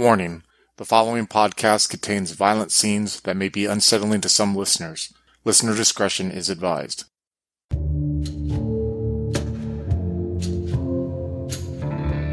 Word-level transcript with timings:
Warning 0.00 0.44
the 0.78 0.86
following 0.86 1.26
podcast 1.26 1.90
contains 1.90 2.30
violent 2.30 2.72
scenes 2.72 3.20
that 3.20 3.36
may 3.36 3.50
be 3.50 3.66
unsettling 3.66 4.22
to 4.22 4.30
some 4.30 4.56
listeners. 4.56 5.12
Listener 5.44 5.76
discretion 5.76 6.30
is 6.30 6.48
advised. 6.48 7.04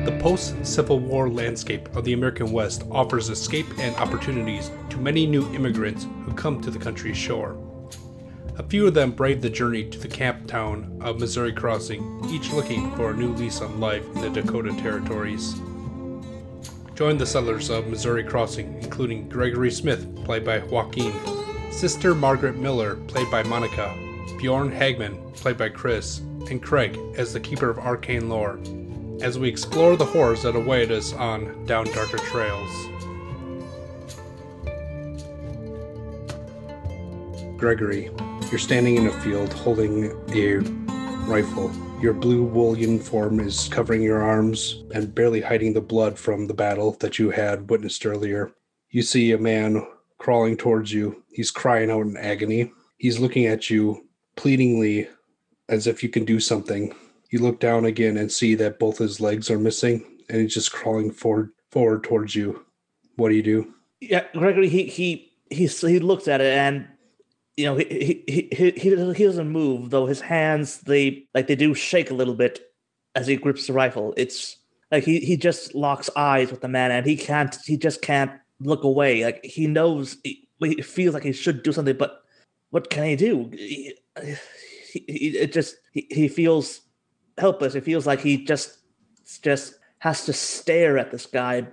The 0.05 0.17
post 0.21 0.65
Civil 0.65 0.99
War 0.99 1.29
landscape 1.29 1.93
of 1.93 2.05
the 2.05 2.13
American 2.13 2.53
West 2.53 2.83
offers 2.89 3.27
escape 3.27 3.67
and 3.79 3.93
opportunities 3.97 4.71
to 4.89 4.97
many 4.97 5.27
new 5.27 5.53
immigrants 5.53 6.07
who 6.23 6.31
come 6.31 6.61
to 6.61 6.71
the 6.71 6.79
country's 6.79 7.17
shore. 7.17 7.61
A 8.57 8.63
few 8.63 8.87
of 8.87 8.93
them 8.93 9.11
brave 9.11 9.41
the 9.41 9.49
journey 9.49 9.89
to 9.89 9.99
the 9.99 10.07
camp 10.07 10.47
town 10.47 10.97
of 11.01 11.19
Missouri 11.19 11.51
Crossing, 11.51 12.21
each 12.29 12.49
looking 12.53 12.95
for 12.95 13.11
a 13.11 13.17
new 13.17 13.33
lease 13.33 13.59
on 13.59 13.81
life 13.81 14.05
in 14.15 14.21
the 14.21 14.29
Dakota 14.29 14.71
Territories. 14.81 15.53
Join 16.97 17.19
the 17.19 17.27
settlers 17.27 17.69
of 17.69 17.85
Missouri 17.85 18.23
Crossing, 18.23 18.81
including 18.81 19.29
Gregory 19.29 19.69
Smith, 19.69 20.07
played 20.25 20.43
by 20.43 20.57
Joaquin, 20.57 21.13
Sister 21.69 22.15
Margaret 22.15 22.55
Miller, 22.57 22.95
played 22.95 23.29
by 23.29 23.43
Monica, 23.43 23.95
Bjorn 24.39 24.71
Hagman, 24.71 25.31
played 25.35 25.59
by 25.59 25.69
Chris, 25.69 26.21
and 26.49 26.59
Craig 26.59 26.97
as 27.15 27.33
the 27.33 27.39
Keeper 27.39 27.69
of 27.69 27.77
Arcane 27.77 28.29
Lore, 28.29 28.59
as 29.21 29.37
we 29.37 29.47
explore 29.47 29.95
the 29.95 30.05
horrors 30.05 30.41
that 30.41 30.55
await 30.55 30.89
us 30.89 31.13
on 31.13 31.67
Down 31.67 31.85
Darker 31.91 32.17
Trails. 32.17 32.87
Gregory, 37.57 38.09
you're 38.49 38.57
standing 38.57 38.95
in 38.95 39.05
a 39.05 39.21
field 39.21 39.53
holding 39.53 40.05
a 40.33 40.57
rifle. 41.29 41.71
Your 41.99 42.13
blue 42.13 42.43
wool 42.43 42.77
uniform 42.77 43.39
is 43.39 43.67
covering 43.69 44.03
your 44.03 44.21
arms 44.21 44.83
and 44.93 45.15
barely 45.15 45.41
hiding 45.41 45.73
the 45.73 45.81
blood 45.81 46.17
from 46.19 46.45
the 46.45 46.53
battle 46.53 46.91
that 46.99 47.17
you 47.17 47.31
had 47.31 47.71
witnessed 47.71 48.05
earlier. 48.05 48.51
You 48.91 49.01
see 49.01 49.31
a 49.31 49.37
man 49.39 49.83
crawling 50.19 50.57
towards 50.57 50.93
you. 50.93 51.23
He's 51.31 51.49
crying 51.49 51.89
out 51.89 52.05
in 52.05 52.15
agony. 52.15 52.71
He's 52.99 53.17
looking 53.17 53.47
at 53.47 53.71
you 53.71 54.07
pleadingly 54.35 55.07
as 55.69 55.87
if 55.87 56.03
you 56.03 56.09
can 56.09 56.23
do 56.23 56.39
something. 56.39 56.93
You 57.31 57.39
look 57.39 57.59
down 57.59 57.85
again 57.85 58.17
and 58.17 58.31
see 58.31 58.53
that 58.55 58.77
both 58.77 58.99
his 58.99 59.19
legs 59.19 59.49
are 59.49 59.59
missing 59.59 60.05
and 60.29 60.39
he's 60.39 60.53
just 60.53 60.71
crawling 60.71 61.11
forward 61.11 61.49
forward 61.71 62.03
towards 62.03 62.35
you. 62.35 62.63
What 63.15 63.29
do 63.29 63.35
you 63.35 63.43
do? 63.43 63.73
Yeah, 64.01 64.25
Gregory, 64.33 64.69
he 64.69 64.83
he 64.83 65.31
he 65.49 65.65
he 65.65 65.99
looks 65.99 66.27
at 66.27 66.41
it 66.41 66.53
and 66.55 66.87
you 67.57 67.65
know, 67.65 67.75
he 67.75 68.23
he 68.27 68.49
he 68.51 68.71
he 68.71 69.13
he 69.13 69.23
doesn't 69.25 69.49
move 69.49 69.89
though. 69.89 70.05
His 70.05 70.21
hands 70.21 70.81
they 70.81 71.27
like 71.33 71.47
they 71.47 71.55
do 71.55 71.73
shake 71.73 72.11
a 72.11 72.13
little 72.13 72.35
bit 72.35 72.71
as 73.15 73.25
he 73.25 73.35
grips 73.35 73.65
the 73.65 73.73
rifle. 73.73 74.13
It's 74.15 74.57
like 74.91 75.03
he 75.03 75.19
he 75.19 75.35
just 75.35 75.73
locks 75.73 76.09
eyes 76.15 76.51
with 76.51 76.61
the 76.61 76.67
man, 76.67 76.91
and 76.91 77.05
he 77.05 77.17
can't. 77.17 77.57
He 77.65 77.75
just 77.75 78.01
can't 78.03 78.31
look 78.59 78.83
away. 78.83 79.25
Like 79.25 79.43
he 79.43 79.65
knows 79.65 80.17
he, 80.23 80.47
he 80.59 80.81
feels 80.83 81.15
like 81.15 81.23
he 81.23 81.33
should 81.33 81.63
do 81.63 81.71
something, 81.71 81.97
but 81.97 82.21
what 82.69 82.91
can 82.91 83.05
he 83.05 83.15
do? 83.15 83.49
He, 83.51 83.95
he, 84.93 85.29
it 85.37 85.51
just 85.51 85.77
he, 85.93 86.07
he 86.11 86.27
feels 86.27 86.81
helpless. 87.39 87.73
It 87.73 87.83
feels 87.83 88.05
like 88.05 88.21
he 88.21 88.45
just 88.45 88.77
just 89.41 89.79
has 89.99 90.25
to 90.25 90.33
stare 90.33 90.99
at 90.99 91.09
this 91.09 91.25
guy 91.25 91.67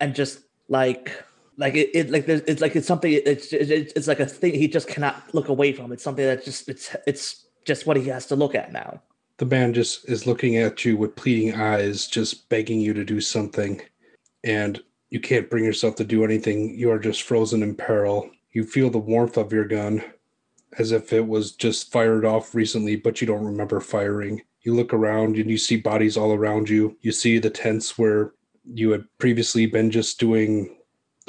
and 0.00 0.14
just 0.14 0.40
like 0.68 1.12
like 1.60 1.74
it, 1.74 1.90
it 1.92 2.10
like 2.10 2.24
there's, 2.24 2.40
it's 2.42 2.62
like 2.62 2.74
it's 2.74 2.86
something 2.86 3.12
it's, 3.12 3.52
it's 3.52 3.92
it's 3.94 4.08
like 4.08 4.18
a 4.18 4.26
thing 4.26 4.54
he 4.54 4.66
just 4.66 4.88
cannot 4.88 5.22
look 5.34 5.48
away 5.48 5.74
from. 5.74 5.92
It's 5.92 6.02
something 6.02 6.24
that's 6.24 6.44
just 6.46 6.68
it's 6.70 6.96
it's 7.06 7.46
just 7.66 7.86
what 7.86 7.98
he 7.98 8.08
has 8.08 8.26
to 8.26 8.34
look 8.36 8.54
at 8.54 8.72
now. 8.72 9.02
The 9.36 9.44
man 9.44 9.74
just 9.74 10.08
is 10.08 10.26
looking 10.26 10.56
at 10.56 10.84
you 10.86 10.96
with 10.96 11.16
pleading 11.16 11.54
eyes 11.54 12.06
just 12.06 12.48
begging 12.48 12.80
you 12.80 12.94
to 12.94 13.04
do 13.04 13.20
something. 13.20 13.82
And 14.42 14.82
you 15.10 15.20
can't 15.20 15.50
bring 15.50 15.64
yourself 15.64 15.96
to 15.96 16.04
do 16.04 16.24
anything. 16.24 16.78
You 16.78 16.90
are 16.90 16.98
just 16.98 17.22
frozen 17.22 17.62
in 17.62 17.74
peril. 17.74 18.30
You 18.52 18.64
feel 18.64 18.88
the 18.88 18.98
warmth 18.98 19.36
of 19.36 19.52
your 19.52 19.66
gun 19.66 20.02
as 20.78 20.92
if 20.92 21.12
it 21.12 21.26
was 21.26 21.52
just 21.52 21.92
fired 21.92 22.24
off 22.24 22.54
recently 22.54 22.96
but 22.96 23.20
you 23.20 23.26
don't 23.26 23.44
remember 23.44 23.80
firing. 23.80 24.40
You 24.62 24.74
look 24.74 24.94
around 24.94 25.36
and 25.36 25.50
you 25.50 25.58
see 25.58 25.76
bodies 25.76 26.16
all 26.16 26.32
around 26.32 26.70
you. 26.70 26.96
You 27.02 27.12
see 27.12 27.38
the 27.38 27.50
tents 27.50 27.98
where 27.98 28.32
you 28.64 28.90
had 28.92 29.04
previously 29.18 29.66
been 29.66 29.90
just 29.90 30.18
doing 30.18 30.76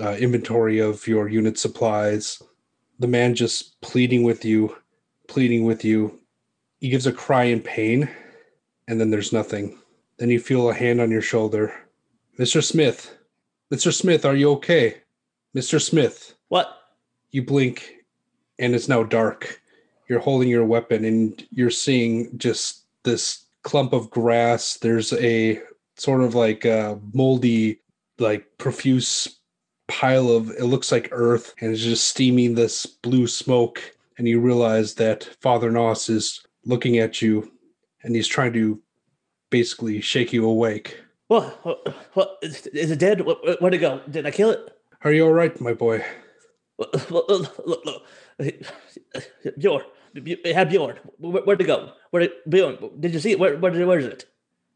uh, 0.02 0.16
inventory 0.20 0.80
of 0.80 1.08
your 1.08 1.30
unit 1.30 1.58
supplies. 1.60 2.42
The 3.00 3.08
man 3.08 3.36
just 3.36 3.80
pleading 3.82 4.24
with 4.24 4.44
you, 4.44 4.76
pleading 5.28 5.66
with 5.66 5.86
you. 5.86 6.20
He 6.80 6.90
gives 6.90 7.08
a 7.08 7.14
cry 7.14 7.46
in 7.46 7.62
pain, 7.62 8.10
and 8.88 9.00
then 9.00 9.12
there's 9.12 9.32
nothing. 9.32 9.78
Then 10.18 10.30
you 10.30 10.40
feel 10.40 10.70
a 10.70 10.74
hand 10.74 11.00
on 11.00 11.12
your 11.12 11.22
shoulder. 11.22 11.74
Mr. 12.40 12.64
Smith, 12.64 13.16
Mr. 13.72 13.94
Smith, 13.94 14.26
are 14.26 14.36
you 14.36 14.52
okay? 14.52 14.98
Mr. 15.56 15.82
Smith. 15.82 16.36
What? 16.48 16.78
You 17.30 17.44
blink, 17.44 17.94
and 18.60 18.74
it's 18.74 18.88
now 18.88 19.04
dark. 19.04 19.62
You're 20.10 20.20
holding 20.20 20.50
your 20.50 20.66
weapon, 20.66 21.06
and 21.06 21.46
you're 21.52 21.70
seeing 21.70 22.38
just 22.38 22.86
this 23.04 23.46
clump 23.62 23.94
of 23.94 24.10
grass. 24.10 24.78
There's 24.78 25.14
a 25.14 25.62
sort 25.96 26.22
of 26.22 26.36
like 26.36 26.66
a 26.66 27.00
moldy, 27.14 27.80
like 28.18 28.46
profuse 28.58 29.41
pile 29.92 30.30
of 30.30 30.50
it 30.52 30.64
looks 30.64 30.90
like 30.90 31.10
earth 31.12 31.54
and 31.60 31.74
it's 31.74 31.84
just 31.84 32.08
steaming 32.08 32.56
this 32.56 32.86
blue 32.86 33.28
smoke 33.28 33.94
and 34.18 34.26
you 34.26 34.40
realize 34.40 34.96
that 34.96 35.26
father 35.42 35.70
nos 35.70 36.08
is 36.08 36.42
looking 36.66 36.98
at 36.98 37.22
you 37.22 37.52
and 38.04 38.16
he's 38.16 38.28
trying 38.28 38.54
to 38.54 38.82
basically 39.50 40.00
shake 40.00 40.32
you 40.32 40.46
awake. 40.46 40.98
What? 41.28 41.60
What, 41.66 41.96
what? 42.14 42.38
Is, 42.42 42.66
it 42.66 43.00
dead? 43.00 43.22
Where'd 43.22 43.74
it 43.74 43.80
go? 43.80 44.02
Did 44.10 44.26
i 44.26 44.32
kill 44.32 44.52
it? 44.52 44.78
Are 45.04 45.12
you 45.12 45.26
all 45.26 45.34
right 45.34 45.60
my 45.60 45.74
boy? 45.74 46.04
Look 46.78 47.10
look 47.66 48.04
bjorn. 49.58 49.84
Had 50.46 50.70
bjorn. 50.70 51.00
Where, 51.18 51.44
where'd 51.44 51.62
it 51.62 51.66
go? 51.66 51.92
Where 52.12 52.22
did 52.22 52.32
bjorn 52.50 52.78
did 53.00 53.14
you 53.14 53.20
see 53.20 53.32
it? 53.32 53.40
Where, 53.40 53.58
where, 53.58 53.86
where 53.86 54.00
is 54.00 54.06
it? 54.06 54.26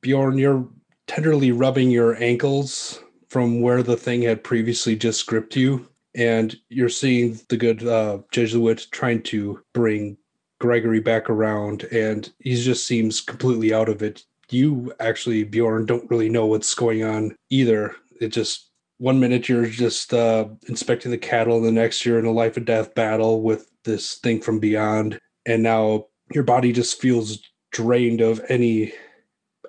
Bjorn 0.01 0.37
you're 0.37 0.67
tenderly 1.07 1.51
rubbing 1.51 1.89
your 1.89 2.21
ankles 2.21 2.99
from 3.35 3.59
where 3.59 3.83
the 3.83 3.97
thing 3.97 4.21
had 4.21 4.41
previously 4.45 4.95
just 4.95 5.25
gripped 5.25 5.57
you. 5.57 5.85
And 6.15 6.55
you're 6.69 6.87
seeing 6.87 7.37
the 7.49 7.57
good 7.57 7.85
uh, 7.85 8.19
Jesuit 8.31 8.87
trying 8.91 9.23
to 9.23 9.61
bring 9.73 10.15
Gregory 10.61 11.01
back 11.01 11.29
around, 11.29 11.83
and 11.91 12.31
he 12.39 12.55
just 12.55 12.87
seems 12.87 13.19
completely 13.19 13.73
out 13.73 13.89
of 13.89 14.01
it. 14.01 14.23
You 14.51 14.93
actually, 15.01 15.43
Bjorn, 15.43 15.85
don't 15.85 16.09
really 16.09 16.29
know 16.29 16.45
what's 16.45 16.73
going 16.73 17.03
on 17.03 17.35
either. 17.49 17.93
It 18.21 18.29
just 18.29 18.71
one 18.99 19.19
minute 19.19 19.49
you're 19.49 19.65
just 19.65 20.13
uh, 20.13 20.47
inspecting 20.69 21.11
the 21.11 21.17
cattle, 21.17 21.57
and 21.57 21.65
the 21.65 21.73
next 21.73 22.05
you're 22.05 22.19
in 22.19 22.25
a 22.25 22.31
life 22.31 22.55
and 22.55 22.65
death 22.65 22.95
battle 22.95 23.41
with 23.41 23.69
this 23.83 24.15
thing 24.19 24.39
from 24.39 24.59
beyond, 24.59 25.19
and 25.45 25.61
now 25.61 26.05
your 26.33 26.45
body 26.45 26.71
just 26.71 27.01
feels 27.01 27.39
drained 27.73 28.21
of 28.21 28.39
any 28.47 28.93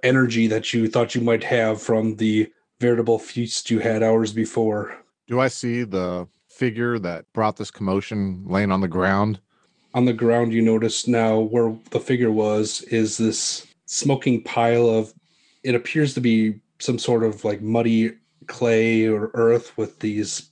energy 0.04 0.46
that 0.46 0.72
you 0.72 0.86
thought 0.86 1.16
you 1.16 1.20
might 1.20 1.42
have 1.42 1.82
from 1.82 2.14
the 2.14 2.48
veritable 2.80 3.18
feast 3.18 3.70
you 3.70 3.78
had 3.78 4.02
hours 4.02 4.32
before. 4.32 4.96
Do 5.26 5.40
I 5.40 5.48
see 5.48 5.82
the 5.82 6.28
figure 6.48 6.98
that 6.98 7.30
brought 7.32 7.56
this 7.56 7.70
commotion 7.70 8.44
laying 8.46 8.72
on 8.72 8.80
the 8.80 8.88
ground? 8.88 9.40
On 9.94 10.04
the 10.04 10.12
ground, 10.12 10.52
you 10.52 10.62
notice 10.62 11.06
now 11.06 11.38
where 11.38 11.74
the 11.90 12.00
figure 12.00 12.30
was 12.30 12.82
is 12.82 13.16
this 13.16 13.66
smoking 13.86 14.42
pile 14.42 14.88
of, 14.88 15.14
it 15.62 15.74
appears 15.74 16.14
to 16.14 16.20
be 16.20 16.60
some 16.78 16.98
sort 16.98 17.24
of 17.24 17.44
like 17.44 17.62
muddy 17.62 18.12
clay 18.46 19.06
or 19.06 19.30
earth 19.34 19.76
with 19.76 19.98
these, 20.00 20.50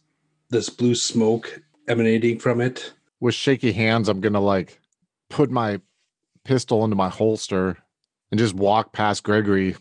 this 0.51 0.71
blue 0.71 0.95
smoke 0.95 1.63
emanating 1.89 2.39
from 2.39 2.61
it. 2.61 2.93
With 3.21 3.35
shaky 3.35 3.73
hands, 3.73 4.09
I'm 4.09 4.21
going 4.21 4.33
to 4.33 4.41
like 4.41 4.81
put 5.29 5.51
my 5.51 5.81
pistol 6.45 6.85
into 6.85 6.97
my 6.97 7.09
holster 7.09 7.77
and 8.31 8.39
just 8.39 8.55
walk 8.55 8.93
past 8.93 9.23
Gregory 9.23 9.77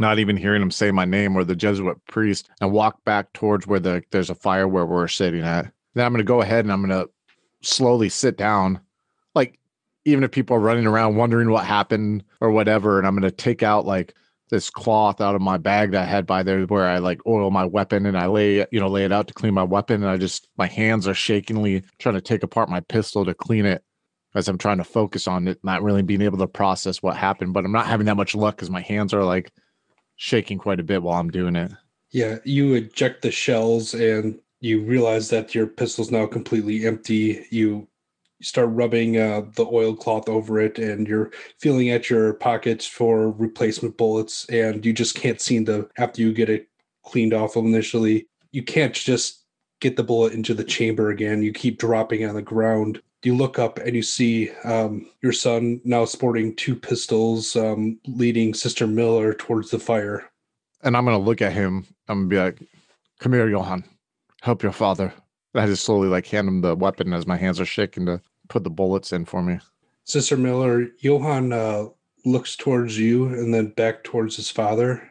not 0.00 0.18
even 0.18 0.36
hearing 0.36 0.62
him 0.62 0.70
say 0.70 0.90
my 0.90 1.04
name 1.04 1.36
or 1.36 1.44
the 1.44 1.56
Jesuit 1.56 1.98
priest, 2.06 2.48
and 2.60 2.72
walk 2.72 3.04
back 3.04 3.32
towards 3.32 3.66
where 3.66 3.80
the 3.80 4.02
there's 4.10 4.30
a 4.30 4.34
fire 4.34 4.68
where 4.68 4.86
we're 4.86 5.08
sitting 5.08 5.42
at. 5.42 5.70
Then 5.94 6.06
I'm 6.06 6.12
going 6.12 6.18
to 6.18 6.24
go 6.24 6.42
ahead 6.42 6.64
and 6.64 6.72
I'm 6.72 6.84
going 6.84 7.04
to 7.04 7.10
slowly 7.62 8.08
sit 8.08 8.36
down, 8.36 8.80
like 9.34 9.58
even 10.04 10.24
if 10.24 10.30
people 10.30 10.56
are 10.56 10.60
running 10.60 10.86
around 10.86 11.16
wondering 11.16 11.50
what 11.50 11.64
happened 11.64 12.24
or 12.40 12.50
whatever, 12.50 12.98
and 12.98 13.06
I'm 13.06 13.14
going 13.14 13.30
to 13.30 13.36
take 13.36 13.62
out 13.62 13.86
like 13.86 14.14
this 14.50 14.70
cloth 14.70 15.20
out 15.20 15.34
of 15.34 15.42
my 15.42 15.58
bag 15.58 15.90
that 15.92 16.02
I 16.02 16.10
had 16.10 16.26
by 16.26 16.42
there 16.42 16.64
where 16.64 16.88
I 16.88 16.98
like 16.98 17.26
oil 17.26 17.50
my 17.50 17.66
weapon 17.66 18.06
and 18.06 18.16
I 18.16 18.26
lay 18.26 18.66
you 18.70 18.80
know 18.80 18.88
lay 18.88 19.04
it 19.04 19.12
out 19.12 19.28
to 19.28 19.34
clean 19.34 19.54
my 19.54 19.62
weapon 19.62 20.02
and 20.02 20.10
I 20.10 20.16
just 20.16 20.48
my 20.56 20.66
hands 20.66 21.06
are 21.06 21.14
shakingly 21.14 21.82
trying 21.98 22.14
to 22.14 22.20
take 22.20 22.42
apart 22.42 22.70
my 22.70 22.80
pistol 22.80 23.24
to 23.26 23.34
clean 23.34 23.66
it 23.66 23.84
as 24.34 24.48
I'm 24.48 24.58
trying 24.58 24.78
to 24.78 24.84
focus 24.84 25.26
on 25.26 25.48
it, 25.48 25.58
not 25.62 25.82
really 25.82 26.02
being 26.02 26.22
able 26.22 26.38
to 26.38 26.46
process 26.46 27.02
what 27.02 27.16
happened. 27.16 27.54
But 27.54 27.64
I'm 27.64 27.72
not 27.72 27.86
having 27.86 28.06
that 28.06 28.16
much 28.16 28.34
luck 28.34 28.56
because 28.56 28.70
my 28.70 28.82
hands 28.82 29.14
are 29.14 29.24
like 29.24 29.52
shaking 30.18 30.58
quite 30.58 30.80
a 30.80 30.84
bit 30.84 31.02
while 31.02 31.18
I'm 31.18 31.30
doing 31.30 31.56
it. 31.56 31.72
Yeah, 32.10 32.38
you 32.44 32.74
eject 32.74 33.22
the 33.22 33.30
shells 33.30 33.94
and 33.94 34.38
you 34.60 34.82
realize 34.82 35.30
that 35.30 35.54
your 35.54 35.66
pistol's 35.66 36.10
now 36.10 36.26
completely 36.26 36.86
empty. 36.86 37.46
You 37.50 37.88
start 38.42 38.68
rubbing 38.70 39.16
uh, 39.16 39.42
the 39.54 39.64
oilcloth 39.64 40.28
over 40.28 40.60
it 40.60 40.78
and 40.78 41.08
you're 41.08 41.32
feeling 41.58 41.88
at 41.88 42.10
your 42.10 42.34
pockets 42.34 42.86
for 42.86 43.30
replacement 43.32 43.96
bullets 43.96 44.46
and 44.50 44.84
you 44.84 44.92
just 44.92 45.14
can't 45.14 45.40
seem 45.40 45.64
to 45.66 45.88
after 45.98 46.20
you 46.22 46.32
get 46.32 46.50
it 46.50 46.68
cleaned 47.02 47.34
off 47.34 47.56
initially 47.56 48.28
you 48.52 48.62
can't 48.62 48.94
just 48.94 49.44
get 49.80 49.96
the 49.96 50.02
bullet 50.02 50.32
into 50.32 50.54
the 50.54 50.64
chamber 50.64 51.10
again. 51.10 51.42
You 51.42 51.52
keep 51.52 51.78
dropping 51.78 52.24
on 52.24 52.34
the 52.34 52.42
ground. 52.42 53.00
You 53.22 53.34
look 53.36 53.58
up 53.58 53.78
and 53.78 53.96
you 53.96 54.02
see 54.02 54.50
um, 54.64 55.10
your 55.22 55.32
son 55.32 55.80
now 55.84 56.04
sporting 56.04 56.54
two 56.54 56.76
pistols, 56.76 57.56
um, 57.56 57.98
leading 58.06 58.54
Sister 58.54 58.86
Miller 58.86 59.34
towards 59.34 59.70
the 59.70 59.78
fire. 59.78 60.30
And 60.82 60.96
I'm 60.96 61.04
gonna 61.04 61.18
look 61.18 61.42
at 61.42 61.52
him. 61.52 61.84
I'm 62.08 62.28
gonna 62.28 62.28
be 62.28 62.38
like, 62.38 62.68
"Come 63.18 63.32
here, 63.32 63.48
Johann. 63.48 63.84
Help 64.42 64.62
your 64.62 64.72
father." 64.72 65.12
I 65.54 65.66
just 65.66 65.84
slowly 65.84 66.08
like 66.08 66.26
hand 66.26 66.46
him 66.46 66.60
the 66.60 66.76
weapon 66.76 67.12
as 67.12 67.26
my 67.26 67.36
hands 67.36 67.58
are 67.58 67.66
shaking 67.66 68.06
to 68.06 68.20
put 68.48 68.62
the 68.64 68.70
bullets 68.70 69.12
in 69.12 69.24
for 69.24 69.42
me. 69.42 69.58
Sister 70.04 70.36
Miller, 70.36 70.88
Johann 71.00 71.52
uh, 71.52 71.86
looks 72.24 72.56
towards 72.56 72.98
you 72.98 73.26
and 73.26 73.52
then 73.52 73.68
back 73.70 74.04
towards 74.04 74.36
his 74.36 74.50
father, 74.50 75.10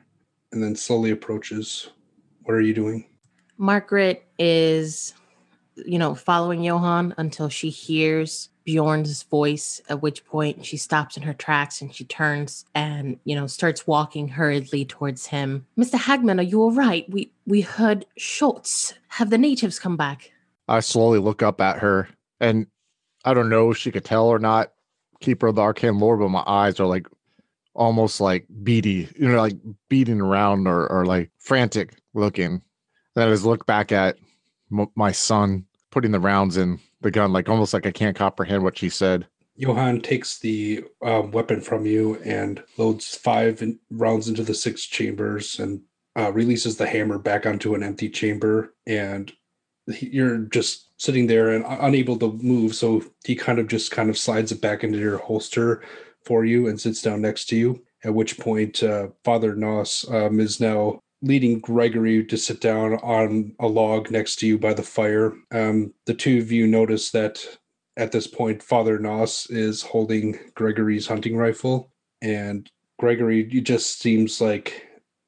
and 0.52 0.64
then 0.64 0.76
slowly 0.76 1.12
approaches. 1.12 1.90
What 2.44 2.54
are 2.54 2.62
you 2.62 2.74
doing? 2.74 3.06
Margaret 3.58 4.26
is, 4.40 5.14
you 5.86 6.00
know, 6.00 6.16
following 6.16 6.64
Johann 6.64 7.14
until 7.18 7.50
she 7.50 7.70
hears 7.70 8.50
Bjorn's 8.66 9.24
voice, 9.24 9.82
at 9.88 10.02
which 10.02 10.26
point 10.26 10.66
she 10.66 10.76
stops 10.76 11.16
in 11.16 11.24
her 11.24 11.34
tracks 11.34 11.82
and 11.82 11.94
she 11.94 12.04
turns 12.04 12.66
and, 12.76 13.18
you 13.24 13.36
know, 13.36 13.48
starts 13.48 13.88
walking 13.88 14.28
hurriedly 14.28 14.84
towards 14.84 15.28
him. 15.28 15.66
Mr. 15.78 15.98
Hagman, 15.98 16.40
are 16.40 16.44
you 16.44 16.62
all 16.62 16.74
right? 16.74 17.10
We 17.10 17.32
we 17.46 17.62
heard 17.62 18.06
shots. 18.18 18.94
Have 19.08 19.30
the 19.30 19.38
natives 19.38 19.80
come 19.80 19.96
back? 19.96 20.32
I 20.68 20.82
slowly 20.82 21.20
look 21.20 21.42
up 21.42 21.62
at 21.62 21.80
her, 21.80 22.10
and 22.42 22.68
I 23.24 23.34
don't 23.34 23.50
know 23.50 23.72
if 23.72 23.78
she 23.78 23.92
could 23.92 24.04
tell 24.04 24.28
or 24.28 24.40
not. 24.40 24.74
Keeper 25.22 25.48
of 25.48 25.56
the 25.56 25.62
Arcane 25.62 25.98
Lore, 25.98 26.18
but 26.18 26.30
my 26.30 26.44
eyes 26.46 26.80
are 26.80 26.86
like 26.86 27.08
almost 27.74 28.20
like 28.20 28.46
beady, 28.64 29.08
you 29.18 29.30
know, 29.30 29.38
like 29.38 29.56
beating 29.88 30.20
around 30.20 30.68
or, 30.68 30.88
or 30.88 31.06
like 31.06 31.32
frantic 31.38 31.94
looking. 32.14 32.62
Then 33.16 33.28
I 33.28 33.32
just 33.32 33.46
look 33.46 33.66
back 33.66 33.92
at 33.92 34.18
my 34.70 35.12
son 35.12 35.66
putting 35.98 36.12
the 36.12 36.20
rounds 36.20 36.58
in 36.58 36.80
the 37.02 37.10
gun, 37.10 37.34
like 37.34 37.50
almost 37.50 37.74
like 37.74 37.88
I 37.88 37.92
can't 37.92 38.16
comprehend 38.16 38.62
what 38.62 38.78
she 38.78 38.88
said. 38.88 39.26
Johann 39.56 40.00
takes 40.00 40.38
the 40.38 40.84
um, 41.02 41.32
weapon 41.32 41.60
from 41.60 41.88
you 41.88 42.22
and 42.24 42.64
loads 42.78 43.16
five 43.16 43.64
in- 43.64 43.80
rounds 43.90 44.28
into 44.28 44.44
the 44.44 44.54
six 44.54 44.86
chambers 44.86 45.58
and 45.58 45.82
uh, 46.16 46.32
releases 46.32 46.78
the 46.78 46.86
hammer 46.86 47.18
back 47.18 47.48
onto 47.48 47.74
an 47.74 47.82
empty 47.82 48.10
chamber. 48.10 48.76
And 48.86 49.34
he- 49.92 50.10
you're 50.10 50.38
just 50.38 50.92
sitting 51.02 51.26
there 51.26 51.50
and 51.50 51.64
u- 51.64 51.78
unable 51.80 52.20
to 52.20 52.34
move. 52.44 52.76
So 52.76 53.04
he 53.26 53.36
kind 53.36 53.58
of 53.58 53.68
just 53.68 53.90
kind 53.90 54.12
of 54.12 54.20
slides 54.20 54.52
it 54.52 54.62
back 54.62 54.84
into 54.84 55.00
your 55.00 55.18
holster 55.18 55.82
for 56.26 56.46
you 56.46 56.68
and 56.68 56.80
sits 56.80 57.02
down 57.02 57.24
next 57.24 57.46
to 57.46 57.56
you. 57.56 57.84
At 58.04 58.14
which 58.14 58.38
point, 58.38 58.84
uh, 58.84 59.08
Father 59.24 59.56
Noss 59.56 60.08
um, 60.14 60.40
is 60.40 60.60
now 60.60 61.00
leading 61.22 61.60
Gregory 61.60 62.24
to 62.26 62.38
sit 62.38 62.62
down 62.62 62.96
on 62.96 63.54
a 63.60 63.68
log 63.68 64.12
next 64.12 64.38
to 64.38 64.48
you 64.48 64.58
by 64.58 64.74
the 64.74 64.84
fire. 64.84 65.34
Um, 65.52 65.94
the 66.06 66.14
two 66.14 66.40
of 66.40 66.52
you 66.52 66.68
notice 66.68 67.12
that 67.12 67.46
at 67.98 68.12
this 68.12 68.28
point, 68.28 68.62
Father 68.62 69.00
Noss 69.00 69.50
is 69.50 69.82
holding 69.82 70.38
Gregory's 70.54 71.08
hunting 71.08 71.36
rifle, 71.36 71.92
and 72.22 72.70
Gregory 73.00 73.44
just 73.44 74.00
seems 74.00 74.40
like 74.40 74.88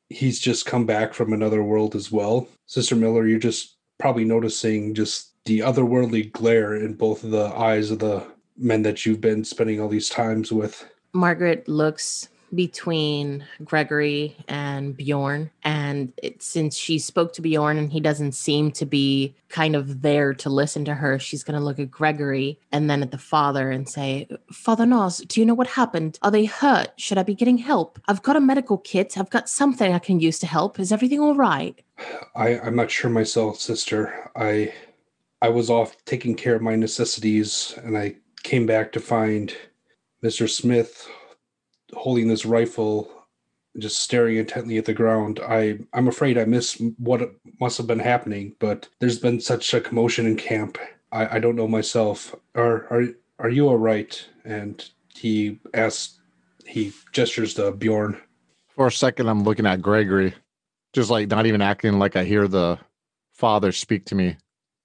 he's 0.09 0.39
just 0.39 0.65
come 0.65 0.85
back 0.85 1.13
from 1.13 1.33
another 1.33 1.63
world 1.63 1.95
as 1.95 2.11
well. 2.11 2.47
Sister 2.67 2.95
Miller, 2.95 3.27
you're 3.27 3.39
just 3.39 3.77
probably 3.97 4.23
noticing 4.23 4.93
just 4.93 5.33
the 5.45 5.59
otherworldly 5.59 6.31
glare 6.31 6.75
in 6.75 6.93
both 6.93 7.23
of 7.23 7.31
the 7.31 7.47
eyes 7.55 7.89
of 7.89 7.99
the 7.99 8.25
men 8.57 8.83
that 8.83 9.05
you've 9.05 9.21
been 9.21 9.43
spending 9.43 9.81
all 9.81 9.87
these 9.87 10.09
times 10.09 10.51
with. 10.51 10.87
Margaret 11.13 11.67
looks 11.67 12.29
between 12.53 13.45
Gregory 13.63 14.35
and 14.47 14.95
Bjorn. 14.95 15.49
And 15.63 16.13
it, 16.21 16.41
since 16.41 16.75
she 16.75 16.99
spoke 16.99 17.33
to 17.33 17.41
Bjorn 17.41 17.77
and 17.77 17.91
he 17.91 17.99
doesn't 17.99 18.33
seem 18.33 18.71
to 18.73 18.85
be 18.85 19.35
kind 19.49 19.75
of 19.75 20.01
there 20.01 20.33
to 20.35 20.49
listen 20.49 20.85
to 20.85 20.93
her, 20.93 21.19
she's 21.19 21.43
going 21.43 21.59
to 21.59 21.63
look 21.63 21.79
at 21.79 21.91
Gregory 21.91 22.59
and 22.71 22.89
then 22.89 23.01
at 23.01 23.11
the 23.11 23.17
father 23.17 23.71
and 23.71 23.87
say, 23.87 24.27
Father 24.51 24.85
Nos, 24.85 25.19
do 25.19 25.39
you 25.39 25.45
know 25.45 25.53
what 25.53 25.67
happened? 25.67 26.19
Are 26.21 26.31
they 26.31 26.45
hurt? 26.45 26.89
Should 26.97 27.17
I 27.17 27.23
be 27.23 27.35
getting 27.35 27.57
help? 27.57 27.99
I've 28.07 28.23
got 28.23 28.35
a 28.35 28.41
medical 28.41 28.77
kit. 28.77 29.17
I've 29.17 29.29
got 29.29 29.49
something 29.49 29.93
I 29.93 29.99
can 29.99 30.19
use 30.19 30.39
to 30.39 30.47
help. 30.47 30.79
Is 30.79 30.91
everything 30.91 31.19
all 31.19 31.35
right? 31.35 31.79
I, 32.35 32.59
I'm 32.59 32.75
not 32.75 32.91
sure 32.91 33.09
myself, 33.09 33.59
sister. 33.59 34.31
I 34.35 34.73
I 35.41 35.49
was 35.49 35.69
off 35.69 35.95
taking 36.05 36.35
care 36.35 36.55
of 36.55 36.61
my 36.61 36.75
necessities 36.75 37.73
and 37.83 37.97
I 37.97 38.15
came 38.43 38.65
back 38.65 38.91
to 38.91 38.99
find 38.99 39.55
Mr. 40.23 40.49
Smith 40.49 41.09
holding 41.93 42.27
this 42.27 42.45
rifle 42.45 43.11
just 43.77 43.99
staring 43.99 44.37
intently 44.37 44.77
at 44.77 44.85
the 44.85 44.93
ground. 44.93 45.39
I 45.47 45.79
I'm 45.93 46.07
afraid 46.07 46.37
I 46.37 46.45
missed 46.45 46.81
what 46.97 47.35
must 47.59 47.77
have 47.77 47.87
been 47.87 47.99
happening, 47.99 48.55
but 48.59 48.89
there's 48.99 49.19
been 49.19 49.39
such 49.39 49.73
a 49.73 49.81
commotion 49.81 50.25
in 50.25 50.35
camp. 50.35 50.77
I, 51.11 51.37
I 51.37 51.39
don't 51.39 51.55
know 51.55 51.67
myself. 51.67 52.35
Are 52.55 52.85
are 52.91 53.03
are 53.39 53.49
you 53.49 53.67
all 53.67 53.77
right? 53.77 54.25
And 54.43 54.83
he 55.13 55.59
asks 55.73 56.19
he 56.65 56.93
gestures 57.11 57.53
to 57.55 57.71
Bjorn. 57.71 58.19
For 58.69 58.87
a 58.87 58.91
second, 58.91 59.27
I'm 59.27 59.43
looking 59.43 59.65
at 59.65 59.81
Gregory, 59.81 60.33
just 60.93 61.09
like 61.09 61.27
not 61.29 61.45
even 61.45 61.61
acting 61.61 61.99
like 61.99 62.15
I 62.15 62.23
hear 62.23 62.47
the 62.47 62.79
father 63.33 63.71
speak 63.71 64.05
to 64.05 64.15
me. 64.15 64.37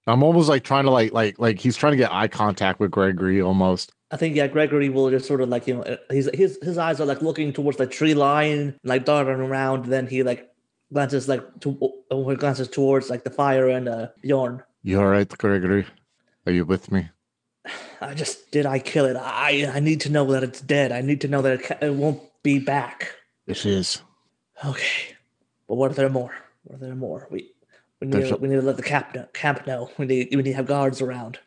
I'm 0.07 0.23
almost 0.23 0.49
like 0.49 0.65
trying 0.65 0.85
to 0.85 0.91
like 0.91 1.13
like 1.13 1.39
like 1.39 1.59
he's 1.59 1.77
trying 1.77 1.93
to 1.93 1.97
get 1.97 2.13
eye 2.13 2.29
contact 2.29 2.81
with 2.81 2.91
Gregory 2.91 3.41
almost. 3.41 3.93
I 4.15 4.17
think 4.17 4.37
yeah, 4.37 4.47
Gregory 4.47 4.91
will 4.91 5.11
just 5.11 5.27
sort 5.27 5.41
of 5.41 5.49
like 5.49 5.67
you 5.67 5.75
know 5.75 5.83
uh, 5.83 5.97
his 6.09 6.31
his 6.33 6.57
his 6.63 6.79
eyes 6.79 7.01
are 7.01 7.05
like 7.07 7.21
looking 7.21 7.53
towards 7.53 7.79
the 7.79 7.87
tree 7.87 8.15
line, 8.15 8.79
like 8.85 9.05
darting 9.05 9.41
around. 9.43 9.87
Then 9.87 10.07
he 10.07 10.23
like 10.23 10.49
glances 10.93 11.27
like 11.29 11.43
to 11.63 11.77
uh, 12.13 12.35
glances 12.35 12.69
towards 12.69 13.11
like 13.11 13.25
the 13.25 13.31
fire 13.31 13.69
and 13.69 13.89
uh, 13.89 14.09
Bjorn. 14.23 14.63
You 14.85 15.01
all 15.01 15.07
right, 15.09 15.29
Gregory? 15.29 15.85
Are 16.47 16.53
you 16.53 16.65
with 16.65 16.93
me? 16.93 17.09
I 18.01 18.15
just 18.15 18.53
did 18.53 18.67
I 18.67 18.79
kill 18.79 19.07
it? 19.07 19.17
I 19.17 19.69
I 19.75 19.81
need 19.81 20.01
to 20.03 20.11
know 20.11 20.25
that 20.31 20.45
it's 20.45 20.61
dead. 20.61 20.93
I 20.93 21.01
need 21.01 21.21
to 21.23 21.29
know 21.29 21.43
that 21.43 21.53
it, 21.55 21.63
ca- 21.65 21.79
it 21.85 21.95
won't 21.95 22.23
be 22.45 22.61
back. 22.61 23.17
It 23.49 23.67
is. 23.67 24.01
Okay, 24.65 25.17
but 25.67 25.75
what 25.75 25.91
if 25.91 25.97
there 25.97 26.07
are 26.07 26.11
more? 26.21 26.33
What 26.63 26.75
if 26.77 26.81
there 26.83 26.93
are 26.93 27.03
more? 27.09 27.27
We 27.33 27.51
we 28.01 28.07
need 28.07 28.29
to, 28.29 28.35
a- 28.35 28.39
we 28.39 28.47
need 28.49 28.61
to 28.61 28.63
let 28.63 28.77
the 28.77 28.83
camp 28.85 29.13
know, 29.13 29.27
camp 29.33 29.67
know. 29.67 29.91
We 29.99 30.07
need 30.07 30.29
we 30.31 30.37
need 30.43 30.51
to 30.51 30.57
have 30.57 30.67
guards 30.67 31.01
around. 31.03 31.41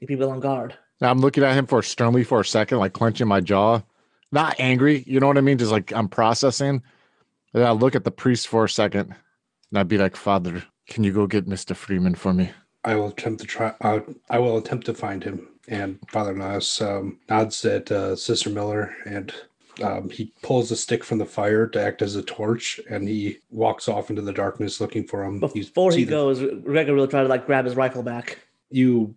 Need 0.00 0.06
people 0.06 0.30
on 0.30 0.40
guard. 0.40 0.78
I'm 1.00 1.18
looking 1.18 1.44
at 1.44 1.54
him 1.54 1.66
for 1.66 1.82
sternly 1.82 2.24
for 2.24 2.40
a 2.40 2.44
second, 2.44 2.78
like 2.78 2.92
clenching 2.92 3.28
my 3.28 3.40
jaw. 3.40 3.82
Not 4.32 4.56
angry, 4.58 5.04
you 5.06 5.20
know 5.20 5.26
what 5.28 5.38
I 5.38 5.42
mean? 5.42 5.58
Just 5.58 5.70
like 5.72 5.92
I'm 5.92 6.08
processing. 6.08 6.82
And 7.54 7.62
then 7.62 7.66
I 7.66 7.72
look 7.72 7.94
at 7.94 8.04
the 8.04 8.10
priest 8.10 8.48
for 8.48 8.64
a 8.64 8.68
second 8.68 9.14
and 9.70 9.78
I'd 9.78 9.88
be 9.88 9.98
like, 9.98 10.16
Father, 10.16 10.62
can 10.88 11.04
you 11.04 11.12
go 11.12 11.26
get 11.26 11.48
Mr. 11.48 11.74
Freeman 11.76 12.14
for 12.14 12.32
me? 12.32 12.50
I 12.84 12.94
will 12.94 13.08
attempt 13.08 13.40
to 13.40 13.46
try. 13.46 13.74
Uh, 13.80 14.00
I 14.30 14.38
will 14.38 14.58
attempt 14.58 14.86
to 14.86 14.94
find 14.94 15.22
him. 15.22 15.48
And 15.68 15.98
Father 16.08 16.32
Nas 16.34 16.80
um, 16.80 17.18
nods 17.28 17.64
at 17.64 17.90
uh, 17.90 18.14
Sister 18.14 18.50
Miller, 18.50 18.94
and 19.04 19.34
um, 19.82 20.08
he 20.08 20.32
pulls 20.42 20.70
a 20.70 20.76
stick 20.76 21.02
from 21.02 21.18
the 21.18 21.24
fire 21.24 21.66
to 21.66 21.82
act 21.82 22.02
as 22.02 22.14
a 22.14 22.22
torch, 22.22 22.78
and 22.88 23.08
he 23.08 23.38
walks 23.50 23.88
off 23.88 24.08
into 24.08 24.22
the 24.22 24.32
darkness 24.32 24.80
looking 24.80 25.04
for 25.04 25.24
him. 25.24 25.40
Before 25.40 25.90
see 25.90 25.98
he 25.98 26.04
the- 26.04 26.10
goes, 26.10 26.40
Gregory 26.62 26.94
will 26.94 27.08
try 27.08 27.22
to 27.22 27.28
like 27.28 27.46
grab 27.46 27.64
his 27.64 27.74
rifle 27.74 28.04
back. 28.04 28.38
you 28.70 29.16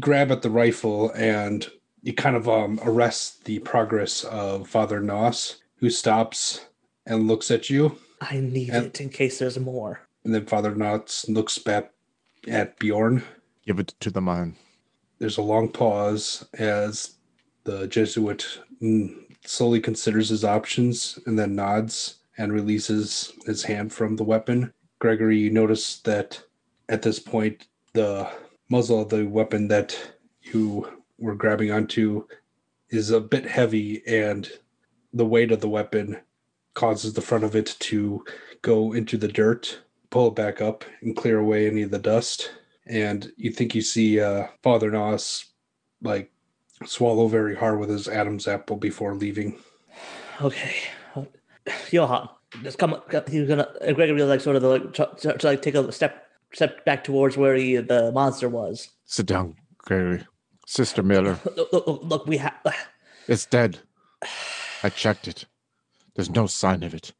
grab 0.00 0.30
at 0.30 0.42
the 0.42 0.50
rifle, 0.50 1.10
and 1.12 1.68
you 2.02 2.12
kind 2.14 2.36
of 2.36 2.48
um, 2.48 2.80
arrest 2.84 3.44
the 3.44 3.58
progress 3.60 4.24
of 4.24 4.68
Father 4.68 5.00
Nos, 5.00 5.56
who 5.76 5.90
stops 5.90 6.66
and 7.06 7.28
looks 7.28 7.50
at 7.50 7.70
you. 7.70 7.98
I 8.20 8.40
need 8.40 8.70
And- 8.70 8.86
it 8.86 9.00
in 9.00 9.08
case 9.10 9.38
there's 9.38 9.58
more. 9.58 10.00
And 10.24 10.34
then 10.34 10.46
Father 10.46 10.74
Nos 10.74 11.26
looks 11.28 11.58
back 11.58 11.92
at 12.48 12.78
Bjorn. 12.78 13.22
Give 13.66 13.78
it 13.78 13.94
to 14.00 14.10
the 14.10 14.20
man. 14.22 14.56
there's 15.18 15.38
a 15.38 15.42
long 15.42 15.68
pause 15.68 16.44
as 16.54 17.14
the 17.64 17.86
Jesuit 17.86 18.58
mm, 18.82 19.14
slowly 19.46 19.80
considers 19.80 20.28
his 20.30 20.44
options 20.44 21.18
and 21.24 21.38
then 21.38 21.54
nods 21.54 22.16
and 22.36 22.52
releases 22.52 23.32
his 23.46 23.62
hand 23.62 23.92
from 23.92 24.16
the 24.16 24.24
weapon. 24.24 24.72
Gregory, 24.98 25.38
you 25.38 25.50
notice 25.50 25.98
that 26.00 26.42
at 26.88 27.02
this 27.02 27.18
point, 27.18 27.66
the 27.94 28.28
muzzle 28.68 29.02
of 29.02 29.08
the 29.08 29.26
weapon 29.26 29.68
that 29.68 29.96
you 30.42 31.02
were 31.18 31.34
grabbing 31.34 31.70
onto 31.70 32.26
is 32.90 33.10
a 33.10 33.20
bit 33.20 33.46
heavy, 33.46 34.02
and 34.06 34.50
the 35.12 35.26
weight 35.26 35.52
of 35.52 35.60
the 35.60 35.68
weapon 35.68 36.20
causes 36.74 37.12
the 37.12 37.20
front 37.20 37.44
of 37.44 37.54
it 37.54 37.76
to 37.78 38.24
go 38.62 38.92
into 38.92 39.16
the 39.16 39.28
dirt, 39.28 39.80
pull 40.10 40.28
it 40.28 40.34
back 40.34 40.60
up, 40.60 40.84
and 41.02 41.16
clear 41.16 41.38
away 41.38 41.66
any 41.66 41.82
of 41.82 41.90
the 41.90 41.98
dust 41.98 42.50
and 42.86 43.32
you 43.36 43.50
think 43.50 43.74
you 43.74 43.82
see 43.82 44.20
uh, 44.20 44.46
Father 44.62 44.90
Nos 44.90 45.46
like 46.02 46.30
swallow 46.84 47.28
very 47.28 47.56
hard 47.56 47.78
with 47.78 47.88
his 47.88 48.08
Adam's 48.08 48.46
apple 48.46 48.76
before 48.76 49.14
leaving. 49.14 49.58
Okay, 50.40 50.74
Johan, 51.90 52.28
just 52.62 52.78
come. 52.78 53.00
He's 53.28 53.48
gonna 53.48 53.68
Gregory 53.94 54.22
like 54.22 54.40
sort 54.40 54.56
of 54.56 54.62
like 54.62 54.92
try, 54.92 55.06
try, 55.36 55.50
like 55.50 55.62
take 55.62 55.74
a 55.74 55.92
step 55.92 56.26
step 56.54 56.84
back 56.84 57.04
towards 57.04 57.36
where 57.36 57.54
he 57.54 57.76
the 57.76 58.12
monster 58.12 58.48
was. 58.48 58.88
Sit 59.04 59.26
down, 59.26 59.56
Gary. 59.86 60.26
Sister 60.66 61.02
Miller, 61.02 61.38
Look, 61.56 61.72
look, 61.72 61.86
look, 61.86 62.00
look 62.04 62.26
we 62.26 62.38
have. 62.38 62.54
it's 63.28 63.44
dead. 63.44 63.78
I 64.82 64.88
checked 64.88 65.28
it. 65.28 65.44
There's 66.14 66.30
no 66.30 66.46
sign 66.46 66.82
of 66.82 66.94
it. 66.94 67.12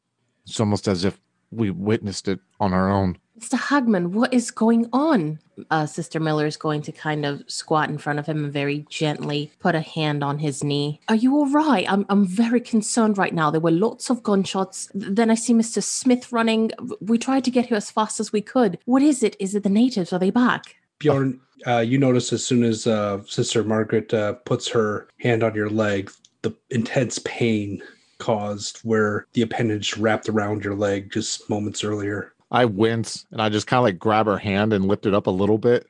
It's 0.47 0.59
almost 0.61 0.89
as 0.89 1.05
if 1.05 1.21
we 1.51 1.71
witnessed 1.71 2.29
it 2.29 2.41
on 2.61 2.73
our 2.73 2.91
own. 2.91 3.19
Mr. 3.39 3.59
Hagman, 3.59 4.09
what 4.09 4.33
is 4.33 4.53
going 4.53 4.89
on? 4.93 5.41
Uh, 5.71 5.87
Sister 5.87 6.21
Miller 6.21 6.47
is 6.47 6.57
going 6.57 6.83
to 6.83 6.93
kind 6.93 7.27
of 7.27 7.43
squat 7.49 7.89
in 7.89 7.99
front 7.99 8.21
of 8.21 8.27
him 8.27 8.45
and 8.45 8.53
very 8.53 8.87
gently 8.89 9.51
put 9.59 9.75
a 9.75 9.81
hand 9.81 10.23
on 10.23 10.39
his 10.39 10.63
knee. 10.63 11.01
Are 11.09 11.17
you 11.17 11.35
all 11.35 11.51
right? 11.51 11.91
I'm, 11.91 12.07
I'm 12.09 12.27
very 12.27 12.61
concerned 12.61 13.19
right 13.19 13.35
now. 13.35 13.51
There 13.51 13.61
were 13.61 13.73
lots 13.73 14.09
of 14.09 14.23
gunshots. 14.23 14.89
Then 14.95 15.31
I 15.31 15.35
see 15.35 15.53
Mr. 15.53 15.83
Smith 15.83 16.33
running. 16.33 16.71
We 17.01 17.19
tried 17.19 17.45
to 17.45 17.51
get 17.51 17.67
here 17.67 17.77
as 17.77 17.91
fast 17.91 18.21
as 18.21 18.33
we 18.33 18.41
could. 18.41 18.79
What 18.85 19.03
is 19.03 19.25
it? 19.25 19.37
Is 19.41 19.55
it 19.57 19.65
the 19.65 19.69
natives? 19.69 20.13
Are 20.13 20.21
they 20.21 20.31
back? 20.31 20.77
Bjorn, 21.01 21.41
uh, 21.67 21.81
you 21.81 21.99
notice 21.99 22.33
as 22.33 22.47
soon 22.47 22.63
as 22.63 22.87
uh, 22.87 23.21
Sister 23.27 23.65
Margaret 23.65 24.15
uh, 24.15 24.35
puts 24.35 24.69
her 24.69 25.09
hand 25.19 25.43
on 25.43 25.57
your 25.57 25.71
leg, 25.71 26.11
the 26.43 26.55
intense 26.71 27.19
pain 27.25 27.83
caused 28.19 28.79
where 28.79 29.27
the 29.33 29.43
appendage 29.43 29.97
wrapped 29.97 30.29
around 30.29 30.65
your 30.65 30.75
leg 30.75 31.13
just 31.13 31.49
moments 31.49 31.85
earlier. 31.85 32.33
I 32.51 32.65
wince 32.67 33.27
and 33.31 33.43
I 33.43 33.49
just 33.49 33.67
kind 33.67 33.79
of 33.79 33.85
like 33.85 33.99
grab 33.99 34.27
her 34.27 34.39
hand 34.39 34.73
and 34.73 34.87
lift 34.87 35.07
it 35.07 35.15
up 35.15 35.27
a 35.27 35.31
little 35.31 35.59
bit, 35.59 35.89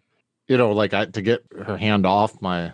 you 0.49 0.57
know, 0.57 0.73
like 0.73 0.95
I 0.95 1.07
to 1.07 1.23
get 1.23 1.45
her 1.67 1.77
hand 1.77 2.07
off 2.07 2.41
my 2.41 2.73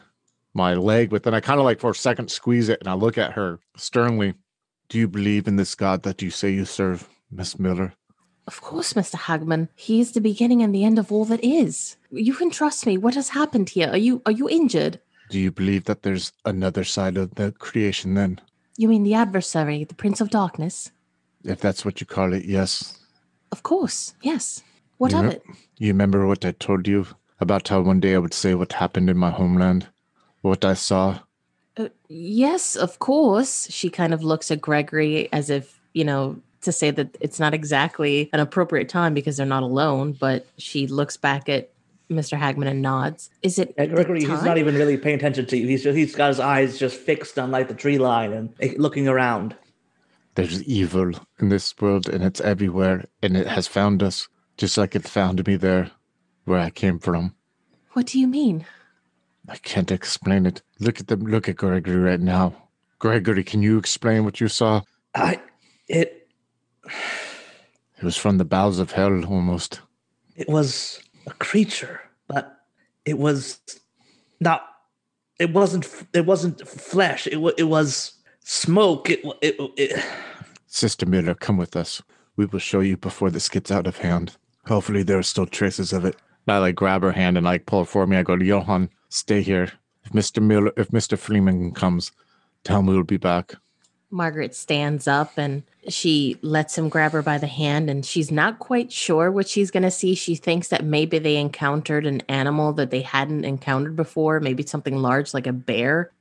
my 0.54 0.74
leg. 0.74 1.10
But 1.10 1.22
then 1.22 1.34
I 1.34 1.40
kind 1.40 1.58
of 1.58 1.64
like 1.64 1.80
for 1.80 1.90
a 1.90 1.94
second 1.94 2.30
squeeze 2.30 2.68
it 2.68 2.80
and 2.80 2.88
I 2.88 2.94
look 2.94 3.18
at 3.18 3.32
her 3.32 3.58
sternly. 3.76 4.34
Do 4.88 4.98
you 4.98 5.08
believe 5.08 5.46
in 5.46 5.56
this 5.56 5.74
God 5.74 6.02
that 6.02 6.20
you 6.20 6.30
say 6.30 6.50
you 6.50 6.64
serve, 6.64 7.08
Miss 7.30 7.58
Miller? 7.58 7.94
Of 8.46 8.60
course, 8.60 8.94
Mr. 8.94 9.14
Hagman. 9.14 9.68
He 9.76 10.00
is 10.00 10.12
the 10.12 10.20
beginning 10.20 10.62
and 10.62 10.74
the 10.74 10.82
end 10.82 10.98
of 10.98 11.12
all 11.12 11.24
that 11.26 11.44
is. 11.44 11.96
You 12.10 12.34
can 12.34 12.50
trust 12.50 12.86
me. 12.86 12.98
What 12.98 13.14
has 13.14 13.28
happened 13.28 13.70
here? 13.70 13.90
Are 13.90 13.96
you 13.96 14.22
are 14.26 14.32
you 14.32 14.48
injured? 14.48 15.00
Do 15.30 15.38
you 15.38 15.52
believe 15.52 15.84
that 15.84 16.02
there's 16.02 16.32
another 16.44 16.82
side 16.82 17.16
of 17.16 17.36
the 17.36 17.52
creation 17.52 18.14
then? 18.14 18.40
You 18.80 18.88
mean 18.88 19.02
the 19.02 19.12
adversary, 19.12 19.84
the 19.84 19.94
Prince 19.94 20.22
of 20.22 20.30
Darkness? 20.30 20.90
If 21.44 21.60
that's 21.60 21.84
what 21.84 22.00
you 22.00 22.06
call 22.06 22.32
it, 22.32 22.46
yes. 22.46 22.98
Of 23.52 23.62
course, 23.62 24.14
yes. 24.22 24.62
What 24.96 25.12
You 25.12 25.18
of 25.18 25.24
it? 25.26 25.42
You 25.76 25.88
remember 25.88 26.26
what 26.26 26.46
I 26.46 26.52
told 26.52 26.88
you 26.88 27.06
about 27.40 27.68
how 27.68 27.82
one 27.82 28.00
day 28.00 28.14
I 28.14 28.18
would 28.18 28.32
say 28.32 28.54
what 28.54 28.72
happened 28.72 29.10
in 29.10 29.18
my 29.18 29.28
homeland? 29.28 29.86
What 30.40 30.64
I 30.64 30.72
saw? 30.72 31.18
Uh, 31.76 31.90
yes, 32.08 32.74
of 32.74 32.98
course. 33.00 33.70
She 33.70 33.90
kind 33.90 34.14
of 34.14 34.24
looks 34.24 34.50
at 34.50 34.62
Gregory 34.62 35.30
as 35.30 35.50
if, 35.50 35.78
you 35.92 36.04
know, 36.04 36.40
to 36.62 36.72
say 36.72 36.90
that 36.90 37.18
it's 37.20 37.38
not 37.38 37.52
exactly 37.52 38.30
an 38.32 38.40
appropriate 38.40 38.88
time 38.88 39.12
because 39.12 39.36
they're 39.36 39.44
not 39.44 39.62
alone, 39.62 40.12
but 40.12 40.46
she 40.56 40.86
looks 40.86 41.18
back 41.18 41.50
at 41.50 41.68
Mr. 42.10 42.38
Hagman 42.38 42.68
and 42.68 42.82
nods. 42.82 43.30
Is 43.42 43.58
it 43.58 43.74
Yeah, 43.78 43.86
Gregory, 43.86 44.20
he's 44.20 44.42
not 44.42 44.58
even 44.58 44.74
really 44.74 44.96
paying 44.96 45.16
attention 45.16 45.46
to 45.46 45.56
you. 45.56 45.66
He's 45.66 45.84
just, 45.84 45.96
he's 45.96 46.14
got 46.14 46.28
his 46.28 46.40
eyes 46.40 46.78
just 46.78 46.96
fixed 46.96 47.38
on 47.38 47.50
like 47.50 47.68
the 47.68 47.74
tree 47.74 47.98
line 47.98 48.32
and 48.32 48.52
eh, 48.60 48.74
looking 48.76 49.08
around. 49.08 49.56
There's 50.34 50.62
evil 50.64 51.12
in 51.38 51.48
this 51.48 51.74
world 51.80 52.08
and 52.08 52.22
it's 52.24 52.40
everywhere 52.40 53.04
and 53.22 53.36
it 53.36 53.46
has 53.46 53.66
found 53.66 54.02
us 54.02 54.28
just 54.56 54.76
like 54.76 54.94
it 54.94 55.06
found 55.08 55.46
me 55.46 55.56
there 55.56 55.90
where 56.44 56.58
I 56.60 56.70
came 56.70 56.98
from. 56.98 57.34
What 57.92 58.06
do 58.06 58.18
you 58.18 58.26
mean? 58.26 58.66
I 59.48 59.56
can't 59.56 59.90
explain 59.90 60.46
it. 60.46 60.62
Look 60.78 61.00
at 61.00 61.08
them. 61.08 61.20
Look 61.20 61.48
at 61.48 61.56
Gregory 61.56 61.96
right 61.96 62.20
now. 62.20 62.54
Gregory, 62.98 63.42
can 63.42 63.62
you 63.62 63.78
explain 63.78 64.24
what 64.24 64.40
you 64.40 64.48
saw? 64.48 64.82
I, 65.14 65.40
it, 65.88 66.28
It 66.84 68.04
was 68.04 68.16
from 68.16 68.38
the 68.38 68.44
bowels 68.44 68.78
of 68.78 68.92
hell 68.92 69.24
almost. 69.24 69.80
it 70.36 70.48
was 70.48 71.00
a 71.26 71.30
creature, 71.32 72.00
but 72.28 72.60
it 73.04 73.18
was 73.18 73.60
not. 74.40 74.66
It 75.38 75.52
wasn't. 75.52 75.88
It 76.12 76.26
wasn't 76.26 76.66
flesh. 76.68 77.26
It 77.26 77.36
was. 77.38 77.54
It 77.58 77.64
was 77.64 78.12
smoke. 78.44 79.10
It. 79.10 79.24
wa- 79.24 79.34
It. 79.40 79.56
it 79.76 80.04
Sister 80.66 81.04
Miller, 81.04 81.34
come 81.34 81.56
with 81.56 81.74
us. 81.74 82.00
We 82.36 82.46
will 82.46 82.60
show 82.60 82.80
you 82.80 82.96
before 82.96 83.30
this 83.30 83.48
gets 83.48 83.70
out 83.72 83.86
of 83.88 83.98
hand. 83.98 84.36
Hopefully 84.66 85.02
there 85.02 85.18
are 85.18 85.22
still 85.22 85.46
traces 85.46 85.92
of 85.92 86.04
it. 86.04 86.16
I 86.46 86.58
like 86.58 86.76
grab 86.76 87.02
her 87.02 87.12
hand 87.12 87.36
and 87.36 87.44
like 87.44 87.66
pull 87.66 87.80
her 87.80 87.84
for 87.84 88.06
me. 88.06 88.16
I 88.16 88.22
go, 88.22 88.36
to 88.36 88.44
Johan, 88.44 88.88
stay 89.08 89.42
here. 89.42 89.72
If 90.04 90.12
Mr. 90.12 90.42
Miller, 90.42 90.72
if 90.76 90.88
Mr. 90.88 91.18
Freeman 91.18 91.72
comes, 91.72 92.12
tell 92.64 92.78
him 92.80 92.86
we'll 92.86 93.02
be 93.02 93.16
back. 93.16 93.54
Margaret 94.10 94.54
stands 94.54 95.06
up 95.08 95.32
and 95.36 95.62
she 95.88 96.38
lets 96.42 96.76
him 96.76 96.88
grab 96.88 97.12
her 97.12 97.22
by 97.22 97.38
the 97.38 97.46
hand, 97.46 97.88
and 97.88 98.04
she's 98.04 98.30
not 98.30 98.58
quite 98.58 98.92
sure 98.92 99.30
what 99.30 99.48
she's 99.48 99.70
going 99.70 99.82
to 99.82 99.90
see. 99.90 100.14
She 100.14 100.34
thinks 100.34 100.68
that 100.68 100.84
maybe 100.84 101.18
they 101.18 101.36
encountered 101.36 102.06
an 102.06 102.22
animal 102.28 102.72
that 102.74 102.90
they 102.90 103.02
hadn't 103.02 103.44
encountered 103.44 103.96
before, 103.96 104.40
maybe 104.40 104.64
something 104.64 104.96
large 104.98 105.32
like 105.32 105.46
a 105.46 105.52
bear, 105.52 106.12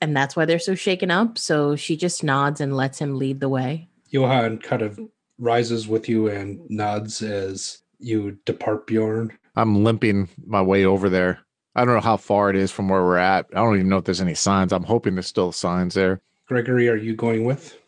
and 0.00 0.16
that's 0.16 0.36
why 0.36 0.44
they're 0.44 0.58
so 0.58 0.74
shaken 0.74 1.10
up. 1.10 1.38
So 1.38 1.76
she 1.76 1.96
just 1.96 2.24
nods 2.24 2.60
and 2.60 2.76
lets 2.76 2.98
him 2.98 3.18
lead 3.18 3.40
the 3.40 3.48
way. 3.48 3.88
Johan 4.10 4.58
kind 4.58 4.82
of 4.82 5.00
rises 5.38 5.88
with 5.88 6.08
you 6.08 6.28
and 6.28 6.60
nods 6.68 7.22
as 7.22 7.82
you 7.98 8.38
depart 8.44 8.86
Bjorn. 8.86 9.36
I'm 9.56 9.84
limping 9.84 10.28
my 10.46 10.62
way 10.62 10.84
over 10.84 11.08
there. 11.08 11.40
I 11.74 11.84
don't 11.84 11.94
know 11.94 12.00
how 12.00 12.16
far 12.16 12.50
it 12.50 12.56
is 12.56 12.72
from 12.72 12.88
where 12.88 13.02
we're 13.02 13.16
at. 13.16 13.46
I 13.52 13.56
don't 13.56 13.76
even 13.76 13.88
know 13.88 13.98
if 13.98 14.04
there's 14.04 14.20
any 14.20 14.34
signs. 14.34 14.72
I'm 14.72 14.82
hoping 14.82 15.14
there's 15.14 15.26
still 15.26 15.52
signs 15.52 15.94
there. 15.94 16.20
Gregory, 16.46 16.88
are 16.88 16.96
you 16.96 17.14
going 17.14 17.44
with? 17.44 17.78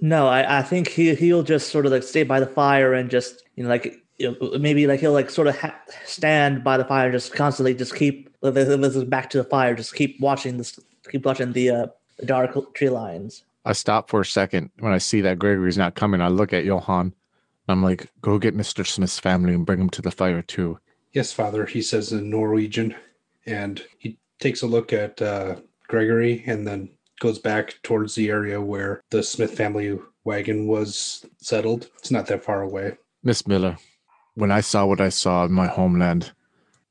No, 0.00 0.26
I. 0.26 0.58
I 0.58 0.62
think 0.62 0.88
he. 0.88 1.14
He'll 1.14 1.42
just 1.42 1.70
sort 1.70 1.86
of 1.86 1.92
like 1.92 2.02
stay 2.02 2.22
by 2.22 2.40
the 2.40 2.46
fire 2.46 2.92
and 2.92 3.10
just 3.10 3.42
you 3.56 3.62
know 3.62 3.68
like 3.68 4.02
you 4.18 4.36
know, 4.40 4.58
maybe 4.58 4.86
like 4.86 5.00
he'll 5.00 5.12
like 5.12 5.30
sort 5.30 5.48
of 5.48 5.58
ha- 5.58 5.78
stand 6.04 6.64
by 6.64 6.76
the 6.76 6.84
fire, 6.84 7.10
just 7.10 7.32
constantly 7.32 7.74
just 7.74 7.94
keep 7.94 8.34
this 8.42 8.96
is 8.96 9.04
back 9.04 9.30
to 9.30 9.38
the 9.38 9.44
fire, 9.44 9.74
just 9.74 9.94
keep 9.94 10.20
watching 10.20 10.58
this, 10.58 10.78
keep 11.10 11.24
watching 11.24 11.52
the 11.52 11.70
uh, 11.70 11.86
dark 12.24 12.74
tree 12.74 12.90
lines. 12.90 13.44
I 13.64 13.72
stop 13.72 14.08
for 14.08 14.20
a 14.20 14.24
second 14.24 14.70
when 14.78 14.92
I 14.92 14.98
see 14.98 15.20
that 15.22 15.38
Gregory's 15.38 15.78
not 15.78 15.96
coming. 15.96 16.20
I 16.20 16.28
look 16.28 16.52
at 16.52 16.64
Johan. 16.64 17.12
I'm 17.68 17.82
like, 17.82 18.08
go 18.20 18.38
get 18.38 18.56
Mr. 18.56 18.86
Smith's 18.86 19.18
family 19.18 19.52
and 19.52 19.66
bring 19.66 19.80
him 19.80 19.90
to 19.90 20.02
the 20.02 20.12
fire 20.12 20.40
too. 20.40 20.78
Yes, 21.12 21.32
father, 21.32 21.66
he 21.66 21.82
says 21.82 22.12
in 22.12 22.30
Norwegian. 22.30 22.94
And 23.44 23.82
he 23.98 24.18
takes 24.38 24.62
a 24.62 24.66
look 24.66 24.92
at 24.92 25.20
uh, 25.20 25.56
Gregory 25.88 26.44
and 26.46 26.66
then 26.66 26.90
goes 27.20 27.38
back 27.38 27.78
towards 27.82 28.14
the 28.14 28.28
area 28.28 28.60
where 28.60 29.02
the 29.10 29.22
Smith 29.22 29.56
family 29.56 29.98
wagon 30.24 30.66
was 30.66 31.24
settled. 31.38 31.88
It's 31.98 32.10
not 32.10 32.26
that 32.26 32.44
far 32.44 32.62
away. 32.62 32.96
Miss 33.22 33.46
Miller, 33.46 33.76
when 34.34 34.50
I 34.50 34.60
saw 34.60 34.86
what 34.86 35.00
I 35.00 35.08
saw 35.08 35.44
in 35.44 35.52
my 35.52 35.66
homeland, 35.66 36.32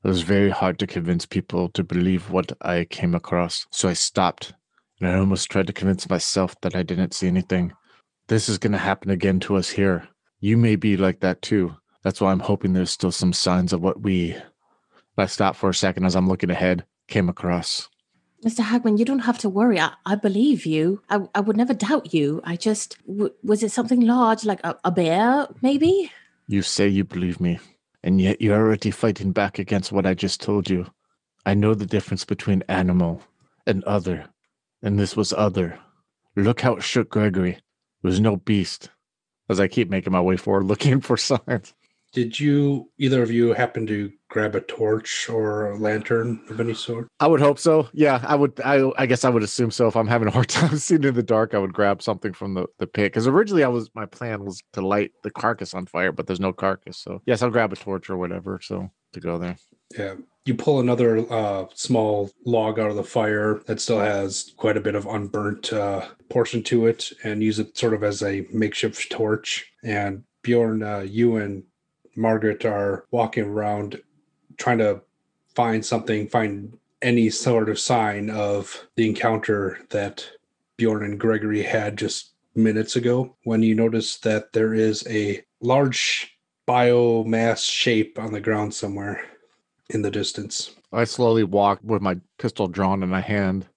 it 0.03 0.07
was 0.07 0.21
very 0.21 0.49
hard 0.49 0.79
to 0.79 0.87
convince 0.87 1.25
people 1.25 1.69
to 1.69 1.83
believe 1.83 2.29
what 2.29 2.51
I 2.61 2.85
came 2.85 3.15
across. 3.15 3.65
So 3.71 3.89
I 3.89 3.93
stopped 3.93 4.53
and 4.99 5.09
I 5.09 5.17
almost 5.17 5.49
tried 5.49 5.67
to 5.67 5.73
convince 5.73 6.09
myself 6.09 6.59
that 6.61 6.75
I 6.75 6.83
didn't 6.83 7.13
see 7.13 7.27
anything. 7.27 7.73
This 8.27 8.49
is 8.49 8.57
going 8.57 8.71
to 8.73 8.77
happen 8.77 9.11
again 9.11 9.39
to 9.41 9.55
us 9.55 9.69
here. 9.69 10.07
You 10.39 10.57
may 10.57 10.75
be 10.75 10.97
like 10.97 11.19
that 11.21 11.41
too. 11.41 11.75
That's 12.03 12.21
why 12.21 12.31
I'm 12.31 12.39
hoping 12.39 12.73
there's 12.73 12.91
still 12.91 13.11
some 13.11 13.33
signs 13.33 13.73
of 13.73 13.81
what 13.81 14.01
we. 14.01 14.35
I 15.17 15.25
stopped 15.25 15.57
for 15.57 15.69
a 15.69 15.73
second 15.73 16.05
as 16.05 16.15
I'm 16.15 16.27
looking 16.27 16.49
ahead, 16.51 16.85
came 17.07 17.29
across. 17.29 17.89
Mr. 18.45 18.63
Hagman, 18.63 18.99
you 18.99 19.05
don't 19.05 19.19
have 19.19 19.39
to 19.39 19.49
worry. 19.49 19.79
I, 19.79 19.93
I 20.05 20.13
believe 20.13 20.67
you. 20.67 21.01
I, 21.09 21.21
I 21.33 21.39
would 21.39 21.57
never 21.57 21.73
doubt 21.73 22.13
you. 22.13 22.41
I 22.43 22.55
just, 22.55 22.95
w- 23.07 23.33
was 23.43 23.63
it 23.63 23.71
something 23.71 24.01
large, 24.01 24.45
like 24.45 24.59
a, 24.63 24.77
a 24.83 24.91
bear, 24.91 25.47
maybe? 25.63 26.11
You 26.47 26.61
say 26.61 26.87
you 26.87 27.03
believe 27.03 27.41
me, 27.41 27.59
and 28.03 28.21
yet 28.21 28.39
you're 28.41 28.55
already 28.55 28.91
fighting 28.91 29.31
back 29.31 29.57
against 29.57 29.91
what 29.91 30.05
I 30.05 30.13
just 30.13 30.41
told 30.41 30.69
you. 30.69 30.85
I 31.43 31.55
know 31.55 31.73
the 31.73 31.87
difference 31.87 32.23
between 32.23 32.63
animal 32.69 33.23
and 33.65 33.83
other, 33.85 34.27
and 34.83 34.99
this 34.99 35.15
was 35.15 35.33
other. 35.33 35.79
Look 36.35 36.61
how 36.61 36.75
it 36.75 36.83
shook 36.83 37.09
Gregory. 37.09 37.53
It 37.53 37.61
was 38.03 38.19
no 38.19 38.35
beast. 38.35 38.89
As 39.49 39.59
I 39.59 39.67
keep 39.67 39.89
making 39.89 40.13
my 40.13 40.21
way 40.21 40.37
forward, 40.37 40.65
looking 40.65 41.01
for 41.01 41.17
signs. 41.17 41.73
Did 42.15 42.39
you, 42.39 42.89
either 42.97 43.21
of 43.21 43.29
you, 43.29 43.51
happen 43.51 43.85
to 43.87 44.09
grab 44.29 44.55
a 44.55 44.61
torch 44.61 45.27
or 45.27 45.71
a 45.71 45.77
lantern 45.77 46.39
of 46.49 46.61
any 46.61 46.73
sort? 46.73 47.09
I 47.19 47.27
would 47.27 47.41
hope 47.41 47.59
so. 47.59 47.89
Yeah, 47.91 48.23
I 48.25 48.35
would. 48.35 48.57
I, 48.63 48.89
I 48.97 49.05
guess 49.05 49.25
I 49.25 49.29
would 49.29 49.43
assume 49.43 49.69
so. 49.69 49.87
If 49.87 49.97
I'm 49.97 50.07
having 50.07 50.29
a 50.29 50.31
hard 50.31 50.47
time 50.49 50.77
seeing 50.77 51.03
in 51.03 51.13
the 51.13 51.21
dark, 51.21 51.53
I 51.53 51.57
would 51.57 51.73
grab 51.73 52.01
something 52.01 52.31
from 52.31 52.53
the, 52.53 52.67
the 52.79 52.87
pit. 52.87 53.11
Because 53.11 53.27
originally, 53.27 53.65
I 53.65 53.67
was 53.67 53.89
my 53.95 54.05
plan 54.05 54.45
was 54.45 54.63
to 54.71 54.81
light 54.81 55.11
the 55.23 55.29
carcass 55.29 55.73
on 55.73 55.87
fire, 55.87 56.13
but 56.13 56.25
there's 56.25 56.39
no 56.39 56.53
carcass. 56.53 56.97
So 56.99 57.21
yes, 57.25 57.41
I'll 57.41 57.49
grab 57.49 57.73
a 57.73 57.75
torch 57.75 58.09
or 58.09 58.15
whatever. 58.15 58.61
So 58.63 58.89
to 59.11 59.19
go 59.19 59.37
there. 59.37 59.57
Yeah. 59.97 60.15
You 60.45 60.55
pull 60.55 60.79
another 60.79 61.29
uh, 61.33 61.65
small 61.73 62.31
log 62.45 62.79
out 62.79 62.91
of 62.91 62.95
the 62.95 63.03
fire 63.03 63.61
that 63.65 63.81
still 63.81 63.99
has 63.99 64.53
quite 64.55 64.77
a 64.77 64.81
bit 64.81 64.95
of 64.95 65.05
unburnt 65.05 65.73
uh, 65.73 66.07
portion 66.29 66.63
to 66.63 66.85
it 66.85 67.11
and 67.25 67.43
use 67.43 67.59
it 67.59 67.77
sort 67.77 67.93
of 67.93 68.05
as 68.05 68.23
a 68.23 68.47
makeshift 68.53 69.11
torch. 69.11 69.65
And 69.83 70.23
Bjorn, 70.43 70.81
uh, 70.81 70.99
you 70.99 71.37
and 71.37 71.63
Margaret 72.15 72.65
are 72.65 73.05
walking 73.11 73.45
around 73.45 74.01
trying 74.57 74.77
to 74.79 75.01
find 75.55 75.85
something, 75.85 76.27
find 76.27 76.77
any 77.01 77.29
sort 77.29 77.69
of 77.69 77.79
sign 77.79 78.29
of 78.29 78.87
the 78.95 79.07
encounter 79.07 79.79
that 79.89 80.27
Bjorn 80.77 81.03
and 81.03 81.19
Gregory 81.19 81.61
had 81.63 81.97
just 81.97 82.31
minutes 82.55 82.95
ago 82.95 83.35
when 83.43 83.61
you 83.63 83.75
notice 83.75 84.17
that 84.17 84.53
there 84.53 84.73
is 84.73 85.05
a 85.07 85.43
large 85.61 86.37
biomass 86.67 87.69
shape 87.69 88.17
on 88.17 88.31
the 88.33 88.41
ground 88.41 88.73
somewhere 88.73 89.21
in 89.89 90.01
the 90.01 90.11
distance. 90.11 90.71
I 90.91 91.03
slowly 91.03 91.43
walk 91.43 91.79
with 91.83 92.01
my 92.01 92.17
pistol 92.39 92.67
drawn 92.67 93.03
in 93.03 93.09
my 93.09 93.21
hand, 93.21 93.67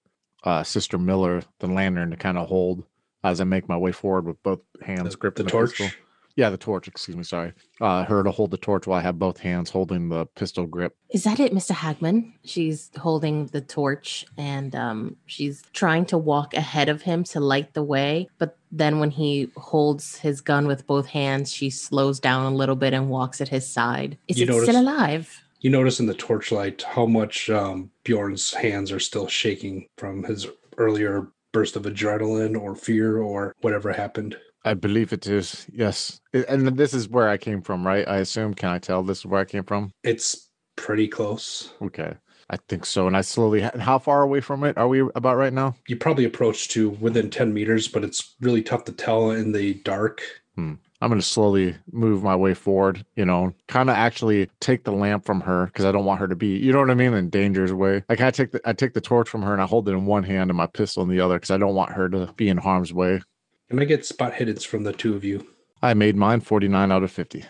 uh, 0.45 0.63
Sister 0.63 0.97
Miller, 0.97 1.43
the 1.59 1.67
lantern 1.67 2.11
to 2.11 2.17
kind 2.17 2.39
of 2.39 2.49
hold 2.49 2.85
as 3.25 3.41
I 3.41 3.45
make 3.45 3.69
my 3.69 3.77
way 3.77 3.93
forward 3.93 4.27
with 4.27 4.43
both 4.43 4.61
hands 4.81 5.11
The, 5.13 5.17
gripping 5.19 5.45
the 5.47 5.51
the, 5.51 5.51
torch. 5.51 5.77
pistol. 5.77 5.99
Yeah, 6.39 6.51
the 6.51 6.57
torch. 6.57 6.87
Excuse 6.87 7.17
me. 7.17 7.25
Sorry. 7.25 7.53
Uh, 7.81 8.05
her 8.05 8.23
to 8.23 8.31
hold 8.31 8.53
the 8.53 8.57
torch 8.59 8.87
while 8.87 9.01
I 9.01 9.03
have 9.03 9.19
both 9.19 9.39
hands 9.39 9.71
holding 9.71 10.09
the 10.09 10.25
pistol 10.37 10.67
grip. 10.67 10.95
Is 11.11 11.25
that 11.25 11.41
it, 11.41 11.53
Mr. 11.53 11.73
Hagman? 11.73 12.33
She's 12.45 12.93
holding 12.97 13.47
the 13.47 13.61
torch 13.61 14.25
and 14.37 14.73
um, 14.77 15.17
she's 15.27 15.65
trying 15.73 16.07
to 16.07 16.17
walk 16.17 16.55
ahead 16.55 16.89
of 16.89 17.03
him 17.03 17.25
to 17.25 17.41
light 17.41 17.75
the 17.75 17.83
way. 17.83 18.29
But 18.39 18.57
then 18.71 19.01
when 19.01 19.11
he 19.11 19.51
holds 19.57 20.19
his 20.19 20.41
gun 20.41 20.69
with 20.69 20.87
both 20.87 21.07
hands, 21.07 21.53
she 21.53 21.71
slows 21.71 22.21
down 22.21 22.53
a 22.53 22.55
little 22.55 22.77
bit 22.77 22.95
and 22.95 23.11
walks 23.11 23.41
at 23.41 23.49
his 23.49 23.67
side. 23.67 24.17
Is 24.29 24.39
You 24.39 24.45
it 24.45 24.51
notice- 24.51 24.69
still 24.69 24.81
alive? 24.81 25.43
You 25.61 25.71
notice 25.71 25.99
in 25.99 26.07
the 26.07 26.15
torchlight 26.15 26.83
how 26.83 27.05
much 27.07 27.51
um, 27.51 27.91
Bjorn's 28.05 28.55
hands 28.55 28.93
are 28.93 29.01
still 29.01 29.27
shaking 29.27 29.89
from 29.97 30.23
his 30.23 30.47
earlier 30.77 31.27
burst 31.53 31.75
of 31.75 31.83
adrenaline 31.83 32.57
or 32.57 32.77
fear 32.77 33.19
or 33.19 33.57
whatever 33.61 33.93
happened. 33.93 34.37
I 34.65 34.75
believe 34.75 35.13
it 35.13 35.27
is. 35.27 35.67
Yes. 35.73 36.21
And 36.33 36.67
this 36.77 36.95
is 36.95 37.09
where 37.09 37.29
I 37.29 37.37
came 37.37 37.63
from, 37.63 37.87
right? 37.87 38.07
I 38.07 38.19
assume. 38.19 38.55
Can 38.55 38.71
I 38.71 38.79
tell 38.79 39.03
this 39.03 39.19
is 39.19 39.27
where 39.27 39.41
I 39.41 39.45
came 39.45 39.65
from? 39.65 39.93
It's 40.03 40.51
pretty 40.77 41.09
close. 41.09 41.73
Okay. 41.81 42.15
I 42.51 42.57
think 42.69 42.87
so. 42.87 43.07
And 43.07 43.17
I 43.17 43.21
slowly, 43.21 43.61
how 43.61 43.99
far 43.99 44.23
away 44.23 44.41
from 44.41 44.65
it 44.65 44.79
are 44.79 44.89
we 44.89 45.01
about 45.15 45.37
right 45.37 45.53
now? 45.53 45.75
You 45.87 45.97
probably 45.97 46.25
approach 46.25 46.69
to 46.69 46.91
within 46.91 47.31
10 47.31 47.53
meters, 47.53 47.89
but 47.89 48.05
it's 48.05 48.37
really 48.41 48.63
tough 48.63 48.85
to 48.85 48.93
tell 48.93 49.31
in 49.31 49.53
the 49.53 49.75
dark. 49.75 50.23
Hmm, 50.55 50.75
I'm 51.03 51.11
going 51.11 51.21
to 51.21 51.27
slowly 51.27 51.77
move 51.93 52.23
my 52.23 52.35
way 52.35 52.55
forward, 52.55 53.05
you 53.17 53.27
know, 53.27 53.53
kind 53.69 53.91
of 53.91 53.97
actually 53.97 54.49
take 54.61 54.85
the 54.85 54.93
lamp 54.93 55.27
from 55.27 55.43
her 55.43 55.67
because 55.67 55.85
I 55.85 55.93
don't 55.93 56.07
want 56.07 56.21
her 56.21 56.29
to 56.29 56.35
be, 56.35 56.57
you 56.57 56.73
know 56.73 56.81
what 56.81 56.91
I 56.91 56.95
mean, 56.95 57.13
in 57.13 57.29
danger's 57.29 57.73
way. 57.73 58.03
Like 58.09 58.23
I 58.23 58.31
take 58.31 58.53
the 58.53 58.61
I 58.65 58.73
take 58.73 58.95
the 58.95 59.01
torch 59.01 59.29
from 59.29 59.43
her 59.43 59.53
and 59.53 59.61
I 59.61 59.67
hold 59.67 59.89
it 59.89 59.93
in 59.93 60.07
one 60.07 60.25
hand 60.25 60.51
and 60.51 60.57
my 60.57 60.67
pistol 60.67 61.03
in 61.03 61.11
the 61.11 61.21
other 61.21 61.35
because 61.37 61.51
I 61.51 61.59
don't 61.59 61.75
want 61.75 61.93
her 61.93 62.09
to 62.09 62.33
be 62.37 62.49
in 62.49 62.57
harm's 62.57 62.93
way. 62.95 63.21
And 63.71 63.81
I 63.81 63.85
get 63.85 64.07
Spot 64.07 64.33
Hiddens 64.33 64.67
from 64.67 64.85
the 64.85 64.93
two 64.93 65.15
of 65.15 65.25
you. 65.25 65.47
I 65.83 65.95
made 65.95 66.17
mine 66.17 66.41
49 66.41 66.91
out 66.91 67.03
of 67.03 67.11
50. 67.11 67.45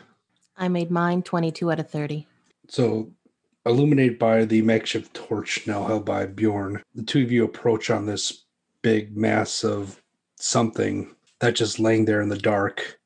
I 0.56 0.68
made 0.68 0.90
mine 0.90 1.22
22 1.22 1.70
out 1.70 1.78
of 1.78 1.88
30. 1.88 2.26
So, 2.68 3.12
illuminated 3.64 4.18
by 4.18 4.44
the 4.44 4.62
makeshift 4.62 5.14
torch 5.14 5.66
now 5.66 5.84
held 5.84 6.04
by 6.04 6.26
Bjorn, 6.26 6.82
the 6.94 7.04
two 7.04 7.22
of 7.22 7.30
you 7.30 7.44
approach 7.44 7.90
on 7.90 8.06
this 8.06 8.44
big 8.82 9.16
mass 9.16 9.64
of 9.64 10.02
something 10.36 11.14
that 11.40 11.54
just 11.54 11.78
laying 11.78 12.04
there 12.04 12.20
in 12.20 12.28
the 12.28 12.38
dark 12.38 12.98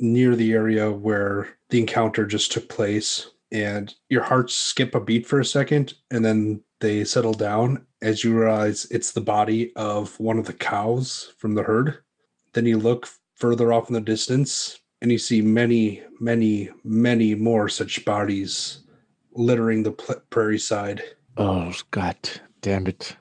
near 0.00 0.36
the 0.36 0.52
area 0.52 0.90
where 0.92 1.48
the 1.70 1.80
encounter 1.80 2.26
just 2.26 2.52
took 2.52 2.68
place. 2.68 3.30
And 3.50 3.94
your 4.10 4.22
hearts 4.22 4.54
skip 4.54 4.94
a 4.94 5.00
beat 5.00 5.26
for 5.26 5.40
a 5.40 5.44
second 5.44 5.94
and 6.10 6.22
then 6.22 6.62
they 6.80 7.04
settle 7.04 7.32
down 7.32 7.86
as 8.02 8.22
you 8.22 8.38
realize 8.38 8.86
it's 8.90 9.12
the 9.12 9.20
body 9.22 9.74
of 9.74 10.18
one 10.20 10.38
of 10.38 10.44
the 10.44 10.52
cows 10.52 11.32
from 11.38 11.54
the 11.54 11.62
herd. 11.62 11.98
Then 12.52 12.66
you 12.66 12.78
look 12.78 13.08
further 13.34 13.72
off 13.72 13.88
in 13.88 13.94
the 13.94 14.00
distance 14.00 14.80
and 15.00 15.12
you 15.12 15.18
see 15.18 15.40
many, 15.40 16.02
many, 16.20 16.70
many 16.84 17.34
more 17.34 17.68
such 17.68 18.04
bodies 18.04 18.80
littering 19.32 19.82
the 19.82 19.92
pl- 19.92 20.22
prairie 20.30 20.58
side. 20.58 21.02
Oh, 21.36 21.72
God 21.90 22.16
damn 22.62 22.86
it. 22.86 23.16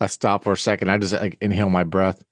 I 0.00 0.06
stop 0.06 0.44
for 0.44 0.52
a 0.52 0.56
second. 0.56 0.90
I 0.90 0.98
just 0.98 1.12
like, 1.12 1.38
inhale 1.40 1.70
my 1.70 1.84
breath. 1.84 2.22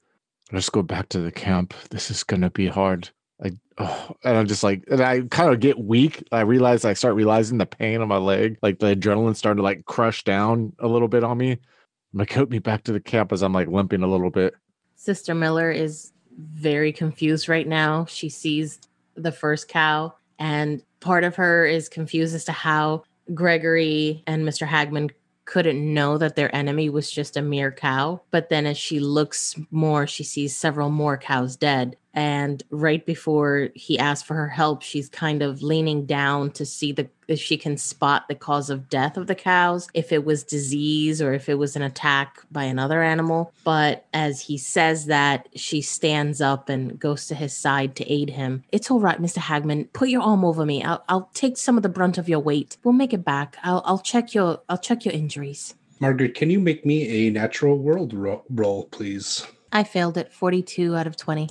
Let's 0.50 0.68
go 0.68 0.82
back 0.82 1.08
to 1.10 1.20
the 1.20 1.32
camp. 1.32 1.74
This 1.90 2.10
is 2.10 2.24
going 2.24 2.42
to 2.42 2.50
be 2.50 2.66
hard. 2.66 3.08
I, 3.42 3.52
oh, 3.78 4.16
and 4.24 4.36
I'm 4.36 4.46
just 4.46 4.62
like, 4.62 4.84
and 4.90 5.00
I 5.00 5.22
kind 5.22 5.52
of 5.52 5.60
get 5.60 5.78
weak. 5.78 6.26
I 6.32 6.40
realize 6.40 6.84
I 6.84 6.92
start 6.92 7.14
realizing 7.14 7.58
the 7.58 7.66
pain 7.66 8.00
on 8.00 8.08
my 8.08 8.18
leg, 8.18 8.58
like 8.62 8.78
the 8.78 8.94
adrenaline 8.94 9.36
started 9.36 9.56
to 9.56 9.62
like 9.62 9.84
crush 9.86 10.24
down 10.24 10.72
a 10.78 10.88
little 10.88 11.08
bit 11.08 11.24
on 11.24 11.38
me. 11.38 11.52
I'm 11.52 12.18
like, 12.18 12.30
help 12.30 12.50
me 12.50 12.58
back 12.58 12.84
to 12.84 12.92
the 12.92 13.00
camp 13.00 13.32
as 13.32 13.42
I'm 13.42 13.52
like 13.52 13.68
limping 13.68 14.02
a 14.02 14.06
little 14.06 14.30
bit. 14.30 14.54
Sister 14.96 15.34
Miller 15.34 15.70
is 15.70 16.11
very 16.38 16.92
confused 16.92 17.48
right 17.48 17.66
now. 17.66 18.04
She 18.06 18.28
sees 18.28 18.80
the 19.14 19.32
first 19.32 19.68
cow, 19.68 20.14
and 20.38 20.82
part 21.00 21.24
of 21.24 21.36
her 21.36 21.66
is 21.66 21.88
confused 21.88 22.34
as 22.34 22.44
to 22.46 22.52
how 22.52 23.04
Gregory 23.34 24.22
and 24.26 24.44
Mr. 24.44 24.66
Hagman 24.66 25.10
couldn't 25.44 25.92
know 25.92 26.18
that 26.18 26.36
their 26.36 26.54
enemy 26.54 26.88
was 26.88 27.10
just 27.10 27.36
a 27.36 27.42
mere 27.42 27.72
cow. 27.72 28.20
But 28.30 28.48
then 28.48 28.64
as 28.66 28.78
she 28.78 29.00
looks 29.00 29.56
more, 29.70 30.06
she 30.06 30.24
sees 30.24 30.56
several 30.56 30.88
more 30.88 31.18
cows 31.18 31.56
dead. 31.56 31.96
And 32.14 32.62
right 32.70 33.04
before 33.04 33.70
he 33.74 33.98
asks 33.98 34.26
for 34.26 34.34
her 34.34 34.48
help, 34.48 34.82
she's 34.82 35.08
kind 35.08 35.42
of 35.42 35.62
leaning 35.62 36.06
down 36.06 36.50
to 36.52 36.64
see 36.64 36.92
the 36.92 37.08
if 37.32 37.40
she 37.40 37.56
can 37.56 37.76
spot 37.76 38.28
the 38.28 38.34
cause 38.34 38.70
of 38.70 38.88
death 38.88 39.16
of 39.16 39.26
the 39.26 39.34
cows, 39.34 39.88
if 39.94 40.12
it 40.12 40.24
was 40.24 40.44
disease 40.44 41.20
or 41.20 41.32
if 41.32 41.48
it 41.48 41.58
was 41.58 41.74
an 41.74 41.82
attack 41.82 42.42
by 42.52 42.64
another 42.64 43.02
animal. 43.02 43.52
But 43.64 44.06
as 44.12 44.42
he 44.42 44.58
says 44.58 45.06
that, 45.06 45.48
she 45.54 45.80
stands 45.80 46.40
up 46.40 46.68
and 46.68 46.98
goes 46.98 47.26
to 47.26 47.34
his 47.34 47.56
side 47.56 47.96
to 47.96 48.12
aid 48.12 48.30
him. 48.30 48.64
It's 48.70 48.90
all 48.90 49.00
right, 49.00 49.20
Mr. 49.20 49.38
Hagman. 49.38 49.92
Put 49.92 50.08
your 50.08 50.22
arm 50.22 50.44
over 50.44 50.64
me. 50.64 50.82
I'll, 50.82 51.02
I'll 51.08 51.30
take 51.34 51.56
some 51.56 51.76
of 51.76 51.82
the 51.82 51.88
brunt 51.88 52.18
of 52.18 52.28
your 52.28 52.40
weight. 52.40 52.76
We'll 52.84 52.92
make 52.92 53.12
it 53.12 53.24
back. 53.24 53.56
I'll, 53.62 53.82
I'll 53.84 53.98
check 53.98 54.34
your 54.34 54.60
I'll 54.68 54.78
check 54.78 55.04
your 55.04 55.14
injuries. 55.14 55.74
Margaret, 56.00 56.34
can 56.34 56.50
you 56.50 56.58
make 56.58 56.84
me 56.84 57.26
a 57.26 57.30
natural 57.30 57.78
world 57.78 58.12
ro- 58.12 58.42
roll, 58.50 58.86
please? 58.86 59.46
I 59.72 59.84
failed 59.84 60.18
it 60.18 60.32
42 60.32 60.96
out 60.96 61.06
of 61.06 61.16
20. 61.16 61.48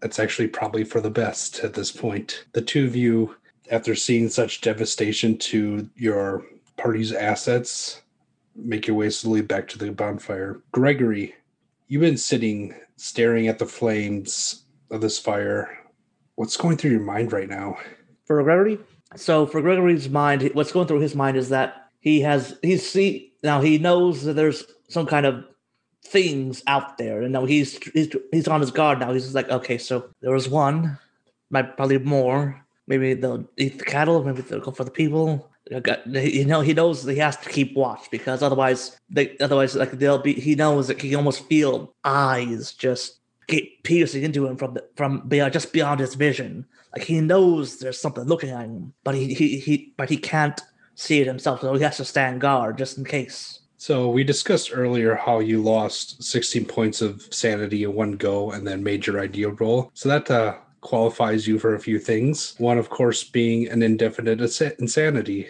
That's 0.00 0.18
actually 0.18 0.48
probably 0.48 0.84
for 0.84 1.00
the 1.00 1.10
best 1.10 1.60
at 1.60 1.72
this 1.72 1.90
point. 1.90 2.44
The 2.52 2.60
two 2.60 2.84
of 2.84 2.94
you, 2.94 3.36
after 3.70 3.94
seeing 3.94 4.28
such 4.28 4.60
devastation 4.60 5.38
to 5.38 5.88
your 5.96 6.44
party's 6.76 7.12
assets, 7.12 8.02
make 8.56 8.86
your 8.86 8.96
way 8.96 9.10
slowly 9.10 9.42
back 9.42 9.68
to 9.68 9.78
the 9.78 9.90
bonfire. 9.90 10.60
Gregory, 10.72 11.34
you've 11.88 12.00
been 12.00 12.16
sitting 12.16 12.74
staring 12.96 13.48
at 13.48 13.58
the 13.58 13.66
flames 13.66 14.64
of 14.90 15.00
this 15.00 15.18
fire. 15.18 15.78
What's 16.36 16.56
going 16.56 16.76
through 16.76 16.92
your 16.92 17.00
mind 17.00 17.32
right 17.32 17.48
now? 17.48 17.76
for 18.24 18.42
Gregory. 18.42 18.78
So 19.16 19.46
for 19.46 19.60
Gregory's 19.60 20.08
mind, 20.08 20.50
what's 20.54 20.72
going 20.72 20.88
through 20.88 21.00
his 21.00 21.14
mind 21.14 21.36
is 21.36 21.50
that 21.50 21.90
he 22.00 22.20
has 22.20 22.58
he's 22.62 22.88
see 22.88 23.32
now 23.42 23.60
he 23.60 23.78
knows 23.78 24.24
that 24.24 24.34
there's 24.34 24.64
some 24.88 25.06
kind 25.06 25.26
of 25.26 25.44
things 26.04 26.62
out 26.66 26.98
there, 26.98 27.22
and 27.22 27.32
now 27.32 27.44
he's 27.44 27.78
he's 27.92 28.14
he's 28.32 28.48
on 28.48 28.60
his 28.60 28.70
guard 28.70 28.98
now. 28.98 29.12
He's 29.12 29.34
like, 29.34 29.50
okay, 29.50 29.78
so 29.78 30.08
there 30.20 30.32
was 30.32 30.48
one, 30.48 30.98
might 31.50 31.76
probably 31.76 31.98
more. 31.98 32.63
Maybe 32.86 33.14
they'll 33.14 33.48
eat 33.56 33.78
the 33.78 33.84
cattle. 33.84 34.22
Maybe 34.22 34.42
they'll 34.42 34.60
go 34.60 34.70
for 34.70 34.84
the 34.84 34.90
people. 34.90 35.50
You 35.70 36.44
know, 36.44 36.60
he 36.60 36.74
knows 36.74 37.04
he 37.04 37.16
has 37.16 37.38
to 37.38 37.48
keep 37.48 37.74
watch 37.74 38.10
because 38.10 38.42
otherwise, 38.42 38.98
they 39.08 39.36
otherwise 39.38 39.74
like 39.74 39.92
they'll 39.92 40.18
be. 40.18 40.34
He 40.34 40.54
knows 40.54 40.88
that 40.88 41.00
he 41.00 41.08
can 41.08 41.16
almost 41.16 41.46
feel 41.46 41.94
eyes 42.04 42.72
just 42.74 43.20
get 43.46 43.82
piercing 43.82 44.22
into 44.24 44.46
him 44.46 44.56
from 44.56 44.74
the, 44.74 44.84
from 44.96 45.26
beyond 45.28 45.52
just 45.52 45.72
beyond 45.72 46.00
his 46.00 46.14
vision. 46.14 46.66
Like 46.94 47.06
he 47.06 47.20
knows 47.20 47.78
there's 47.78 48.00
something 48.00 48.24
looking 48.24 48.50
at 48.50 48.60
him, 48.60 48.92
but 49.04 49.14
he 49.14 49.32
he, 49.32 49.58
he 49.58 49.94
but 49.96 50.10
he 50.10 50.18
can't 50.18 50.60
see 50.94 51.20
it 51.20 51.26
himself, 51.26 51.62
so 51.62 51.74
he 51.74 51.82
has 51.82 51.96
to 51.96 52.04
stand 52.04 52.40
guard 52.40 52.78
just 52.78 52.98
in 52.98 53.04
case. 53.04 53.60
So 53.76 54.08
we 54.08 54.24
discussed 54.24 54.70
earlier 54.72 55.14
how 55.14 55.40
you 55.40 55.60
lost 55.60 56.22
16 56.22 56.64
points 56.64 57.02
of 57.02 57.22
sanity 57.30 57.84
in 57.84 57.92
one 57.92 58.12
go 58.12 58.52
and 58.52 58.66
then 58.66 58.82
made 58.82 59.06
your 59.06 59.20
idea 59.20 59.50
roll. 59.50 59.90
So 59.92 60.08
that 60.08 60.30
uh, 60.30 60.56
qualifies 60.84 61.48
you 61.48 61.58
for 61.58 61.74
a 61.74 61.80
few 61.80 61.98
things. 61.98 62.54
One, 62.58 62.78
of 62.78 62.90
course, 62.90 63.24
being 63.24 63.68
an 63.68 63.82
indefinite 63.82 64.40
ins- 64.40 64.60
insanity. 64.60 65.48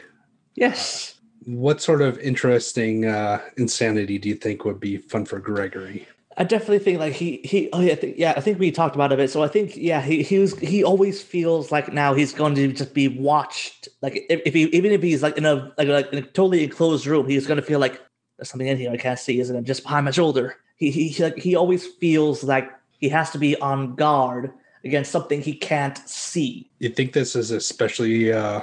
Yes. 0.55 1.17
What 1.45 1.83
sort 1.83 2.01
of 2.01 2.19
interesting 2.21 3.05
uh, 3.05 3.43
insanity 3.59 4.17
do 4.19 4.31
you 4.31 4.37
think 4.37 4.65
would 4.65 4.81
be 4.81 4.97
fun 4.97 5.27
for 5.27 5.39
Gregory? 5.39 6.09
I 6.37 6.45
definitely 6.45 6.81
think 6.81 6.99
like 6.99 7.13
he 7.13 7.41
he 7.45 7.69
oh 7.73 7.81
yeah 7.81 7.93
I 7.93 7.95
think, 7.95 8.17
yeah 8.19 8.35
I 8.37 8.41
think 8.41 8.59
we 8.59 8.73
talked 8.73 8.97
about 8.97 9.13
it 9.13 9.15
a 9.15 9.17
bit. 9.19 9.31
So 9.31 9.45
I 9.45 9.49
think 9.49 9.77
yeah 9.77 10.01
he 10.01 10.23
he 10.25 10.39
was 10.39 10.59
he 10.59 10.83
always 10.83 11.23
feels 11.23 11.71
like 11.71 11.93
now 11.93 12.13
he's 12.13 12.33
going 12.33 12.57
to 12.57 12.73
just 12.73 12.93
be 12.93 13.07
watched. 13.07 13.89
Like 14.03 14.25
if, 14.29 14.41
if 14.45 14.55
he 14.55 14.65
even 14.65 14.91
if 14.91 15.01
he's 15.01 15.23
like 15.23 15.37
in 15.37 15.45
a 15.45 15.73
like 15.79 15.87
like 15.87 16.13
in 16.13 16.19
a 16.19 16.23
totally 16.23 16.65
enclosed 16.65 17.07
room, 17.07 17.29
he's 17.29 17.47
going 17.47 17.61
to 17.61 17.63
feel 17.63 17.79
like 17.79 18.01
there's 18.37 18.51
something 18.51 18.67
in 18.67 18.79
here 18.79 18.91
I 18.91 18.97
can't 18.97 19.19
see, 19.19 19.39
isn't 19.39 19.55
it? 19.55 19.63
Just 19.63 19.85
behind 19.85 20.07
my 20.07 20.11
shoulder. 20.11 20.57
He 20.77 20.91
he 20.91 21.09
he, 21.09 21.23
like 21.23 21.39
he 21.39 21.55
always 21.55 21.87
feels 21.87 22.43
like 22.43 22.69
he 22.99 23.09
has 23.11 23.31
to 23.31 23.39
be 23.39 23.55
on 23.61 23.95
guard 23.95 24.53
against 24.85 25.11
something 25.11 25.41
he 25.41 25.55
can't 25.55 25.99
see. 26.09 26.71
You 26.79 26.91
think 26.91 27.13
this 27.13 27.35
is 27.35 27.51
especially 27.51 28.33
uh, 28.33 28.61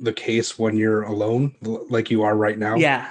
the 0.00 0.12
case 0.12 0.58
when 0.58 0.76
you're 0.76 1.02
alone, 1.02 1.54
like 1.90 2.10
you 2.10 2.22
are 2.22 2.36
right 2.36 2.58
now? 2.58 2.76
Yeah. 2.76 3.08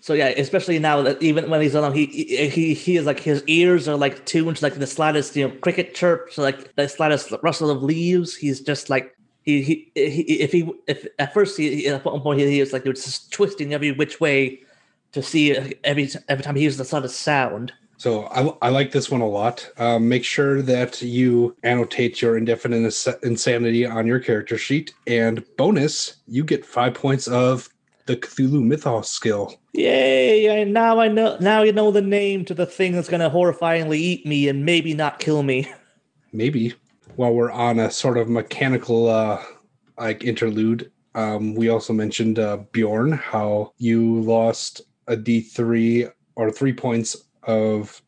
So 0.00 0.12
yeah, 0.12 0.28
especially 0.28 0.78
now 0.78 1.02
that 1.02 1.20
even 1.20 1.50
when 1.50 1.60
he's 1.60 1.74
alone, 1.74 1.92
he 1.92 2.06
he 2.06 2.74
he, 2.74 2.96
is 2.96 3.06
like 3.06 3.18
his 3.18 3.42
ears 3.48 3.88
are 3.88 3.96
like 3.96 4.24
tuned 4.24 4.56
to 4.56 4.64
like 4.64 4.74
the 4.74 4.86
slightest 4.86 5.34
you 5.34 5.48
know 5.48 5.54
cricket 5.56 5.94
chirp, 5.94 6.32
so 6.32 6.42
like 6.42 6.76
the 6.76 6.88
slightest 6.88 7.32
rustle 7.42 7.70
of 7.70 7.82
leaves. 7.82 8.36
He's 8.36 8.60
just 8.60 8.88
like 8.88 9.16
he 9.42 9.62
he, 9.62 9.90
he 9.94 10.22
if 10.38 10.52
he 10.52 10.70
if 10.86 11.06
at 11.18 11.34
first 11.34 11.56
he, 11.56 11.74
he- 11.74 11.88
at 11.88 12.04
one 12.04 12.20
point 12.20 12.38
he, 12.38 12.48
he 12.48 12.60
was 12.60 12.72
like 12.72 12.84
he 12.84 12.88
was 12.88 13.04
just 13.04 13.32
twisting 13.32 13.72
every 13.74 13.90
which 13.90 14.20
way 14.20 14.60
to 15.10 15.22
see 15.22 15.56
every 15.82 16.08
every 16.28 16.44
time 16.44 16.54
he 16.54 16.60
hears 16.62 16.76
the 16.76 16.84
slightest 16.84 17.20
sound. 17.22 17.72
So 17.98 18.24
I, 18.26 18.66
I 18.66 18.68
like 18.70 18.92
this 18.92 19.10
one 19.10 19.22
a 19.22 19.28
lot. 19.28 19.68
Um, 19.78 20.08
make 20.08 20.24
sure 20.24 20.60
that 20.62 21.00
you 21.00 21.56
annotate 21.62 22.20
your 22.20 22.36
indefinite 22.36 22.76
ins- 22.76 23.08
insanity 23.22 23.86
on 23.86 24.06
your 24.06 24.18
character 24.20 24.58
sheet. 24.58 24.92
And 25.06 25.44
bonus, 25.56 26.16
you 26.26 26.44
get 26.44 26.66
five 26.66 26.94
points 26.94 27.26
of 27.26 27.68
the 28.06 28.16
Cthulhu 28.16 28.62
Mythos 28.62 29.10
skill. 29.10 29.54
Yay! 29.72 30.60
I, 30.60 30.64
now 30.64 31.00
I 31.00 31.08
know 31.08 31.36
now 31.40 31.62
you 31.62 31.72
know 31.72 31.90
the 31.90 32.02
name 32.02 32.44
to 32.46 32.54
the 32.54 32.66
thing 32.66 32.92
that's 32.92 33.08
gonna 33.08 33.30
horrifyingly 33.30 33.96
eat 33.96 34.24
me 34.24 34.48
and 34.48 34.64
maybe 34.64 34.94
not 34.94 35.18
kill 35.18 35.42
me. 35.42 35.70
Maybe. 36.32 36.74
while 37.14 37.32
we're 37.32 37.50
on 37.50 37.78
a 37.78 37.90
sort 37.90 38.18
of 38.18 38.28
mechanical 38.28 39.08
uh, 39.08 39.42
like 39.98 40.22
interlude, 40.22 40.92
um, 41.14 41.54
we 41.54 41.70
also 41.70 41.94
mentioned 41.94 42.38
uh, 42.38 42.58
Bjorn, 42.72 43.12
how 43.12 43.72
you 43.78 44.20
lost 44.20 44.82
a 45.06 45.16
D3 45.16 46.12
or 46.34 46.50
three 46.50 46.74
points 46.74 47.16
of 47.46 48.02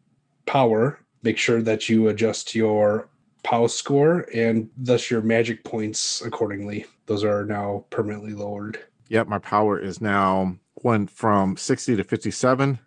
power. 0.46 1.00
Make 1.22 1.38
sure 1.38 1.62
that 1.62 1.88
you 1.88 2.08
adjust 2.08 2.54
your 2.54 3.08
POW 3.42 3.66
score 3.66 4.26
and 4.34 4.68
thus 4.76 5.10
your 5.10 5.22
magic 5.22 5.64
points 5.64 6.22
accordingly. 6.22 6.86
Those 7.06 7.24
are 7.24 7.44
now 7.44 7.84
permanently 7.90 8.34
lowered. 8.34 8.78
Yep, 9.08 9.28
my 9.28 9.38
power 9.38 9.78
is 9.78 10.00
now 10.00 10.56
went 10.82 11.10
from 11.10 11.56
60 11.56 11.96
to 11.96 12.04
57, 12.04 12.78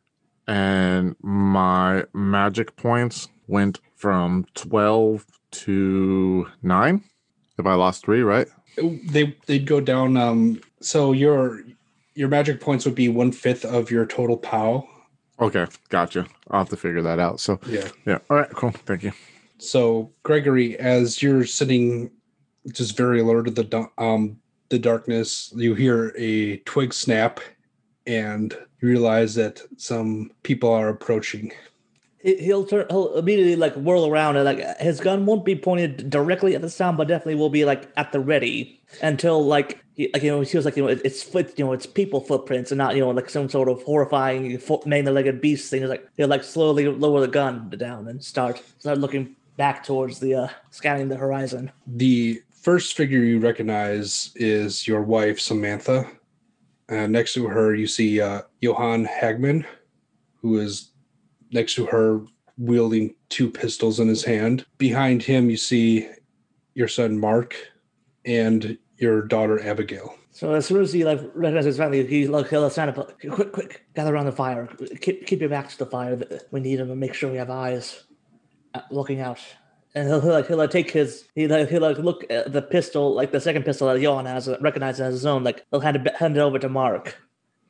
and 0.47 1.15
my 1.21 2.05
magic 2.13 2.75
points 2.75 3.27
went 3.47 3.79
from 3.95 4.45
12 4.53 5.25
to 5.51 6.47
9. 6.61 7.03
If 7.57 7.65
I 7.65 7.73
lost 7.73 8.05
three, 8.05 8.21
right? 8.21 8.47
They 8.77 9.35
they'd 9.45 9.67
go 9.67 9.81
down. 9.81 10.17
Um, 10.17 10.61
so 10.79 11.11
your 11.11 11.61
your 12.15 12.29
magic 12.29 12.59
points 12.61 12.85
would 12.85 12.95
be 12.95 13.09
one 13.09 13.31
fifth 13.31 13.65
of 13.65 13.91
your 13.91 14.05
total 14.05 14.37
POW. 14.37 14.87
Okay, 15.41 15.65
gotcha. 15.89 16.27
I'll 16.51 16.59
have 16.59 16.69
to 16.69 16.77
figure 16.77 17.01
that 17.01 17.19
out. 17.19 17.39
So, 17.39 17.59
Yeah. 17.67 17.87
yeah. 18.05 18.19
All 18.29 18.37
right, 18.37 18.49
cool. 18.51 18.71
Thank 18.71 19.03
you. 19.03 19.11
So 19.57 20.11
Gregory, 20.23 20.77
as 20.79 21.21
you're 21.21 21.45
sitting 21.45 22.11
just 22.71 22.95
very 22.95 23.21
alert 23.21 23.45
to 23.45 23.51
the 23.51 23.89
um 23.97 24.37
the 24.69 24.79
darkness, 24.79 25.51
you 25.55 25.75
hear 25.75 26.13
a 26.17 26.57
twig 26.59 26.93
snap, 26.93 27.39
and 28.07 28.53
you 28.81 28.87
realize 28.89 29.35
that 29.35 29.61
some 29.77 30.31
people 30.43 30.71
are 30.71 30.89
approaching. 30.89 31.51
He- 32.23 32.37
He'll 32.37 32.65
turn. 32.65 32.85
He'll 32.89 33.15
immediately 33.15 33.55
like 33.55 33.73
whirl 33.75 34.05
around 34.07 34.35
and 34.35 34.45
like 34.45 34.77
his 34.79 34.99
gun 34.99 35.25
won't 35.25 35.45
be 35.45 35.55
pointed 35.55 36.09
directly 36.09 36.55
at 36.55 36.61
the 36.61 36.69
sound, 36.69 36.97
but 36.97 37.07
definitely 37.07 37.35
will 37.35 37.49
be 37.49 37.65
like 37.65 37.89
at 37.97 38.11
the 38.11 38.19
ready 38.19 38.79
until 39.01 39.43
like 39.43 39.83
he, 39.93 40.09
like 40.13 40.23
you 40.23 40.31
know 40.31 40.39
he 40.39 40.45
feels 40.45 40.65
like 40.65 40.75
you 40.77 40.83
know 40.83 40.89
it, 40.89 41.01
it's 41.03 41.23
foot 41.23 41.57
you 41.57 41.65
know 41.65 41.73
it's 41.73 41.85
people 41.85 42.21
footprints 42.21 42.71
and 42.71 42.77
not 42.77 42.95
you 42.95 43.01
know 43.01 43.09
like 43.11 43.29
some 43.29 43.49
sort 43.49 43.69
of 43.69 43.81
horrifying 43.83 44.61
many-legged 44.85 45.41
beast 45.41 45.69
thing. 45.69 45.81
It's 45.81 45.89
like 45.89 46.07
he'll 46.17 46.27
like 46.27 46.43
slowly 46.43 46.87
lower 46.87 47.21
the 47.21 47.27
gun 47.27 47.69
down 47.69 48.07
and 48.07 48.23
start 48.23 48.61
start 48.79 48.99
looking 48.99 49.35
back 49.57 49.83
towards 49.83 50.19
the 50.19 50.35
uh 50.35 50.47
scanning 50.69 51.09
the 51.09 51.17
horizon. 51.17 51.71
The 51.87 52.41
first 52.51 52.95
figure 52.95 53.19
you 53.19 53.39
recognize 53.39 54.31
is 54.35 54.87
your 54.87 55.01
wife 55.01 55.39
Samantha. 55.39 56.07
And 56.89 57.13
next 57.13 57.33
to 57.35 57.47
her, 57.47 57.73
you 57.73 57.87
see 57.87 58.19
uh, 58.19 58.41
Johann 58.59 59.07
Hagman, 59.07 59.65
who 60.41 60.59
is 60.59 60.90
next 61.51 61.75
to 61.75 61.85
her 61.87 62.21
wielding 62.57 63.15
two 63.29 63.49
pistols 63.49 63.99
in 63.99 64.07
his 64.07 64.23
hand. 64.23 64.65
Behind 64.77 65.23
him, 65.23 65.49
you 65.49 65.57
see 65.57 66.07
your 66.73 66.87
son 66.87 67.19
Mark 67.19 67.55
and 68.25 68.77
your 68.97 69.23
daughter 69.23 69.63
Abigail. 69.65 70.15
So 70.31 70.53
as 70.53 70.65
soon 70.65 70.81
as 70.81 70.93
he 70.93 71.03
like 71.03 71.19
recognizes 71.33 71.65
his 71.65 71.77
family, 71.77 72.05
he 72.05 72.27
like 72.27 72.49
he'll 72.49 72.69
stand 72.69 72.91
up. 72.91 73.19
Quick, 73.19 73.51
quick, 73.51 73.85
gather 73.95 74.13
around 74.13 74.25
the 74.25 74.31
fire. 74.31 74.67
Keep 75.01 75.25
keep 75.25 75.41
your 75.41 75.49
back 75.49 75.69
to 75.69 75.77
the 75.77 75.85
fire. 75.85 76.19
We 76.51 76.61
need 76.61 76.79
him 76.79 76.87
to 76.87 76.95
make 76.95 77.13
sure 77.13 77.29
we 77.29 77.37
have 77.37 77.49
eyes 77.49 78.03
looking 78.89 79.19
out. 79.19 79.39
And 79.93 80.07
he'll, 80.07 80.21
he'll 80.21 80.31
like 80.31 80.47
he'll 80.47 80.57
like 80.57 80.69
take 80.69 80.89
his 80.89 81.25
he 81.35 81.47
like 81.47 81.67
he'll 81.69 81.81
like 81.81 81.97
look 81.97 82.23
at 82.29 82.53
the 82.53 82.61
pistol 82.61 83.13
like 83.13 83.31
the 83.31 83.41
second 83.41 83.63
pistol 83.63 83.87
that 83.89 83.99
Johan 83.99 84.25
has 84.25 84.47
recognized 84.61 85.01
as 85.01 85.13
his 85.13 85.25
own. 85.25 85.43
Like 85.43 85.65
he'll 85.69 85.81
hand 85.81 85.97
it 85.97 86.15
hand 86.15 86.37
it 86.37 86.39
over 86.39 86.59
to 86.59 86.69
Mark. 86.69 87.17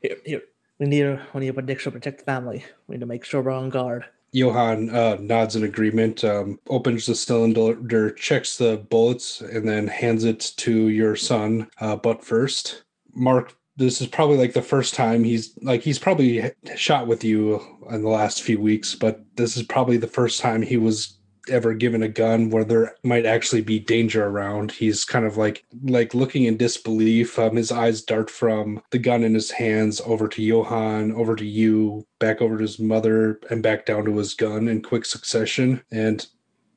Here 0.02 0.18
here 0.24 0.42
we 0.82 0.88
need 0.88 1.20
we 1.34 1.42
need 1.42 1.50
a 1.50 1.54
make 1.54 1.84
to 1.84 1.92
protect 1.92 2.20
the 2.20 2.26
family. 2.26 2.66
We 2.88 2.96
need 2.96 3.02
to 3.02 3.06
make 3.06 3.24
sure 3.24 3.42
we're 3.42 3.52
on 3.52 3.70
guard. 3.70 4.04
Johann 4.32 4.90
uh, 4.90 5.18
nods 5.20 5.56
in 5.56 5.64
agreement, 5.64 6.24
um, 6.24 6.60
opens 6.70 7.06
the 7.06 7.14
cylinder, 7.14 8.10
checks 8.12 8.58
the 8.58 8.78
bullets, 8.90 9.42
and 9.42 9.68
then 9.68 9.88
hands 9.88 10.24
it 10.24 10.54
to 10.58 10.88
your 10.88 11.16
son. 11.16 11.68
Uh, 11.80 11.98
but 11.98 12.26
first, 12.26 12.84
Mark, 13.14 13.56
this 13.76 14.02
is 14.02 14.08
probably 14.08 14.38
like 14.38 14.54
the 14.54 14.62
first 14.62 14.96
time 14.96 15.24
he's 15.24 15.56
like 15.62 15.84
he's 15.84 16.00
probably 16.00 16.52
shot 16.76 17.06
with 17.06 17.24
you 17.24 17.62
in 17.92 18.02
the 18.02 18.10
last 18.10 18.42
few 18.42 18.60
weeks, 18.60 18.96
but 18.96 19.24
this 19.36 19.58
is 19.58 19.64
probably 19.64 19.98
the 19.98 20.08
first 20.08 20.40
time 20.40 20.64
he 20.64 20.78
was 20.78 21.20
ever 21.50 21.74
given 21.74 22.04
a 22.04 22.08
gun 22.08 22.50
where 22.50 22.64
there 22.64 22.96
might 23.04 23.26
actually 23.26 23.62
be 23.62 23.80
danger 23.80 24.26
around. 24.26 24.72
He's 24.72 25.04
kind 25.04 25.26
of 25.26 25.38
like 25.38 25.66
like 25.84 26.14
looking 26.14 26.44
in 26.44 26.58
disbelief. 26.58 27.38
Um, 27.40 27.56
his 27.56 27.72
eyes 27.72 28.02
dart 28.02 28.30
from 28.30 28.82
the 28.92 29.00
gun 29.00 29.24
in 29.24 29.34
his 29.34 29.52
hands 29.52 30.02
over 30.06 30.28
to 30.28 30.44
johann 30.44 31.12
over 31.14 31.36
to 31.36 31.46
you 31.46 32.06
back 32.20 32.42
over 32.42 32.58
to 32.58 32.62
his 32.62 32.80
mother 32.80 33.40
and 33.50 33.64
back 33.64 33.86
down 33.86 34.06
to 34.06 34.18
his 34.18 34.34
gun 34.34 34.68
in 34.68 34.82
quick 34.82 35.06
succession. 35.06 35.82
And 35.92 36.26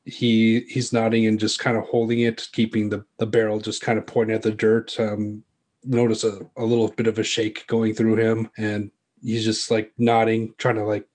he 0.05 0.61
he's 0.69 0.93
nodding 0.93 1.27
and 1.27 1.41
just 1.41 1.59
kind 1.59 1.77
of 1.77 1.85
holding 1.85 2.21
it 2.21 2.49
keeping 2.53 2.91
the 2.91 3.05
the 3.19 3.27
barrel 3.27 3.61
just 3.61 3.83
kind 3.83 3.99
of 3.99 4.07
pointing 4.07 4.37
at 4.37 4.43
the 4.43 4.53
dirt. 4.53 4.99
Um 4.99 5.43
notice 5.85 6.25
a, 6.25 6.41
a 6.57 6.65
little 6.65 6.89
bit 6.89 7.07
of 7.07 7.19
a 7.19 7.23
shake 7.23 7.67
going 7.67 7.95
through 7.95 8.17
him. 8.17 8.51
And 8.57 8.91
he's 9.23 9.45
just 9.45 9.71
like 9.71 9.93
nodding 9.99 10.55
trying 10.59 10.77
to 10.77 10.85
like 10.85 11.07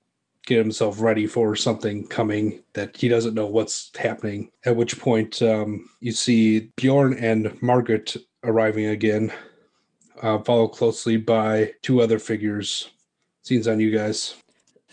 get 0.50 0.58
himself 0.58 1.00
ready 1.00 1.28
for 1.28 1.56
something 1.56 2.08
coming 2.08 2.64
that 2.74 2.98
he 2.98 3.08
doesn't 3.08 3.36
know 3.36 3.46
what's 3.46 3.92
happening. 3.96 4.50
At 4.66 4.76
which 4.76 5.00
point, 5.00 5.42
um, 5.44 5.88
you 6.00 6.12
see 6.12 6.72
Bjorn 6.76 7.14
and 7.20 7.56
Margaret 7.62 8.18
arriving 8.44 8.88
again, 8.88 9.32
uh, 10.24 10.40
followed 10.40 10.70
closely 10.70 11.18
by 11.18 11.74
two 11.84 12.02
other 12.02 12.18
figures. 12.18 12.90
Scenes 13.44 13.68
on 13.68 13.80
you 13.80 13.96
guys. 13.96 14.36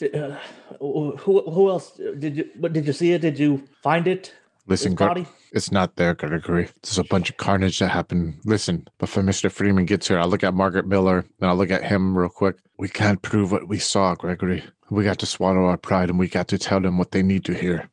Uh, 0.01 0.37
who 0.79 1.16
who 1.16 1.71
else 1.71 1.99
did 2.19 2.37
you 2.37 2.51
what 2.59 2.75
did 2.75 2.87
you 2.87 2.92
see 2.92 3.12
it? 3.12 3.23
Did 3.23 3.38
you 3.38 3.66
find 3.83 4.07
it? 4.07 4.35
Listen, 4.66 4.92
His 4.92 4.97
Gre- 4.99 5.07
body? 5.07 5.27
it's 5.53 5.73
not 5.73 5.97
there, 5.97 6.12
Gregory. 6.12 6.69
There's 6.83 6.99
a 6.99 7.05
bunch 7.05 7.31
of 7.31 7.38
carnage 7.38 7.79
that 7.79 7.88
happened. 7.88 8.40
Listen, 8.45 8.87
before 8.99 9.23
Mr. 9.23 9.51
Freeman 9.51 9.87
gets 9.87 10.09
here, 10.09 10.19
I'll 10.19 10.29
look 10.29 10.45
at 10.45 10.53
Margaret 10.53 10.87
Miller 10.87 11.25
and 11.40 11.49
I'll 11.49 11.57
look 11.57 11.71
at 11.71 11.85
him 11.85 12.19
real 12.19 12.29
quick. 12.29 12.57
We 12.79 12.89
can't 12.89 13.23
prove 13.23 13.53
what 13.53 13.69
we 13.69 13.79
saw, 13.79 14.15
Gregory. 14.15 14.65
We 14.91 15.05
got 15.05 15.19
to 15.21 15.27
swallow 15.27 15.67
our 15.67 15.77
pride 15.77 16.11
and 16.11 16.19
we 16.19 16.29
got 16.29 16.49
to 16.49 16.59
tell 16.59 16.81
them 16.81 16.99
what 16.99 17.11
they 17.11 17.23
need 17.23 17.45
to 17.47 17.55
hear. 17.55 17.89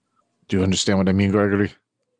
Do 0.48 0.58
you 0.58 0.64
understand 0.64 1.00
what 1.00 1.10
I 1.10 1.14
mean, 1.14 1.32
Gregory? 1.32 1.72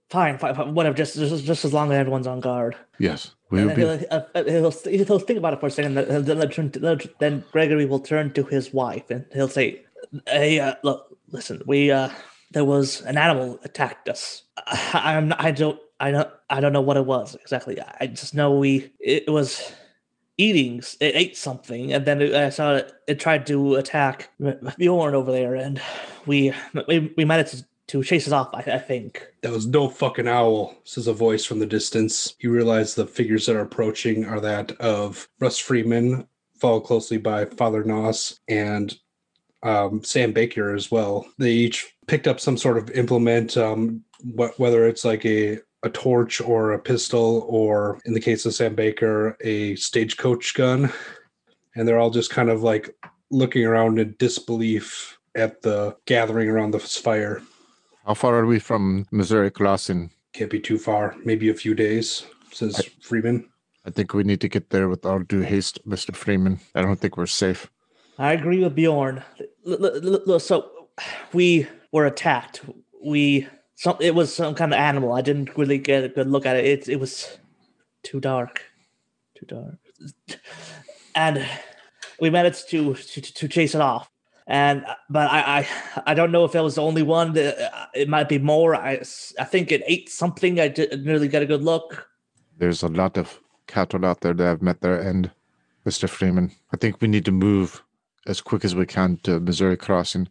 Fine, 0.10 0.38
fine, 0.38 0.56
fine 0.56 0.74
whatever. 0.74 0.96
Just, 0.96 1.16
just 1.16 1.44
just 1.44 1.66
as 1.66 1.74
long 1.74 1.92
as 1.92 1.98
everyone's 1.98 2.28
on 2.28 2.40
guard. 2.40 2.76
Yes. 3.00 3.36
We 3.50 3.66
will 3.66 3.76
be. 3.76 3.82
he'll, 3.82 4.00
uh, 4.10 4.44
he'll, 4.46 4.72
he'll 4.72 5.20
think 5.20 5.40
about 5.40 5.54
it 5.54 5.60
for 5.60 5.68
a 5.68 5.72
second. 5.72 5.96
Then, 5.96 6.24
then, 6.26 6.38
he'll 6.38 6.50
turn 6.50 6.72
to- 6.72 7.10
then 7.20 7.44
Gregory 7.52 7.86
will 7.86 8.00
turn 8.00 8.32
to 8.34 8.44
his 8.44 8.74
wife 8.74 9.10
and 9.10 9.26
he'll 9.34 9.48
say, 9.48 9.82
"Hey, 10.28 10.60
uh, 10.60 10.76
look, 10.84 11.18
listen. 11.30 11.62
We 11.66 11.92
uh, 11.92 12.10
there 12.52 12.66
was 12.66 13.02
an 13.02 13.18
animal 13.18 13.60
attacked 13.64 14.08
us. 14.08 14.44
I, 14.58 15.16
I'm 15.16 15.34
I 15.38 15.52
don't 15.52 15.80
I 16.00 16.12
don't 16.12 16.30
I 16.50 16.62
don't 16.62 16.74
know 16.74 16.82
what 16.82 16.98
it 16.98 17.06
was 17.06 17.36
exactly. 17.36 17.80
I 18.00 18.08
just 18.08 18.34
know 18.34 18.58
we 18.58 18.92
it 19.00 19.30
was 19.30 19.72
eating. 20.38 20.82
It 21.00 21.16
ate 21.16 21.38
something, 21.38 21.94
and 21.94 22.06
then 22.06 22.22
it, 22.22 22.34
I 22.34 22.50
saw 22.50 22.76
it. 22.76 22.94
It 23.08 23.20
tried 23.20 23.46
to 23.48 23.76
attack 23.76 24.30
Bjorn 24.78 25.16
over 25.16 25.32
there, 25.32 25.56
and 25.56 25.82
we 26.26 26.54
we, 26.88 27.14
we 27.18 27.26
managed 27.26 27.66
to 27.88 28.04
chase 28.04 28.28
it 28.28 28.34
off. 28.34 28.50
I, 28.54 28.60
I 28.60 28.80
think. 28.80 29.28
That 29.42 29.52
was 29.52 29.68
no 29.68 29.90
fucking 29.90 30.28
owl, 30.28 30.76
says 30.84 31.08
a 31.08 31.14
voice 31.14 31.46
from 31.46 31.60
the 31.60 31.66
distance. 31.66 32.36
You 32.40 32.52
realize 32.52 32.96
the 32.96 33.06
figures 33.06 33.46
that 33.46 33.56
are 33.56 33.62
approaching 33.62 34.26
are 34.26 34.40
that 34.40 34.72
of 34.80 35.28
Russ 35.40 35.58
Freeman, 35.58 36.28
followed 36.60 36.82
closely 36.82 37.18
by 37.18 37.46
Father 37.46 37.84
Noss 37.84 38.40
and 38.48 38.98
um, 39.64 40.04
Sam 40.04 40.32
Baker 40.32 40.74
as 40.74 40.92
well. 40.92 41.26
They 41.38 41.52
each 41.52 41.94
picked 42.08 42.28
up 42.28 42.40
some 42.40 42.58
sort 42.58 42.78
of 42.78 42.90
implement, 42.92 43.58
um, 43.58 44.04
wh- 44.22 44.58
whether 44.58 44.88
it's 44.88 45.06
like 45.06 45.26
a 45.26 45.60
a 45.84 45.90
torch 45.90 46.42
or 46.42 46.72
a 46.72 46.80
pistol, 46.80 47.46
or 47.48 48.00
in 48.06 48.14
the 48.14 48.20
case 48.20 48.46
of 48.46 48.54
Sam 48.54 48.76
Baker, 48.76 49.38
a 49.42 49.76
stagecoach 49.76 50.54
gun. 50.54 50.92
And 51.76 51.88
they're 51.88 52.00
all 52.00 52.10
just 52.10 52.30
kind 52.30 52.50
of 52.50 52.64
like 52.64 52.96
looking 53.32 53.66
around 53.66 54.00
in 54.00 54.16
disbelief 54.20 55.18
at 55.36 55.62
the 55.62 55.96
gathering 56.06 56.50
around 56.50 56.72
this 56.72 56.98
fire. 56.98 57.42
How 58.06 58.14
far 58.14 58.36
are 58.40 58.46
we 58.46 58.60
from 58.60 59.06
Missouri 59.12 59.50
Crossing? 59.50 60.12
Can't 60.34 60.52
be 60.52 60.60
too 60.60 60.78
far. 60.78 61.16
Maybe 61.26 61.50
a 61.50 61.54
few 61.54 61.74
days, 61.74 62.26
says 62.52 62.82
Freeman. 63.02 63.50
I 63.86 63.90
think 63.90 64.14
we 64.14 64.24
need 64.24 64.42
to 64.42 64.50
get 64.50 64.70
there 64.70 64.88
with 64.88 65.06
all 65.06 65.20
due 65.20 65.42
haste, 65.42 65.86
Mr. 65.88 66.16
Freeman. 66.16 66.60
I 66.76 66.82
don't 66.82 67.00
think 67.00 67.18
we're 67.18 67.26
safe. 67.26 67.70
I 68.18 68.34
agree 68.34 68.64
with 68.64 68.76
Bjorn. 68.76 69.24
L- 69.68 69.86
l- 69.86 70.32
l- 70.32 70.40
so 70.40 70.70
we 71.34 71.68
were 71.92 72.06
attacked. 72.06 72.62
We 73.04 73.48
some 73.76 73.98
it 74.00 74.16
was 74.16 74.34
some 74.34 74.56
kind 74.56 74.74
of 74.74 74.80
animal. 74.80 75.14
I 75.14 75.22
didn't 75.22 75.58
really 75.58 75.78
get 75.78 76.04
a 76.04 76.10
good 76.10 76.30
look 76.30 76.46
at 76.46 76.56
it. 76.56 76.66
It 76.66 76.90
it 76.90 77.00
was 77.00 77.38
too 78.04 78.20
dark, 78.20 78.62
too 79.36 79.46
dark, 79.46 79.78
and 81.16 81.46
we 82.20 82.30
managed 82.30 82.70
to 82.70 82.94
to, 82.94 83.22
to 83.22 83.48
chase 83.48 83.76
it 83.76 83.82
off. 83.82 84.10
And 84.46 84.86
but 85.10 85.32
I, 85.32 85.60
I 85.60 86.02
I 86.08 86.14
don't 86.14 86.32
know 86.32 86.46
if 86.46 86.54
it 86.54 86.62
was 86.62 86.76
the 86.76 86.82
only 86.82 87.04
one. 87.04 87.34
That, 87.34 87.58
uh, 87.74 87.86
it 87.94 88.10
might 88.10 88.30
be 88.30 88.40
more. 88.40 88.76
I 88.76 89.02
I 89.40 89.44
think 89.46 89.72
it 89.72 89.84
ate 89.88 90.10
something. 90.10 90.60
I 90.60 90.68
didn't 90.68 91.06
really 91.06 91.28
get 91.28 91.42
a 91.42 91.46
good 91.46 91.64
look. 91.64 92.08
There's 92.58 92.84
a 92.84 92.90
lot 92.90 93.18
of 93.18 93.40
cattle 93.68 94.06
out 94.06 94.22
there 94.22 94.34
that 94.34 94.44
have 94.44 94.62
met 94.62 94.82
their 94.82 95.02
end, 95.02 95.32
Mr. 95.86 96.10
Freeman. 96.10 96.52
I 96.74 96.78
think 96.78 97.02
we 97.02 97.08
need 97.08 97.26
to 97.26 97.32
move 97.32 97.82
as 98.28 98.42
quick 98.42 98.64
as 98.64 98.76
we 98.76 98.86
can 98.86 99.18
to 99.24 99.40
Missouri 99.40 99.78
Crossing. 99.78 100.28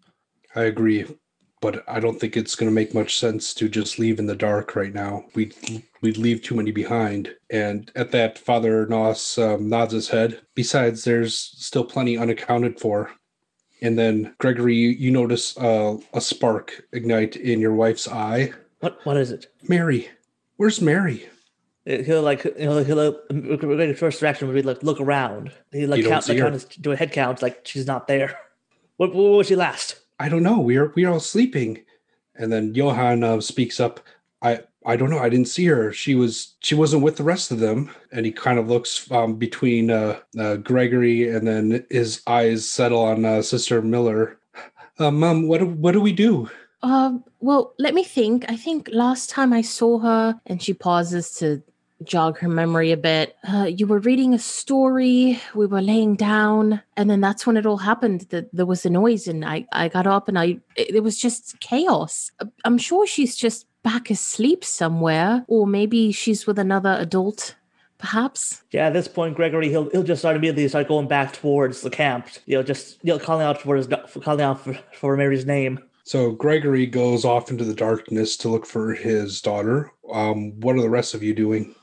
I 0.55 0.65
agree. 0.65 1.07
But 1.63 1.85
I 1.89 2.01
don't 2.01 2.21
think 2.21 2.37
it's 2.37 2.55
going 2.55 2.69
to 2.69 2.75
make 2.75 2.93
much 2.93 3.17
sense 3.17 3.55
to 3.55 3.69
just 3.69 3.99
leave 3.99 4.19
in 4.19 4.27
the 4.27 4.35
dark 4.35 4.77
right 4.77 4.93
now. 4.93 5.25
We'd 5.35 5.55
we'd 6.03 6.19
leave 6.19 6.43
too 6.43 6.57
many 6.57 6.73
behind. 6.73 7.35
And 7.51 7.91
at 7.95 8.11
that, 8.11 8.39
Father 8.39 8.87
Noss 8.87 9.43
um, 9.43 9.71
nods 9.71 9.95
his 9.95 10.09
head. 10.09 10.43
Besides, 10.55 11.05
there's 11.05 11.39
still 11.39 11.85
plenty 11.85 12.19
unaccounted 12.19 12.79
for. 12.79 13.11
And 13.81 13.99
then 13.99 14.35
Gregory, 14.39 14.75
you, 14.75 14.91
you 14.91 15.11
notice 15.11 15.57
uh, 15.57 15.97
a 16.13 16.21
spark 16.21 16.83
ignite 16.93 17.37
in 17.37 17.61
your 17.61 17.75
wife's 17.75 18.09
eye. 18.09 18.53
What 18.81 18.99
what 19.05 19.17
is 19.17 19.31
it? 19.31 19.47
Mary, 19.69 20.11
where's 20.57 20.81
Mary? 20.81 21.29
He'll 21.85 22.23
like 22.23 22.43
he'll 22.57 22.85
he'll 22.85 23.01
uh, 23.01 23.95
first 23.95 24.21
reaction 24.21 24.49
would 24.49 24.55
be 24.55 24.63
like 24.63 24.83
look 24.83 25.01
around. 25.01 25.53
He 25.71 25.87
like 25.87 26.05
count, 26.05 26.29
like, 26.29 26.39
count 26.39 26.55
his, 26.55 26.65
do 26.65 26.93
a 26.93 26.97
head 26.97 27.13
count 27.13 27.41
like 27.41 27.63
she's 27.65 27.87
not 27.87 28.09
there. 28.09 28.37
What, 28.97 29.15
what 29.15 29.39
was 29.39 29.47
she 29.47 29.57
last? 29.57 30.02
I 30.19 30.29
don't 30.29 30.43
know. 30.43 30.59
We 30.59 30.77
are 30.77 30.93
we 30.95 31.05
are 31.05 31.13
all 31.13 31.21
sleeping. 31.21 31.85
And 32.35 32.53
then 32.53 32.75
Johann 32.75 33.23
uh, 33.25 33.41
speaks 33.41 33.81
up. 33.81 34.01
I 34.41 34.61
I 34.85 34.97
don't 34.97 35.11
know. 35.11 35.19
I 35.19 35.29
didn't 35.29 35.49
see 35.49 35.67
her. 35.67 35.93
She 35.93 36.15
was 36.15 36.57
she 36.61 36.75
wasn't 36.75 37.03
with 37.03 37.17
the 37.17 37.25
rest 37.25 37.51
of 37.51 37.61
them. 37.61 37.91
And 38.11 38.27
he 38.27 38.33
kind 38.33 38.59
of 38.59 38.69
looks 38.69 39.11
um, 39.11 39.37
between 39.37 39.91
uh, 39.91 40.21
uh, 40.39 40.57
Gregory 40.57 41.29
and 41.29 41.47
then 41.47 41.85
his 41.91 42.23
eyes 42.27 42.69
settle 42.69 43.03
on 43.03 43.25
uh, 43.25 43.43
Sister 43.43 43.83
Miller. 43.83 44.39
Uh, 44.99 45.11
Mom, 45.11 45.49
what 45.49 45.59
do, 45.59 45.67
what 45.67 45.93
do 45.93 46.01
we 46.01 46.13
do? 46.13 46.49
Um, 46.83 47.25
well, 47.41 47.75
let 47.79 47.95
me 47.95 48.03
think. 48.05 48.45
I 48.49 48.57
think 48.57 48.89
last 48.93 49.31
time 49.31 49.53
I 49.53 49.63
saw 49.63 49.99
her, 50.01 50.41
and 50.47 50.61
she 50.61 50.75
pauses 50.75 51.35
to 51.37 51.63
jog 52.05 52.39
her 52.39 52.49
memory 52.49 52.93
a 52.93 52.97
bit. 52.97 53.37
Uh, 53.49 53.65
you 53.65 53.87
were 53.87 53.99
reading 53.99 54.35
a 54.35 54.39
story. 54.39 55.41
We 55.55 55.67
were 55.67 55.83
laying 55.83 56.17
down, 56.17 56.83
and 56.97 57.09
then 57.09 57.21
that's 57.21 57.47
when 57.47 57.57
it 57.57 57.67
all 57.67 57.79
happened. 57.79 58.23
That 58.31 58.49
there 58.53 58.67
was 58.67 58.85
a 58.85 58.91
noise, 58.91 59.29
and 59.29 59.45
I 59.45 59.67
I 59.73 59.89
got 59.89 60.07
up, 60.07 60.29
and 60.29 60.39
I 60.39 60.59
it, 60.77 60.97
it 60.97 61.03
was 61.03 61.19
just 61.19 61.61
chaos. 61.61 62.31
Uh, 62.41 62.47
I'm 62.65 62.79
sure 62.79 63.07
she's 63.07 63.37
just 63.37 63.67
back 63.83 64.11
asleep 64.11 64.65
somewhere, 64.65 65.45
or 65.49 65.67
maybe 65.67 66.13
she's 66.13 66.47
with 66.47 66.59
another 66.59 66.97
adult, 66.99 67.57
perhaps. 67.99 68.63
Yeah, 68.71 68.87
at 68.87 68.93
this 68.93 69.09
point, 69.09 69.37
Gregory 69.37 69.69
he'll 69.69 69.91
he'll 69.91 70.03
just 70.03 70.23
start 70.23 70.37
immediately 70.37 70.69
start 70.69 70.89
going 70.89 71.09
back 71.09 71.33
towards 71.33 71.81
the 71.81 71.91
camp. 71.91 72.29
You 72.47 72.57
know, 72.57 72.63
just 72.63 72.99
you 73.03 73.13
know 73.13 73.19
calling 73.19 73.47
out 73.47 73.61
for 73.61 73.77
his 73.77 73.89
calling 74.23 74.43
out 74.43 74.61
for, 74.61 74.79
for 74.93 75.17
Mary's 75.17 75.47
name. 75.47 75.81
So 76.05 76.33
Gregory 76.33 76.87
goes 76.87 77.25
off 77.25 77.51
into 77.51 77.65
the 77.65 77.75
darkness 77.75 78.37
to 78.39 78.49
look 78.49 78.67
for 78.67 78.93
his 78.93 79.41
daughter. 79.41 79.93
Um, 80.13 80.59
what 80.61 80.77
are 80.77 80.83
the 80.83 80.91
rest 80.91 81.15
of 81.15 81.23
you 81.23 81.35
doing? 81.35 81.75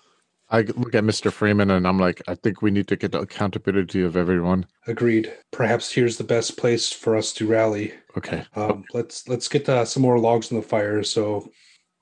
I 0.52 0.62
look 0.62 0.96
at 0.96 1.04
Mr. 1.04 1.32
Freeman 1.32 1.70
and 1.70 1.88
I'm 1.88 2.00
like, 2.00 2.22
I 2.28 2.36
think 2.36 2.62
we 2.62 2.72
need 2.72 2.88
to 2.88 2.96
get 2.96 3.12
the 3.12 3.20
accountability 3.20 4.02
of 4.02 4.18
everyone. 4.18 4.66
Agreed. 4.88 5.32
Perhaps 5.52 5.92
here's 5.92 6.18
the 6.18 6.24
best 6.24 6.58
place 6.58 6.92
for 6.92 7.16
us 7.16 7.32
to 7.34 7.48
rally. 7.48 7.94
Okay. 8.18 8.44
Um, 8.56 8.86
let's 8.94 9.28
let's 9.28 9.48
get 9.48 9.70
uh, 9.70 9.86
some 9.86 10.02
more 10.02 10.18
logs 10.20 10.50
in 10.50 10.58
the 10.58 10.64
fire 10.64 11.04
so 11.04 11.52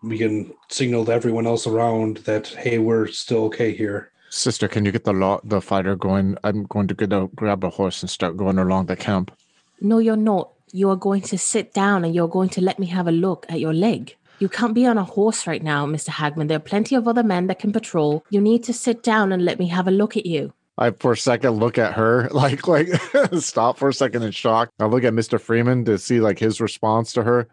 we 0.01 0.17
can 0.17 0.53
signal 0.69 1.05
to 1.05 1.11
everyone 1.11 1.45
else 1.45 1.67
around 1.67 2.17
that 2.19 2.47
hey, 2.47 2.77
we're 2.77 3.07
still 3.07 3.45
okay 3.45 3.75
here. 3.75 4.11
Sister, 4.29 4.67
can 4.67 4.85
you 4.85 4.91
get 4.91 5.03
the 5.03 5.13
law, 5.13 5.39
the 5.43 5.61
fighter 5.61 5.95
going? 5.95 6.37
I'm 6.43 6.63
going 6.63 6.87
to 6.87 6.93
get 6.93 7.13
a, 7.13 7.29
grab 7.35 7.63
a 7.63 7.69
horse 7.69 8.01
and 8.01 8.09
start 8.09 8.37
going 8.37 8.57
along 8.57 8.85
the 8.85 8.95
camp. 8.95 9.31
No, 9.79 9.99
you're 9.99 10.15
not. 10.15 10.51
You 10.73 10.89
are 10.89 10.97
going 10.97 11.21
to 11.21 11.37
sit 11.37 11.73
down, 11.73 12.03
and 12.03 12.13
you're 12.13 12.27
going 12.27 12.49
to 12.49 12.61
let 12.61 12.77
me 12.77 12.87
have 12.87 13.07
a 13.07 13.11
look 13.11 13.45
at 13.47 13.61
your 13.61 13.73
leg. 13.73 14.15
You 14.39 14.49
can't 14.49 14.73
be 14.73 14.85
on 14.85 14.97
a 14.97 15.03
horse 15.03 15.47
right 15.47 15.63
now, 15.63 15.85
Mr. 15.85 16.09
Hagman. 16.09 16.47
There 16.47 16.57
are 16.57 16.59
plenty 16.59 16.95
of 16.95 17.07
other 17.07 17.23
men 17.23 17.47
that 17.47 17.59
can 17.59 17.71
patrol. 17.71 18.23
You 18.29 18.39
need 18.39 18.63
to 18.65 18.73
sit 18.73 19.01
down 19.01 19.31
and 19.31 19.43
let 19.43 19.57
me 19.57 19.67
have 19.67 19.87
a 19.87 19.91
look 19.91 20.15
at 20.15 20.25
you. 20.25 20.53
I 20.77 20.91
for 20.91 21.13
a 21.13 21.17
second 21.17 21.53
look 21.53 21.77
at 21.79 21.93
her, 21.93 22.29
like 22.31 22.67
like 22.67 22.89
stop 23.39 23.77
for 23.77 23.89
a 23.89 23.93
second 23.93 24.23
in 24.23 24.31
shock. 24.31 24.69
I 24.79 24.85
look 24.85 25.03
at 25.03 25.13
Mr. 25.13 25.39
Freeman 25.39 25.85
to 25.85 25.97
see 25.97 26.19
like 26.19 26.37
his 26.37 26.61
response 26.61 27.13
to 27.13 27.23
her, 27.23 27.47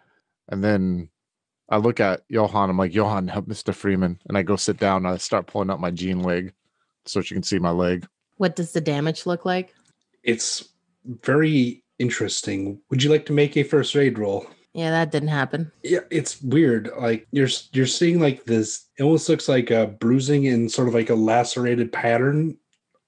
and 0.49 0.63
then 0.63 1.09
I 1.71 1.79
look 1.79 2.01
at 2.01 2.23
Johan. 2.29 2.69
I'm 2.69 2.77
like, 2.77 2.95
Johan, 2.95 3.29
help 3.29 3.47
Mr. 3.47 3.75
Freeman, 3.75 4.21
and 4.29 4.37
I 4.37 4.43
go 4.43 4.57
sit 4.57 4.79
down. 4.79 5.07
And 5.07 5.15
I 5.15 5.17
start 5.17 5.47
pulling 5.47 5.71
up 5.71 5.81
my 5.81 5.91
jean 5.91 6.21
leg 6.21 6.53
so 7.07 7.23
she 7.23 7.35
can 7.35 7.43
see 7.43 7.59
my 7.59 7.71
leg. 7.71 8.07
What 8.37 8.57
does 8.57 8.73
the 8.73 8.81
damage 8.81 9.27
look 9.27 9.45
like? 9.45 9.73
It's 10.23 10.69
very 11.07 11.83
interesting. 11.99 12.81
Would 12.91 13.03
you 13.03 13.11
like 13.11 13.27
to 13.27 13.33
make 13.33 13.57
a 13.57 13.63
first 13.63 13.97
aid 13.97 14.19
roll? 14.19 14.47
Yeah, 14.75 14.91
that 14.91 15.13
didn't 15.13 15.29
happen. 15.29 15.71
Yeah, 15.85 16.01
it's 16.11 16.43
weird. 16.43 16.91
Like 16.99 17.29
you're 17.31 17.49
you're 17.73 17.87
seeing 17.87 18.21
like 18.21 18.45
this. 18.45 18.87
It 18.99 19.05
almost 19.05 19.29
looks 19.29 19.49
like 19.49 19.71
a 19.71 19.87
bruising 19.87 20.45
in 20.45 20.69
sort 20.69 20.89
of 20.89 20.95
like 20.95 21.11
a 21.11 21.15
lacerated 21.15 21.93
pattern. 21.93 22.57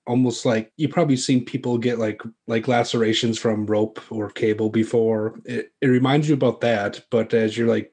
Almost 0.07 0.47
like 0.47 0.73
you've 0.77 0.93
probably 0.93 1.17
seen 1.17 1.45
people 1.45 1.77
get 1.77 1.99
like 1.99 2.23
like 2.47 2.69
lacerations 2.69 3.37
from 3.41 3.67
rope 3.67 4.01
or 4.11 4.31
cable 4.31 4.71
before. 4.71 5.41
It 5.45 5.73
it 5.81 5.89
reminds 5.89 6.29
you 6.29 6.35
about 6.35 6.61
that, 6.61 7.05
but 7.11 7.35
as 7.35 7.59
you're 7.59 7.69
like 7.69 7.93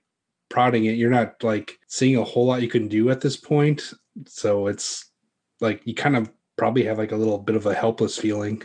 prodding 0.50 0.86
it, 0.86 0.92
you're 0.92 1.10
not 1.10 1.44
like 1.44 1.80
seeing 1.88 2.16
a 2.18 2.24
whole 2.24 2.46
lot 2.46 2.62
you 2.62 2.70
can 2.70 2.88
do 2.88 3.10
at 3.10 3.22
this 3.22 3.36
point. 3.36 3.92
So 4.28 4.68
it's 4.68 5.10
like 5.62 5.82
you 5.86 5.96
kind 5.96 6.16
of 6.16 6.32
probably 6.58 6.84
have 6.84 7.00
like 7.00 7.12
a 7.12 7.18
little 7.18 7.40
bit 7.40 7.56
of 7.56 7.66
a 7.66 7.74
helpless 7.74 8.20
feeling. 8.20 8.62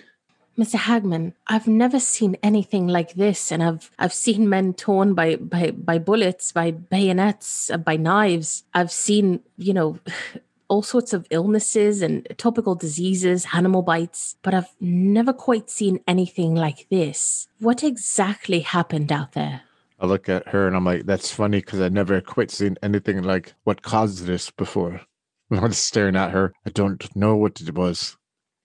Mr. 0.59 0.77
Hagman, 0.77 1.35
I've 1.47 1.69
never 1.69 2.01
seen 2.01 2.37
anything 2.43 2.89
like 2.89 3.15
this, 3.15 3.53
and 3.53 3.63
I've 3.63 3.93
I've 3.97 4.13
seen 4.13 4.49
men 4.49 4.75
torn 4.75 5.15
by 5.15 5.37
by 5.37 5.71
by 5.71 5.99
bullets, 5.99 6.51
by 6.51 6.73
bayonets, 6.73 7.71
uh, 7.71 7.77
by 7.77 7.97
knives. 7.97 8.65
I've 8.75 8.91
seen, 8.91 9.41
you 9.57 9.73
know, 9.73 10.01
all 10.69 10.83
sorts 10.83 11.13
of 11.13 11.27
illnesses 11.31 12.03
and 12.03 12.27
topical 12.39 12.75
diseases, 12.75 13.47
animal 13.55 13.83
bites, 13.83 14.37
but 14.43 14.53
I've 14.53 14.75
never 14.81 15.33
quite 15.33 15.71
seen 15.71 16.01
anything 16.09 16.57
like 16.57 16.89
this. 16.91 17.47
What 17.61 17.85
exactly 17.85 18.61
happened 18.61 19.13
out 19.13 19.33
there? 19.33 19.63
I 20.01 20.07
look 20.07 20.29
at 20.29 20.49
her 20.49 20.67
and 20.67 20.77
I'm 20.77 20.85
like, 20.85 21.07
that's 21.07 21.31
funny 21.31 21.59
because 21.61 21.81
I 21.81 21.89
never 21.89 22.21
quite 22.21 22.51
seen 22.51 22.77
anything 22.83 23.23
like 23.23 23.55
what 23.65 23.83
caused 23.83 24.27
this 24.27 24.51
before. 24.51 25.01
I'm 25.51 25.73
staring 25.73 26.17
at 26.17 26.33
her. 26.33 26.53
I 26.67 26.71
don't 26.71 27.17
know 27.17 27.37
what 27.37 27.61
it 27.61 27.75
was. 27.75 28.17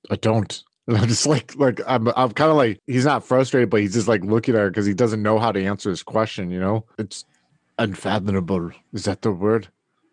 I 0.10 0.16
don't. 0.16 0.64
And 0.88 0.98
I'm 0.98 1.08
just 1.08 1.26
like, 1.26 1.56
like 1.56 1.80
I'm, 1.88 2.10
I'm 2.10 2.32
kind 2.32 2.52
of 2.52 2.58
like 2.58 2.82
he's 2.88 3.06
not 3.06 3.24
frustrated, 3.24 3.70
but 3.70 3.82
he's 3.82 3.94
just 3.94 4.08
like 4.08 4.24
looking 4.24 4.56
at 4.56 4.60
her 4.60 4.70
because 4.70 4.86
he 4.86 4.94
doesn't 4.94 5.24
know 5.24 5.40
how 5.40 5.52
to 5.52 5.64
answer 5.64 5.90
his 5.90 6.04
question. 6.04 6.50
You 6.50 6.60
know, 6.60 6.86
it's 6.98 7.26
unfathomable. 7.80 8.72
Is 8.92 9.06
that 9.06 9.22
the 9.22 9.32
word? 9.32 9.70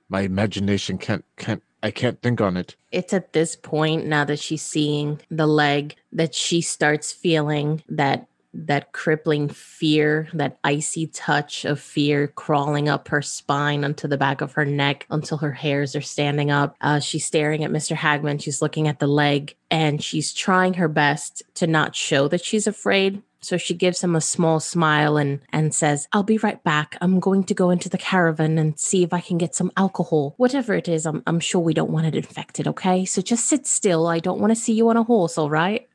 My 0.09 0.20
imagination 0.22 0.98
can't 0.98 1.24
can't 1.37 1.62
I 1.83 1.90
can't 1.90 2.20
think 2.20 2.40
on 2.40 2.56
it. 2.56 2.76
It's 2.92 3.12
at 3.12 3.33
this 3.33 3.56
point 3.56 4.06
now 4.06 4.24
that 4.24 4.38
she's 4.38 4.62
seeing 4.62 5.20
the 5.30 5.46
leg 5.46 5.96
that 6.12 6.35
she 6.35 6.61
starts 6.61 7.12
feeling 7.12 7.83
that 7.88 8.26
that 8.53 8.93
crippling 8.93 9.49
fear, 9.49 10.29
that 10.35 10.59
icy 10.65 11.07
touch 11.07 11.65
of 11.65 11.81
fear 11.81 12.29
crawling 12.29 12.89
up 12.89 13.09
her 13.09 13.23
spine 13.23 13.85
onto 13.85 14.09
the 14.09 14.19
back 14.19 14.41
of 14.41 14.53
her 14.53 14.65
neck 14.65 15.07
until 15.11 15.39
her 15.39 15.53
hairs 15.53 15.95
are 15.95 16.01
standing 16.01 16.51
up. 16.51 16.77
Uh, 16.81 16.99
she's 16.99 17.25
staring 17.25 17.65
at 17.65 17.71
Mr. 17.71 17.97
Hagman. 17.97 18.43
She's 18.43 18.63
looking 18.63 18.89
at 18.89 18.99
the 18.99 19.07
leg 19.07 19.55
and 19.71 20.03
she's 20.03 20.33
trying 20.33 20.75
her 20.75 20.89
best 20.89 21.43
to 21.55 21.67
not 21.67 21.95
show 21.95 22.29
that 22.29 22.45
she's 22.45 22.67
afraid. 22.67 23.23
So 23.43 23.57
she 23.57 23.73
gives 23.73 24.05
him 24.05 24.15
a 24.15 24.21
small 24.21 24.61
smile 24.61 25.17
and 25.17 25.41
and 25.51 25.75
says, 25.75 26.07
"I'll 26.13 26.23
be 26.23 26.37
right 26.37 26.63
back. 26.63 26.99
I'm 27.01 27.21
going 27.21 27.45
to 27.45 27.55
go 27.55 27.71
into 27.71 27.89
the 27.89 27.97
caravan 27.97 28.59
and 28.59 28.79
see 28.79 29.03
if 29.03 29.15
I 29.15 29.21
can 29.21 29.39
get 29.39 29.55
some 29.55 29.73
alcohol. 29.79 30.35
Whatever 30.37 30.75
it 30.75 30.89
is, 30.89 31.07
I'm 31.07 31.23
I'm 31.27 31.41
sure 31.41 31.63
we 31.63 31.73
don't 31.73 31.91
want 31.91 32.07
it 32.07 32.15
infected, 32.15 32.69
okay? 32.69 33.07
So 33.07 33.23
just 33.23 33.47
sit 33.47 33.67
still. 33.67 34.07
I 34.07 34.19
don't 34.19 34.41
want 34.41 34.51
to 34.51 34.61
see 34.61 34.75
you 34.75 34.91
on 34.91 34.99
a 34.99 35.05
horse, 35.05 35.39
all 35.39 35.49
right?" 35.49 35.89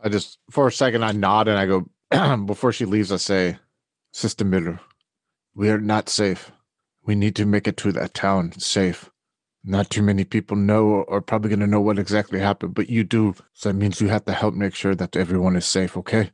I 0.00 0.08
just 0.08 0.38
for 0.50 0.66
a 0.66 0.72
second 0.72 1.04
I 1.04 1.12
nod 1.12 1.48
and 1.48 1.58
I 1.58 1.66
go 1.66 1.88
before 2.46 2.72
she 2.72 2.84
leaves. 2.84 3.10
I 3.10 3.16
say, 3.16 3.58
Sister 4.12 4.44
Miller, 4.44 4.80
we 5.54 5.70
are 5.70 5.80
not 5.80 6.08
safe. 6.08 6.50
We 7.04 7.14
need 7.14 7.34
to 7.36 7.46
make 7.46 7.66
it 7.66 7.76
to 7.78 7.92
that 7.92 8.14
town 8.14 8.52
safe. 8.52 9.10
Not 9.64 9.90
too 9.90 10.02
many 10.02 10.24
people 10.24 10.56
know 10.56 11.02
or 11.02 11.20
probably 11.20 11.48
going 11.50 11.60
to 11.60 11.66
know 11.66 11.80
what 11.80 11.98
exactly 11.98 12.40
happened, 12.40 12.74
but 12.74 12.90
you 12.90 13.04
do. 13.04 13.34
So 13.54 13.68
that 13.68 13.74
means 13.74 14.00
you 14.00 14.08
have 14.08 14.24
to 14.26 14.32
help 14.32 14.54
make 14.54 14.74
sure 14.74 14.94
that 14.94 15.16
everyone 15.16 15.56
is 15.56 15.64
safe. 15.64 15.96
Okay? 15.96 16.32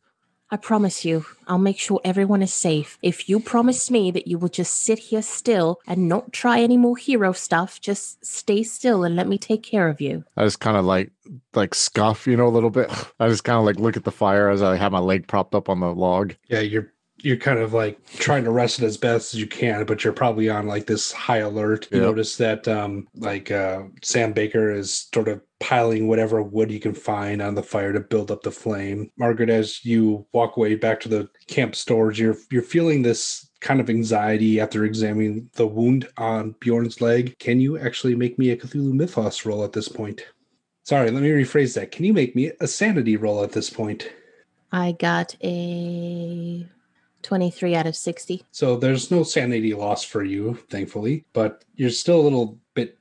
I 0.50 0.56
promise 0.56 1.04
you, 1.04 1.26
I'll 1.46 1.58
make 1.58 1.78
sure 1.78 2.00
everyone 2.04 2.42
is 2.42 2.54
safe. 2.54 2.98
If 3.02 3.28
you 3.28 3.38
promise 3.38 3.90
me 3.90 4.10
that 4.12 4.26
you 4.26 4.38
will 4.38 4.48
just 4.48 4.74
sit 4.74 4.98
here 4.98 5.20
still 5.20 5.80
and 5.86 6.08
not 6.08 6.32
try 6.32 6.60
any 6.60 6.78
more 6.78 6.96
hero 6.96 7.32
stuff, 7.32 7.80
just 7.80 8.24
stay 8.24 8.62
still 8.62 9.04
and 9.04 9.14
let 9.14 9.28
me 9.28 9.36
take 9.36 9.62
care 9.62 9.88
of 9.88 10.00
you. 10.00 10.24
I 10.36 10.44
just 10.44 10.60
kind 10.60 10.76
of 10.76 10.86
like 10.86 11.10
like 11.52 11.74
scuff, 11.74 12.26
you 12.26 12.36
know, 12.36 12.46
a 12.46 12.48
little 12.48 12.70
bit. 12.70 12.90
I 13.20 13.28
just 13.28 13.44
kind 13.44 13.58
of 13.58 13.64
like 13.64 13.76
look 13.76 13.96
at 13.96 14.04
the 14.04 14.10
fire 14.10 14.48
as 14.48 14.62
I 14.62 14.76
have 14.76 14.92
my 14.92 15.00
leg 15.00 15.26
propped 15.26 15.54
up 15.54 15.68
on 15.68 15.80
the 15.80 15.92
log. 15.94 16.34
Yeah, 16.48 16.60
you're 16.60 16.92
you're 17.22 17.36
kind 17.36 17.58
of 17.58 17.72
like 17.72 17.98
trying 18.06 18.44
to 18.44 18.50
rest 18.50 18.78
it 18.78 18.84
as 18.84 18.96
best 18.96 19.34
as 19.34 19.40
you 19.40 19.46
can, 19.46 19.84
but 19.84 20.04
you're 20.04 20.12
probably 20.12 20.48
on 20.48 20.66
like 20.66 20.86
this 20.86 21.12
high 21.12 21.38
alert. 21.38 21.88
You 21.90 21.98
Yep. 21.98 22.06
notice 22.08 22.36
that 22.36 22.68
um 22.68 23.06
like 23.16 23.50
uh 23.50 23.82
Sam 24.02 24.32
Baker 24.32 24.72
is 24.72 25.08
sort 25.12 25.28
of 25.28 25.40
piling 25.60 26.06
whatever 26.06 26.40
wood 26.42 26.70
you 26.70 26.78
can 26.80 26.94
find 26.94 27.42
on 27.42 27.54
the 27.54 27.62
fire 27.62 27.92
to 27.92 28.00
build 28.00 28.30
up 28.30 28.42
the 28.42 28.50
flame. 28.52 29.10
Margaret, 29.18 29.50
as 29.50 29.84
you 29.84 30.26
walk 30.32 30.56
away 30.56 30.76
back 30.76 31.00
to 31.00 31.08
the 31.08 31.28
camp 31.48 31.74
stores, 31.74 32.18
you're 32.18 32.36
you're 32.50 32.62
feeling 32.62 33.02
this 33.02 33.48
kind 33.60 33.80
of 33.80 33.90
anxiety 33.90 34.60
after 34.60 34.84
examining 34.84 35.50
the 35.54 35.66
wound 35.66 36.08
on 36.16 36.54
Bjorn's 36.60 37.00
leg. 37.00 37.36
Can 37.40 37.60
you 37.60 37.76
actually 37.78 38.14
make 38.14 38.38
me 38.38 38.50
a 38.50 38.56
Cthulhu 38.56 38.92
Mythos 38.92 39.44
roll 39.44 39.64
at 39.64 39.72
this 39.72 39.88
point? 39.88 40.24
Sorry, 40.84 41.10
let 41.10 41.22
me 41.22 41.28
rephrase 41.30 41.74
that. 41.74 41.90
Can 41.90 42.04
you 42.04 42.12
make 42.14 42.34
me 42.36 42.52
a 42.60 42.66
sanity 42.68 43.16
roll 43.16 43.42
at 43.42 43.52
this 43.52 43.68
point? 43.68 44.10
I 44.72 44.92
got 44.92 45.34
a 45.42 46.66
23 47.22 47.74
out 47.74 47.86
of 47.86 47.96
60. 47.96 48.44
So 48.52 48.76
there's 48.76 49.10
no 49.10 49.22
sanity 49.22 49.74
loss 49.74 50.04
for 50.04 50.22
you, 50.22 50.54
thankfully, 50.70 51.24
but 51.32 51.64
you're 51.74 51.90
still 51.90 52.20
a 52.20 52.22
little 52.22 52.58
bit 52.74 52.98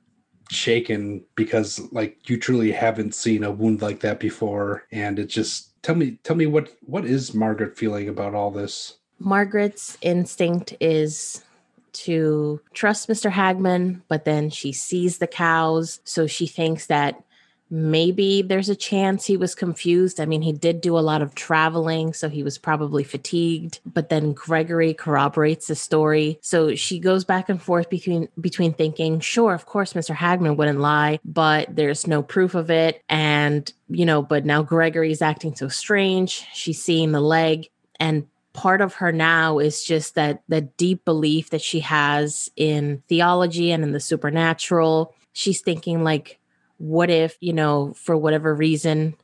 shaken 0.50 1.24
because 1.34 1.80
like 1.92 2.28
you 2.28 2.38
truly 2.38 2.72
haven't 2.72 3.14
seen 3.14 3.44
a 3.44 3.50
wound 3.50 3.82
like 3.82 4.00
that 4.00 4.18
before 4.18 4.86
and 4.90 5.18
it 5.18 5.26
just 5.26 5.80
tell 5.82 5.94
me 5.94 6.18
tell 6.22 6.36
me 6.36 6.46
what 6.46 6.74
what 6.80 7.04
is 7.04 7.34
Margaret 7.34 7.76
feeling 7.76 8.08
about 8.08 8.34
all 8.34 8.50
this? 8.50 8.96
Margaret's 9.18 9.98
instinct 10.00 10.74
is 10.80 11.44
to 11.92 12.60
trust 12.74 13.08
Mr. 13.08 13.30
Hagman, 13.30 14.02
but 14.08 14.24
then 14.24 14.50
she 14.50 14.72
sees 14.72 15.18
the 15.18 15.26
cows. 15.26 16.00
So 16.04 16.26
she 16.26 16.46
thinks 16.46 16.86
that 16.86 17.22
maybe 17.70 18.42
there's 18.42 18.68
a 18.68 18.76
chance 18.76 19.26
he 19.26 19.36
was 19.36 19.54
confused. 19.54 20.20
I 20.20 20.26
mean, 20.26 20.42
he 20.42 20.52
did 20.52 20.80
do 20.80 20.98
a 20.98 21.00
lot 21.00 21.22
of 21.22 21.34
traveling, 21.34 22.12
so 22.12 22.28
he 22.28 22.42
was 22.42 22.58
probably 22.58 23.04
fatigued. 23.04 23.80
But 23.84 24.08
then 24.08 24.32
Gregory 24.32 24.94
corroborates 24.94 25.66
the 25.66 25.74
story. 25.74 26.38
So 26.42 26.74
she 26.74 26.98
goes 26.98 27.24
back 27.24 27.48
and 27.48 27.60
forth 27.60 27.90
between 27.90 28.28
between 28.40 28.72
thinking, 28.72 29.20
sure, 29.20 29.54
of 29.54 29.66
course 29.66 29.92
Mr. 29.92 30.14
Hagman 30.14 30.56
wouldn't 30.56 30.80
lie, 30.80 31.20
but 31.24 31.74
there's 31.74 32.06
no 32.06 32.22
proof 32.22 32.54
of 32.54 32.70
it. 32.70 33.02
And, 33.08 33.70
you 33.88 34.06
know, 34.06 34.22
but 34.22 34.44
now 34.44 34.62
Gregory's 34.62 35.22
acting 35.22 35.54
so 35.54 35.68
strange. 35.68 36.46
She's 36.52 36.82
seeing 36.82 37.12
the 37.12 37.20
leg 37.20 37.68
and 38.00 38.26
part 38.52 38.80
of 38.80 38.94
her 38.94 39.12
now 39.12 39.58
is 39.58 39.84
just 39.84 40.16
that 40.16 40.42
that 40.48 40.76
deep 40.76 41.04
belief 41.04 41.50
that 41.50 41.62
she 41.62 41.80
has 41.80 42.50
in 42.56 43.02
theology 43.08 43.70
and 43.70 43.84
in 43.84 43.92
the 43.92 44.00
supernatural 44.00 45.14
she's 45.32 45.60
thinking 45.60 46.02
like 46.02 46.37
what 46.78 47.10
if 47.10 47.36
you 47.40 47.52
know 47.52 47.92
for 47.94 48.16
whatever 48.16 48.54
reason 48.54 49.14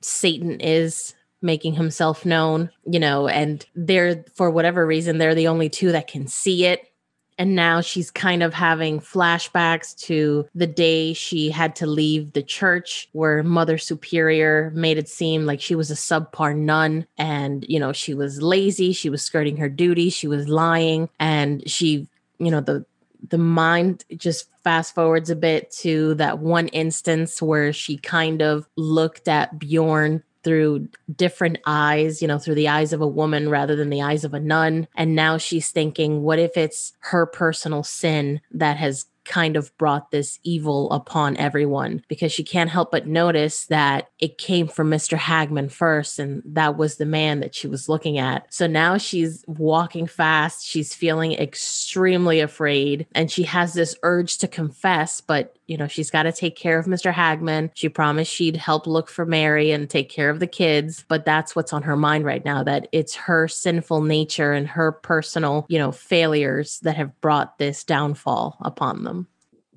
satan 0.00 0.60
is 0.60 1.14
making 1.40 1.74
himself 1.74 2.24
known 2.24 2.70
you 2.86 2.98
know 2.98 3.28
and 3.28 3.66
they're 3.74 4.24
for 4.34 4.50
whatever 4.50 4.86
reason 4.86 5.18
they're 5.18 5.34
the 5.34 5.48
only 5.48 5.68
two 5.68 5.92
that 5.92 6.08
can 6.08 6.26
see 6.26 6.64
it. 6.64 6.90
And 7.36 7.56
now 7.56 7.80
she's 7.80 8.12
kind 8.12 8.44
of 8.44 8.54
having 8.54 9.00
flashbacks 9.00 9.96
to 10.02 10.46
the 10.54 10.68
day 10.68 11.12
she 11.14 11.50
had 11.50 11.74
to 11.76 11.86
leave 11.86 12.32
the 12.32 12.44
church 12.44 13.08
where 13.10 13.42
Mother 13.42 13.76
Superior 13.76 14.70
made 14.72 14.98
it 14.98 15.08
seem 15.08 15.44
like 15.44 15.60
she 15.60 15.74
was 15.74 15.90
a 15.90 15.94
subpar 15.94 16.56
nun 16.56 17.06
and, 17.18 17.66
you 17.68 17.80
know, 17.80 17.92
she 17.92 18.14
was 18.14 18.40
lazy, 18.40 18.92
she 18.92 19.10
was 19.10 19.20
skirting 19.20 19.56
her 19.56 19.68
duty, 19.68 20.10
she 20.10 20.28
was 20.28 20.46
lying, 20.46 21.08
and 21.18 21.68
she, 21.68 22.06
you 22.38 22.52
know, 22.52 22.60
the 22.60 22.86
the 23.30 23.38
mind 23.38 24.04
just 24.16 24.48
fast 24.64 24.94
forwards 24.94 25.30
a 25.30 25.36
bit 25.36 25.70
to 25.70 26.14
that 26.14 26.38
one 26.38 26.68
instance 26.68 27.40
where 27.40 27.72
she 27.72 27.98
kind 27.98 28.42
of 28.42 28.66
looked 28.76 29.28
at 29.28 29.58
Bjorn 29.58 30.22
through 30.42 30.88
different 31.14 31.58
eyes, 31.66 32.20
you 32.20 32.28
know, 32.28 32.38
through 32.38 32.54
the 32.54 32.68
eyes 32.68 32.92
of 32.92 33.00
a 33.00 33.06
woman 33.06 33.48
rather 33.48 33.76
than 33.76 33.90
the 33.90 34.02
eyes 34.02 34.24
of 34.24 34.34
a 34.34 34.40
nun. 34.40 34.86
And 34.94 35.14
now 35.14 35.38
she's 35.38 35.70
thinking, 35.70 36.22
what 36.22 36.38
if 36.38 36.56
it's 36.56 36.92
her 37.00 37.26
personal 37.26 37.82
sin 37.82 38.40
that 38.52 38.76
has 38.76 39.06
kind 39.24 39.56
of 39.56 39.76
brought 39.78 40.10
this 40.10 40.38
evil 40.42 40.90
upon 40.90 41.36
everyone 41.36 42.02
because 42.08 42.32
she 42.32 42.44
can't 42.44 42.70
help 42.70 42.90
but 42.90 43.06
notice 43.06 43.66
that 43.66 44.08
it 44.18 44.38
came 44.38 44.68
from 44.68 44.90
Mr. 44.90 45.18
Hagman 45.18 45.70
first 45.70 46.18
and 46.18 46.42
that 46.44 46.76
was 46.76 46.96
the 46.96 47.06
man 47.06 47.40
that 47.40 47.54
she 47.54 47.66
was 47.66 47.88
looking 47.88 48.18
at. 48.18 48.46
So 48.52 48.66
now 48.66 48.98
she's 48.98 49.44
walking 49.46 50.06
fast, 50.06 50.66
she's 50.66 50.94
feeling 50.94 51.32
extremely 51.32 52.40
afraid 52.40 53.06
and 53.14 53.30
she 53.30 53.44
has 53.44 53.74
this 53.74 53.96
urge 54.02 54.38
to 54.38 54.48
confess 54.48 55.20
but 55.20 55.56
you 55.66 55.78
know, 55.78 55.88
she's 55.88 56.10
got 56.10 56.24
to 56.24 56.32
take 56.32 56.56
care 56.56 56.78
of 56.78 56.86
Mr. 56.86 57.12
Hagman. 57.12 57.70
She 57.74 57.88
promised 57.88 58.32
she'd 58.32 58.56
help 58.56 58.86
look 58.86 59.08
for 59.08 59.24
Mary 59.24 59.70
and 59.70 59.88
take 59.88 60.10
care 60.10 60.30
of 60.30 60.40
the 60.40 60.46
kids, 60.46 61.04
but 61.08 61.24
that's 61.24 61.56
what's 61.56 61.72
on 61.72 61.82
her 61.82 61.96
mind 61.96 62.24
right 62.24 62.44
now 62.44 62.62
that 62.64 62.88
it's 62.92 63.14
her 63.14 63.48
sinful 63.48 64.02
nature 64.02 64.52
and 64.52 64.68
her 64.68 64.92
personal, 64.92 65.64
you 65.68 65.78
know, 65.78 65.92
failures 65.92 66.80
that 66.80 66.96
have 66.96 67.18
brought 67.20 67.58
this 67.58 67.84
downfall 67.84 68.58
upon 68.60 69.04
them. 69.04 69.13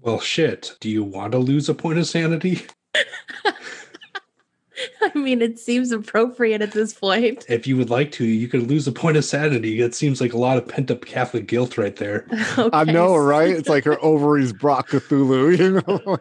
Well, 0.08 0.22
shit. 0.22 0.78
Do 0.80 0.90
you 0.90 1.04
want 1.04 1.34
to 1.34 1.38
lose 1.38 1.68
a 1.68 1.74
point 1.74 2.00
of 2.00 2.08
sanity? 2.08 2.66
I 5.02 5.12
mean, 5.14 5.42
it 5.42 5.60
seems 5.60 5.92
appropriate 5.92 6.62
at 6.62 6.72
this 6.72 6.94
point. 6.94 7.46
If 7.50 7.68
you 7.68 7.76
would 7.76 7.90
like 7.90 8.14
to, 8.14 8.24
you 8.24 8.48
could 8.48 8.70
lose 8.70 8.88
a 8.88 8.94
point 8.94 9.18
of 9.18 9.26
sanity. 9.26 9.82
It 9.82 9.94
seems 9.96 10.22
like 10.22 10.32
a 10.32 10.38
lot 10.38 10.58
of 10.58 10.66
pent 10.66 10.92
up 10.92 11.04
Catholic 11.04 11.48
guilt 11.48 11.78
right 11.78 11.98
there. 11.98 12.26
Okay. 12.58 12.70
I 12.72 12.86
know, 12.86 13.18
right? 13.18 13.50
It's 13.50 13.68
like 13.68 13.84
her 13.84 14.02
ovaries 14.02 14.54
brought 14.54 14.88
Cthulhu, 14.88 15.58
you 15.58 15.82
know? 15.82 16.18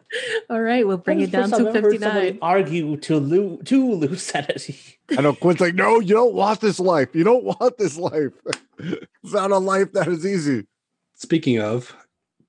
All 0.51 0.61
right, 0.61 0.85
we'll 0.85 0.97
bring 0.97 1.21
it 1.21 1.31
down 1.31 1.51
to 1.51 1.73
59. 1.73 2.41
Argue 2.43 2.97
to, 2.97 3.21
lose 3.21 3.61
to 3.67 3.93
lose 3.93 4.23
sanity. 4.23 4.99
I 5.17 5.21
know 5.23 5.33
Quinn's 5.33 5.61
like, 5.61 5.77
no, 5.77 6.01
you 6.01 6.13
don't 6.13 6.35
want 6.35 6.61
this 6.61 6.81
life. 6.81 7.15
You 7.15 7.23
don't 7.23 7.45
want 7.45 7.79
this 7.79 7.97
life. 7.97 8.33
it's 8.81 9.33
not 9.33 9.53
a 9.53 9.59
life 9.59 9.93
that 9.93 10.09
is 10.09 10.27
easy. 10.27 10.67
Speaking 11.15 11.61
of, 11.61 11.95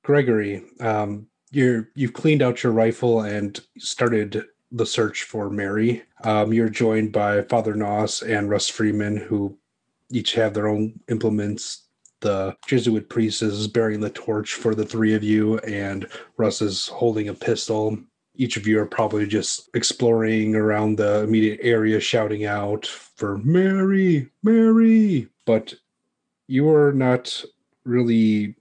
Gregory, 0.07 0.63
um, 0.79 1.27
you're 1.51 1.89
you've 1.93 2.13
cleaned 2.13 2.41
out 2.41 2.63
your 2.63 2.71
rifle 2.71 3.23
and 3.23 3.59
started 3.77 4.41
the 4.71 4.85
search 4.85 5.23
for 5.23 5.49
Mary. 5.49 6.01
Um, 6.23 6.53
you're 6.53 6.69
joined 6.69 7.11
by 7.11 7.41
Father 7.41 7.73
Noss 7.73 8.25
and 8.25 8.49
Russ 8.49 8.69
Freeman, 8.69 9.17
who 9.17 9.57
each 10.09 10.33
have 10.35 10.53
their 10.53 10.69
own 10.69 10.97
implements. 11.09 11.89
The 12.21 12.55
Jesuit 12.65 13.09
priest 13.09 13.41
is 13.41 13.67
bearing 13.67 13.99
the 13.99 14.09
torch 14.09 14.53
for 14.53 14.73
the 14.73 14.85
three 14.85 15.13
of 15.13 15.25
you, 15.25 15.57
and 15.59 16.07
Russ 16.37 16.61
is 16.61 16.87
holding 16.87 17.27
a 17.27 17.33
pistol. 17.33 17.97
Each 18.33 18.55
of 18.55 18.65
you 18.65 18.79
are 18.79 18.85
probably 18.85 19.27
just 19.27 19.69
exploring 19.73 20.55
around 20.55 20.95
the 20.95 21.23
immediate 21.23 21.59
area, 21.61 21.99
shouting 21.99 22.45
out 22.45 22.85
for 22.85 23.39
Mary, 23.39 24.29
Mary. 24.41 25.27
But 25.45 25.73
you 26.47 26.73
are 26.73 26.93
not 26.93 27.43
really 27.83 28.55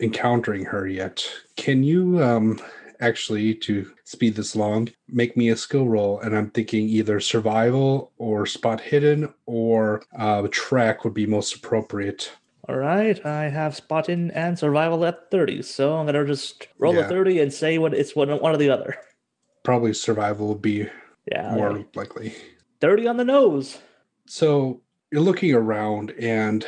encountering 0.00 0.64
her 0.64 0.86
yet. 0.86 1.28
Can 1.56 1.82
you 1.82 2.22
um, 2.22 2.60
actually 3.00 3.54
to 3.54 3.90
speed 4.04 4.34
this 4.34 4.54
along 4.54 4.90
make 5.08 5.36
me 5.36 5.50
a 5.50 5.56
skill 5.56 5.88
roll 5.88 6.18
and 6.20 6.36
i'm 6.36 6.50
thinking 6.50 6.88
either 6.88 7.20
survival 7.20 8.12
or 8.18 8.46
spot 8.46 8.80
hidden 8.80 9.32
or 9.46 10.02
uh, 10.18 10.46
track 10.50 11.04
would 11.04 11.14
be 11.14 11.26
most 11.26 11.54
appropriate 11.54 12.32
all 12.68 12.76
right 12.76 13.24
i 13.24 13.48
have 13.48 13.74
spot 13.74 14.06
hidden 14.06 14.30
and 14.32 14.58
survival 14.58 15.04
at 15.04 15.30
30 15.30 15.62
so 15.62 15.96
i'm 15.96 16.06
gonna 16.06 16.26
just 16.26 16.68
roll 16.78 16.94
yeah. 16.94 17.06
a 17.06 17.08
30 17.08 17.40
and 17.40 17.52
say 17.52 17.78
what 17.78 17.94
it's 17.94 18.16
one, 18.16 18.28
one 18.40 18.54
or 18.54 18.58
the 18.58 18.70
other 18.70 18.96
probably 19.64 19.92
survival 19.94 20.48
would 20.48 20.62
be 20.62 20.88
yeah 21.30 21.54
more 21.54 21.70
right. 21.70 21.96
likely 21.96 22.34
30 22.80 23.06
on 23.06 23.16
the 23.16 23.24
nose 23.24 23.78
so 24.26 24.80
you're 25.12 25.22
looking 25.22 25.54
around 25.54 26.10
and 26.18 26.66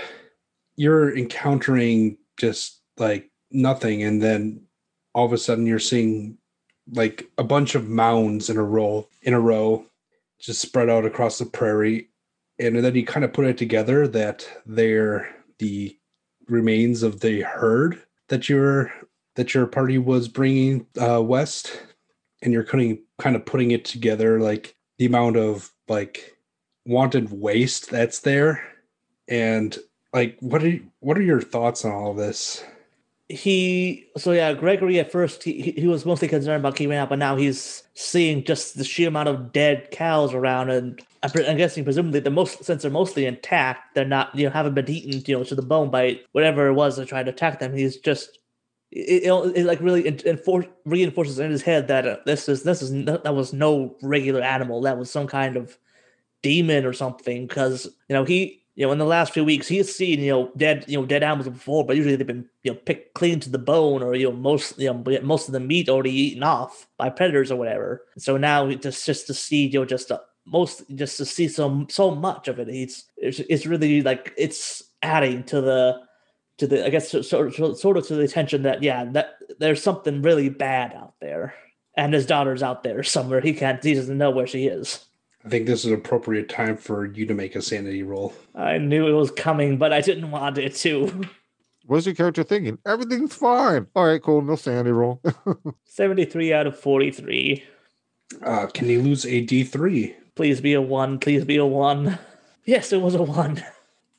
you're 0.77 1.17
encountering 1.17 2.17
just 2.37 2.80
like 2.97 3.31
nothing 3.51 4.03
and 4.03 4.23
then 4.23 4.63
all 5.15 5.27
of 5.27 5.33
a 5.33 5.39
sudden 5.39 5.67
you're 5.67 5.79
seeing 5.79 6.37
like 6.93 7.29
a 7.39 7.45
bunch 7.45 7.75
of 7.75 7.89
mounds 7.89 8.51
in 8.51 8.57
a 8.57 8.63
row 8.63 9.07
in 9.23 9.35
a 9.35 9.41
row 9.41 9.85
just 10.41 10.61
spread 10.61 10.89
out 10.89 11.05
across 11.05 11.39
the 11.39 11.47
prairie 11.47 12.09
and 12.59 12.77
then 12.77 12.95
you 12.95 13.05
kind 13.05 13.25
of 13.25 13.33
put 13.33 13.47
it 13.47 13.59
together 13.59 14.07
that 14.07 14.49
they're 14.67 15.35
the 15.59 15.97
remains 16.49 17.03
of 17.03 17.21
the 17.21 17.41
herd 17.43 18.03
that 18.29 18.49
your 18.49 18.93
that 19.37 19.55
your 19.55 19.67
party 19.67 19.99
was 19.99 20.29
bringing 20.29 20.87
uh, 21.01 21.23
west 21.23 21.83
and 22.43 22.53
you're 22.53 22.65
of 22.65 22.99
kind 23.19 23.37
of 23.37 23.45
putting 23.45 23.71
it 23.71 23.85
together 23.85 24.41
like 24.41 24.77
the 24.99 25.07
amount 25.07 25.37
of 25.37 25.71
like 25.89 26.37
wanted 26.87 27.31
waste 27.31 27.91
that's 27.91 28.21
there 28.21 28.63
and 29.29 29.79
like 30.13 30.37
what 30.41 30.63
are 30.63 30.69
you, 30.69 30.87
what 31.01 31.17
are 31.17 31.23
your 31.23 31.41
thoughts 31.41 31.85
on 31.85 31.93
all 31.93 32.15
this 32.15 32.65
he 33.31 34.07
so 34.17 34.33
yeah 34.33 34.53
gregory 34.53 34.99
at 34.99 35.13
first 35.13 35.43
he, 35.45 35.73
he 35.73 35.87
was 35.87 36.05
mostly 36.05 36.27
concerned 36.27 36.61
about 36.61 36.75
keeping 36.75 36.97
out 36.97 37.09
but 37.09 37.19
now 37.19 37.37
he's 37.37 37.85
seeing 37.95 38.45
just 38.45 38.77
the 38.77 38.85
sheer 38.85 39.09
amount 39.09 39.29
of 39.29 39.53
dead 39.53 39.89
cows 39.93 40.35
around 40.35 40.69
and 40.69 41.01
i'm 41.23 41.57
guessing 41.57 41.85
presumably 41.85 42.19
the 42.19 42.31
most 42.31 42.65
since 42.65 42.83
they're 42.83 42.91
mostly 42.91 43.27
intact 43.27 43.95
they're 43.95 44.05
not 44.05 44.35
you 44.35 44.45
know 44.45 44.51
haven't 44.51 44.75
been 44.75 44.89
eaten 44.91 45.23
you 45.27 45.39
know 45.39 45.45
to 45.45 45.55
the 45.55 45.63
bone 45.63 45.91
by 45.91 46.19
whatever 46.33 46.67
it 46.67 46.75
was 46.75 46.97
that 46.97 47.09
tried 47.09 47.25
to 47.25 47.31
attack 47.31 47.59
them. 47.59 47.75
He's 47.75 47.97
just 47.99 48.39
it, 48.91 49.25
it, 49.25 49.57
it 49.57 49.67
like 49.67 49.81
really 49.81 50.03
enfor- 50.03 50.69
reinforces 50.85 51.39
in 51.39 51.51
his 51.51 51.63
head 51.63 51.89
that 51.89 52.07
uh, 52.07 52.17
this 52.27 52.49
is 52.49 52.63
this 52.63 52.83
is 52.83 52.91
that 53.05 53.35
was 53.35 53.53
no 53.53 53.97
regular 54.03 54.41
animal. 54.41 54.81
That 54.83 54.99
was 54.99 55.11
some 55.11 55.27
kind 55.27 55.57
of 55.57 55.79
demon 56.43 56.85
or 56.85 56.93
something 56.93 57.47
because 57.47 57.87
you 58.09 58.15
know 58.15 58.25
he 58.25 58.60
you 58.81 58.87
know, 58.87 58.93
in 58.93 58.99
the 58.99 59.05
last 59.05 59.35
few 59.35 59.45
weeks, 59.45 59.69
he's 59.69 59.95
seen 59.95 60.21
you 60.21 60.31
know 60.31 60.51
dead 60.57 60.87
you 60.89 60.99
know 60.99 61.05
dead 61.05 61.23
animals 61.23 61.51
before, 61.51 61.85
but 61.85 61.97
usually 61.97 62.17
they've 62.17 62.27
been 62.27 62.49
you 62.63 62.73
know 62.73 62.79
picked 62.79 63.13
clean 63.13 63.39
to 63.41 63.51
the 63.51 63.59
bone, 63.59 64.03
or 64.03 64.15
you 64.15 64.31
know 64.31 64.35
most 64.35 64.79
you 64.79 64.91
know 64.91 65.21
most 65.23 65.49
of 65.49 65.53
the 65.53 65.61
meat 65.61 65.91
already 65.91 66.11
eaten 66.11 66.43
off 66.43 66.89
by 66.97 67.11
predators 67.11 67.53
or 67.53 67.57
whatever. 67.57 68.07
So 68.17 68.39
now 68.39 68.73
just 68.73 69.05
just 69.05 69.27
to 69.27 69.35
see 69.35 69.67
you 69.67 69.81
know 69.81 69.85
just 69.85 70.11
a, 70.11 70.23
most 70.47 70.83
just 70.95 71.19
to 71.19 71.27
see 71.27 71.47
so 71.47 71.87
so 71.91 72.15
much 72.15 72.49
of 72.49 72.59
it, 72.59 72.71
it's 72.71 73.05
it's, 73.19 73.67
really 73.67 74.01
like 74.01 74.33
it's 74.39 74.83
adding 75.03 75.45
to 75.45 75.61
the 75.61 76.01
to 76.57 76.67
the 76.67 76.87
I 76.87 76.89
guess 76.89 77.11
sort 77.11 77.59
of, 77.61 77.77
sort 77.77 77.99
of 77.99 78.07
to 78.07 78.15
the 78.15 78.23
attention 78.23 78.63
that 78.63 78.83
yeah 78.83 79.05
that 79.13 79.35
there's 79.59 79.83
something 79.83 80.23
really 80.23 80.49
bad 80.49 80.95
out 80.95 81.17
there, 81.21 81.53
and 81.99 82.15
his 82.15 82.25
daughter's 82.25 82.63
out 82.63 82.83
there 82.83 83.03
somewhere. 83.03 83.43
He 83.43 83.53
can't 83.53 83.85
he 83.85 83.93
doesn't 83.93 84.17
know 84.17 84.31
where 84.31 84.47
she 84.47 84.69
is. 84.69 85.05
I 85.45 85.49
think 85.49 85.67
this 85.67 85.81
is 85.81 85.87
an 85.87 85.95
appropriate 85.95 86.49
time 86.49 86.77
for 86.77 87.07
you 87.07 87.25
to 87.27 87.35
make 87.35 87.57
a 87.57 87.63
sanity 87.63 88.03
roll. 88.03 88.35
I 88.55 88.79
knew 88.79 89.07
it 89.09 89.13
was 89.13 89.31
coming, 89.31 89.79
but 89.79 89.93
I 89.93 90.01
didn't 90.01 90.31
want 90.31 90.59
it 90.59 90.75
to. 90.77 91.23
What's 91.87 92.07
your 92.07 92.15
character 92.15 92.43
thinking? 92.43 92.79
Everything's 92.87 93.35
fine. 93.35 93.87
All 93.97 94.07
right, 94.07 94.23
cool. 94.23 94.43
No 94.43 94.57
sanity 94.57 94.91
roll. 94.91 95.21
73 95.85 96.53
out 96.53 96.67
of 96.67 96.79
43. 96.79 97.65
Uh, 98.43 98.67
can 98.67 98.89
you 98.89 99.03
lose 99.03 99.25
a 99.25 99.45
D3? 99.45 100.15
Please 100.35 100.61
be 100.61 100.75
a 100.75 100.83
one. 100.83 101.19
Please 101.19 101.45
be 101.45 101.57
a 101.57 101.67
one. 101.67 102.19
Yes, 102.65 102.93
it 102.93 103.01
was 103.01 103.15
a 103.15 103.23
one. 103.23 103.65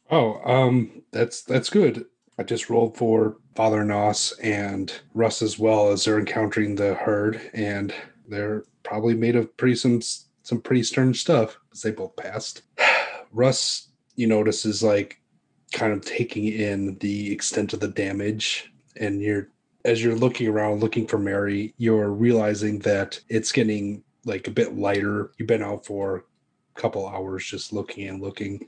Oh, 0.09 0.41
um, 0.43 1.03
that's 1.11 1.43
that's 1.43 1.69
good. 1.69 2.05
I 2.37 2.43
just 2.43 2.69
rolled 2.69 2.97
for 2.97 3.37
Father 3.55 3.85
Nos 3.85 4.33
and 4.43 4.91
Russ 5.13 5.41
as 5.41 5.57
well 5.57 5.91
as 5.91 6.03
they're 6.03 6.19
encountering 6.19 6.75
the 6.75 6.95
herd, 6.95 7.39
and 7.53 7.93
they're 8.27 8.65
probably 8.83 9.13
made 9.13 9.35
of 9.35 9.55
pretty 9.55 9.75
some 9.75 10.01
some 10.51 10.59
pretty 10.59 10.83
stern 10.83 11.13
stuff 11.13 11.57
because 11.63 11.81
they 11.81 11.91
both 11.91 12.13
passed. 12.17 12.63
Russ, 13.31 13.87
you 14.17 14.27
notice, 14.27 14.65
is 14.65 14.83
like 14.83 15.21
kind 15.71 15.93
of 15.93 16.03
taking 16.03 16.47
in 16.47 16.97
the 16.97 17.31
extent 17.31 17.71
of 17.71 17.79
the 17.79 17.87
damage, 17.87 18.69
and 18.97 19.21
you're 19.21 19.47
as 19.85 20.03
you're 20.03 20.15
looking 20.15 20.49
around 20.49 20.81
looking 20.81 21.07
for 21.07 21.17
Mary, 21.17 21.73
you're 21.77 22.11
realizing 22.11 22.79
that 22.79 23.17
it's 23.29 23.53
getting 23.53 24.03
like 24.25 24.49
a 24.49 24.51
bit 24.51 24.75
lighter. 24.75 25.31
You've 25.37 25.47
been 25.47 25.63
out 25.63 25.85
for 25.85 26.25
a 26.75 26.79
couple 26.79 27.07
hours 27.07 27.45
just 27.45 27.71
looking 27.71 28.09
and 28.09 28.21
looking 28.21 28.67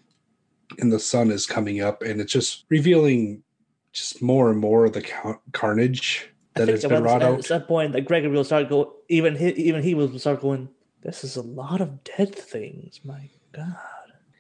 and 0.80 0.90
the 0.92 1.00
sun 1.00 1.32
is 1.32 1.46
coming 1.46 1.82
up 1.82 2.02
and 2.02 2.20
it's 2.22 2.32
just 2.32 2.66
revealing 2.70 3.44
just 3.92 4.22
more 4.22 4.50
and 4.50 4.60
more 4.60 4.86
of 4.86 4.94
the 4.94 5.02
ca- 5.02 5.38
carnage 5.52 6.30
that 6.56 6.68
has 6.70 6.82
that 6.82 6.90
been 6.90 7.04
wrought 7.04 7.22
at 7.22 7.30
out. 7.30 7.46
some 7.46 7.64
point, 7.64 7.94
like 7.94 8.06
Gregory 8.06 8.32
will 8.32 8.44
start 8.44 8.70
go. 8.70 8.94
Even 9.10 9.36
he, 9.36 9.50
even 9.50 9.84
he 9.84 9.94
will 9.94 10.18
start 10.18 10.42
going. 10.42 10.70
This 11.04 11.26
is 11.26 11.36
a 11.36 11.42
lot 11.42 11.82
of 11.82 12.04
dead 12.06 12.34
things. 12.34 13.02
My 13.04 13.30
God. 13.52 13.76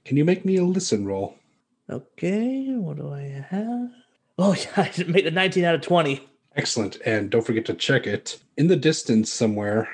Can 0.05 0.15
you 0.15 0.23
make 0.23 0.45
me 0.45 0.57
a 0.57 0.63
listen 0.63 1.05
roll? 1.05 1.35
Okay, 1.89 2.73
what 2.75 2.97
do 2.97 3.13
I 3.13 3.45
have? 3.49 3.91
Oh 4.37 4.55
yeah, 4.77 4.89
I 4.97 5.03
made 5.03 5.27
a 5.27 5.31
19 5.31 5.65
out 5.65 5.75
of 5.75 5.81
20. 5.81 6.25
Excellent. 6.55 6.97
And 7.05 7.29
don't 7.29 7.45
forget 7.45 7.65
to 7.65 7.73
check 7.73 8.07
it. 8.07 8.39
In 8.57 8.67
the 8.67 8.75
distance 8.77 9.31
somewhere, 9.31 9.89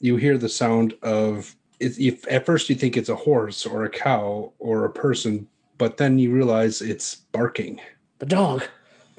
you 0.00 0.16
hear 0.16 0.36
the 0.36 0.48
sound 0.48 0.94
of 1.02 1.56
if 1.78 2.30
at 2.30 2.44
first 2.44 2.68
you 2.68 2.76
think 2.76 2.96
it's 2.96 3.08
a 3.08 3.16
horse 3.16 3.64
or 3.64 3.84
a 3.84 3.90
cow 3.90 4.52
or 4.58 4.84
a 4.84 4.92
person, 4.92 5.48
but 5.78 5.96
then 5.96 6.18
you 6.18 6.30
realize 6.30 6.82
it's 6.82 7.14
barking. 7.14 7.80
The 8.18 8.26
dog, 8.26 8.64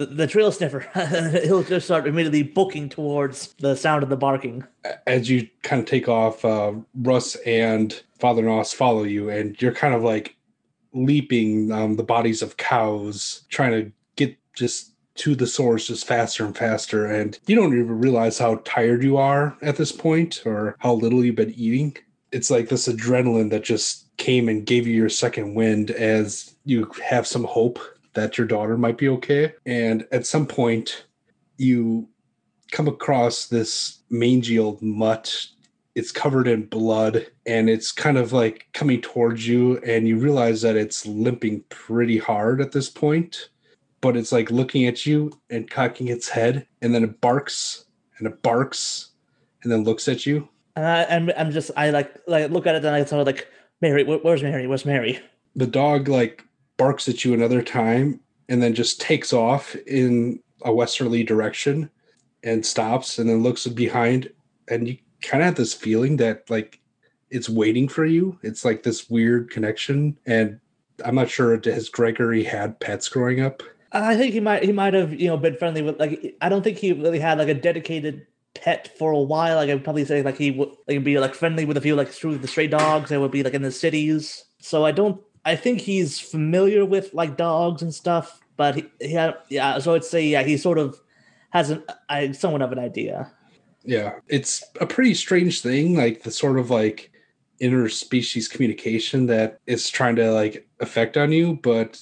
the, 0.06 0.28
trail 0.28 0.52
sniffer. 0.52 0.80
He'll 1.44 1.64
just 1.64 1.86
start 1.86 2.08
immediately 2.08 2.44
booking 2.44 2.90
towards 2.90 3.54
the 3.60 3.76
sound 3.76 4.04
of 4.04 4.10
the 4.10 4.18
barking. 4.18 4.66
as 5.08 5.30
you 5.30 5.48
kind 5.64 5.82
of 5.82 5.88
take 5.88 6.08
off, 6.08 6.44
uh, 6.46 6.74
Russ 6.96 7.36
and 7.46 8.02
Father 8.20 8.44
Nos 8.44 8.74
follow 8.74 9.04
you, 9.04 9.30
and 9.30 9.60
you're 9.62 9.74
kind 9.74 9.94
of 9.94 10.04
like 10.04 10.36
leaping 10.94 11.72
um, 11.72 11.96
the 11.96 12.04
bodies 12.04 12.42
of 12.42 12.58
cows, 12.58 13.44
trying 13.50 13.72
to 13.72 13.92
get 14.16 14.38
just 14.54 14.94
to 15.16 15.36
the 15.36 15.48
source 15.48 15.88
just 15.88 16.08
faster 16.08 16.46
and 16.46 16.58
faster. 16.58 17.06
And 17.06 17.38
you 17.46 17.56
don't 17.56 17.74
even 17.74 18.00
realize 18.00 18.38
how 18.38 18.62
tired 18.64 19.04
you 19.04 19.18
are 19.18 19.58
at 19.62 19.78
this 19.78 19.92
point 19.92 20.44
or 20.46 20.76
how 20.80 20.94
little 20.94 21.24
you've 21.24 21.36
been 21.36 21.54
eating. 21.56 21.98
It's 22.32 22.50
like 22.50 22.70
this 22.70 22.88
adrenaline 22.88 23.50
that 23.50 23.64
just 23.64 24.16
came 24.18 24.48
and 24.48 24.66
gave 24.66 24.88
you 24.88 24.94
your 24.94 25.10
second 25.10 25.54
wind 25.54 25.92
as 25.92 26.56
you 26.66 26.90
have 27.04 27.28
some 27.28 27.44
hope 27.44 27.80
that 28.14 28.38
your 28.38 28.48
daughter 28.48 28.78
might 28.78 28.98
be 28.98 29.10
okay. 29.10 29.54
And 29.66 30.06
at 30.12 30.26
some 30.26 30.46
point, 30.46 31.06
you 31.58 32.08
come 32.72 32.88
across 32.88 33.48
this 33.48 34.00
mangy 34.10 34.58
old 34.60 34.82
mutt. 34.82 35.46
It's 35.96 36.12
covered 36.12 36.48
in 36.48 36.66
blood 36.68 37.28
and 37.46 37.70
it's 37.70 37.92
kind 37.92 38.18
of 38.18 38.32
like 38.32 38.68
coming 38.74 39.02
towards 39.02 39.48
you, 39.48 39.78
and 39.80 40.08
you 40.08 40.18
realize 40.18 40.62
that 40.62 40.78
it's 40.78 41.06
limping 41.06 41.64
pretty 41.70 42.18
hard 42.18 42.62
at 42.62 42.72
this 42.72 42.90
point. 42.90 43.50
But 44.00 44.18
it's 44.18 44.32
like 44.32 44.50
looking 44.50 44.88
at 44.88 45.06
you 45.06 45.32
and 45.50 45.70
cocking 45.70 46.08
its 46.08 46.28
head, 46.28 46.66
and 46.82 46.96
then 46.96 47.04
it 47.04 47.22
barks 47.22 47.86
and 48.18 48.28
it 48.28 48.42
barks 48.42 49.10
and 49.64 49.72
then 49.72 49.84
looks 49.84 50.08
at 50.08 50.26
you. 50.26 50.48
And 50.76 50.88
I, 50.88 51.04
I'm, 51.04 51.30
I'm 51.38 51.52
just, 51.52 51.72
I 51.76 51.90
like, 51.90 52.16
like 52.28 52.50
look 52.50 52.66
at 52.66 52.76
it 52.76 52.86
and 52.86 52.96
I 52.96 53.04
sort 53.04 53.22
of 53.22 53.28
like, 53.28 53.48
Mary, 53.82 54.04
where's 54.04 54.42
Mary? 54.42 54.66
Where's 54.66 54.86
Mary? 54.86 55.20
The 55.56 55.68
dog 55.68 56.08
like 56.08 56.46
barks 56.82 57.08
at 57.08 57.24
you 57.24 57.32
another 57.32 57.62
time 57.62 58.20
and 58.50 58.60
then 58.60 58.74
just 58.74 59.00
takes 59.00 59.34
off 59.34 59.76
in 59.86 60.40
a 60.64 60.74
westerly 60.74 61.24
direction 61.24 61.88
and 62.44 62.66
stops 62.66 63.20
and 63.20 63.30
then 63.30 63.44
looks 63.44 63.68
behind 63.68 64.28
and 64.68 64.88
you 64.88 64.98
kind 65.22 65.44
of 65.44 65.46
have 65.46 65.56
this 65.56 65.76
feeling 65.76 66.18
that 66.18 66.50
like 66.50 66.80
it's 67.30 67.48
waiting 67.48 67.88
for 67.88 68.04
you 68.04 68.36
it's 68.42 68.66
like 68.66 68.82
this 68.82 69.12
weird 69.12 69.52
connection 69.52 70.18
and 70.26 70.60
i'm 71.06 71.14
not 71.14 71.30
sure 71.30 71.56
has 71.64 71.88
gregory 71.88 72.44
had 72.44 72.80
pets 72.80 73.08
growing 73.08 73.42
up 73.42 73.62
uh, 73.94 74.02
I 74.04 74.18
think 74.18 74.34
he 74.34 74.40
might, 74.40 74.64
he 74.64 74.72
might 74.72 74.94
have, 74.94 75.14
you 75.14 75.28
know, 75.28 75.36
been 75.36 75.58
friendly 75.58 75.82
with 75.82 76.00
like. 76.00 76.38
I 76.40 76.48
don't 76.48 76.64
think 76.64 76.78
he 76.78 76.94
really 76.94 77.20
had 77.20 77.40
like 77.40 77.50
a 77.50 77.54
dedicated 77.54 78.26
pet 78.56 78.90
for 78.98 79.12
a 79.12 79.20
while. 79.20 79.58
Like 79.58 79.70
I'd 79.70 79.84
probably 79.84 80.06
say 80.06 80.22
like 80.22 80.38
he 80.38 80.50
would 80.50 80.70
like 80.88 81.04
be 81.04 81.20
like 81.20 81.36
friendly 81.36 81.66
with 81.66 81.76
a 81.76 81.82
few 81.82 81.98
like 81.98 82.08
through 82.08 82.38
the 82.38 82.48
stray 82.48 82.68
dogs 82.68 83.10
that 83.10 83.20
would 83.20 83.32
be 83.32 83.44
like 83.44 83.54
in 83.54 83.64
the 83.64 83.72
cities. 83.72 84.46
So 84.60 84.86
I 84.86 84.94
don't. 84.94 85.22
I 85.46 85.56
think 85.56 85.82
he's 85.82 86.20
familiar 86.20 86.86
with 86.86 87.14
like 87.14 87.38
dogs 87.38 87.82
and 87.82 87.94
stuff. 87.94 88.40
But 88.58 88.76
he, 88.76 88.86
he 89.00 89.14
had, 89.14 89.36
yeah. 89.50 89.80
So 89.80 89.96
I'd 89.96 90.04
say 90.04 90.26
yeah, 90.26 90.44
he 90.44 90.58
sort 90.58 90.78
of 90.78 91.00
has 91.52 91.70
an 91.72 91.84
I 92.10 92.32
somewhat 92.32 92.62
of 92.62 92.72
an 92.72 92.80
idea. 92.80 93.32
yeah 93.84 94.14
it's 94.28 94.64
a 94.80 94.86
pretty 94.86 95.14
strange 95.16 95.62
thing 95.62 95.96
like 95.98 96.22
the 96.24 96.32
sort 96.32 96.60
of 96.60 96.70
like 96.70 97.12
interspecies 97.60 98.50
communication 98.50 99.26
that 99.26 99.60
is 99.66 99.90
trying 99.90 100.16
to 100.16 100.32
like 100.32 100.68
affect 100.80 101.18
on 101.18 101.32
you 101.32 101.60
but 101.64 102.00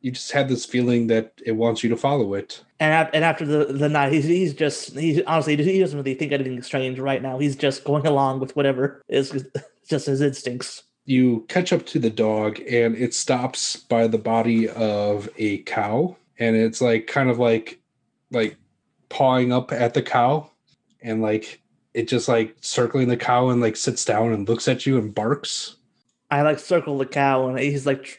you 0.00 0.10
just 0.10 0.32
have 0.32 0.48
this 0.48 0.64
feeling 0.64 1.06
that 1.06 1.32
it 1.46 1.52
wants 1.52 1.82
you 1.84 1.88
to 1.90 1.96
follow 1.96 2.34
it 2.34 2.64
And 2.80 3.08
and 3.12 3.24
after 3.24 3.44
the 3.44 3.66
the 3.72 3.88
night, 3.88 4.12
he's 4.12 4.24
he's 4.24 4.54
just 4.54 4.98
he's 4.98 5.20
honestly 5.26 5.54
he 5.56 5.78
doesn't 5.78 5.98
really 5.98 6.14
think 6.14 6.32
anything 6.32 6.62
strange 6.62 6.98
right 6.98 7.22
now. 7.22 7.38
He's 7.38 7.54
just 7.54 7.84
going 7.84 8.06
along 8.06 8.40
with 8.40 8.56
whatever 8.56 9.02
is 9.08 9.30
just 9.86 10.06
his 10.06 10.20
instincts. 10.22 10.82
You 11.10 11.44
catch 11.48 11.72
up 11.72 11.84
to 11.86 11.98
the 11.98 12.10
dog 12.10 12.60
and 12.60 12.96
it 12.96 13.12
stops 13.12 13.76
by 13.76 14.06
the 14.06 14.18
body 14.18 14.68
of 14.70 15.28
a 15.38 15.58
cow 15.62 16.16
and 16.38 16.56
it's 16.56 16.80
like 16.80 17.06
kind 17.06 17.28
of 17.28 17.38
like 17.38 17.80
like 18.30 18.56
pawing 19.08 19.52
up 19.52 19.72
at 19.72 19.94
the 19.94 20.02
cow 20.02 20.48
and 21.02 21.20
like 21.20 21.60
it 21.94 22.06
just 22.06 22.28
like 22.28 22.54
circling 22.60 23.08
the 23.08 23.16
cow 23.16 23.48
and 23.48 23.60
like 23.60 23.76
sits 23.76 24.04
down 24.04 24.32
and 24.32 24.48
looks 24.48 24.68
at 24.68 24.86
you 24.86 24.98
and 24.98 25.14
barks 25.14 25.76
I 26.30 26.42
like 26.42 26.58
circle 26.58 26.96
the 26.98 27.06
cow, 27.06 27.48
and 27.48 27.58
he's 27.58 27.86
like, 27.86 28.04
tr- 28.04 28.18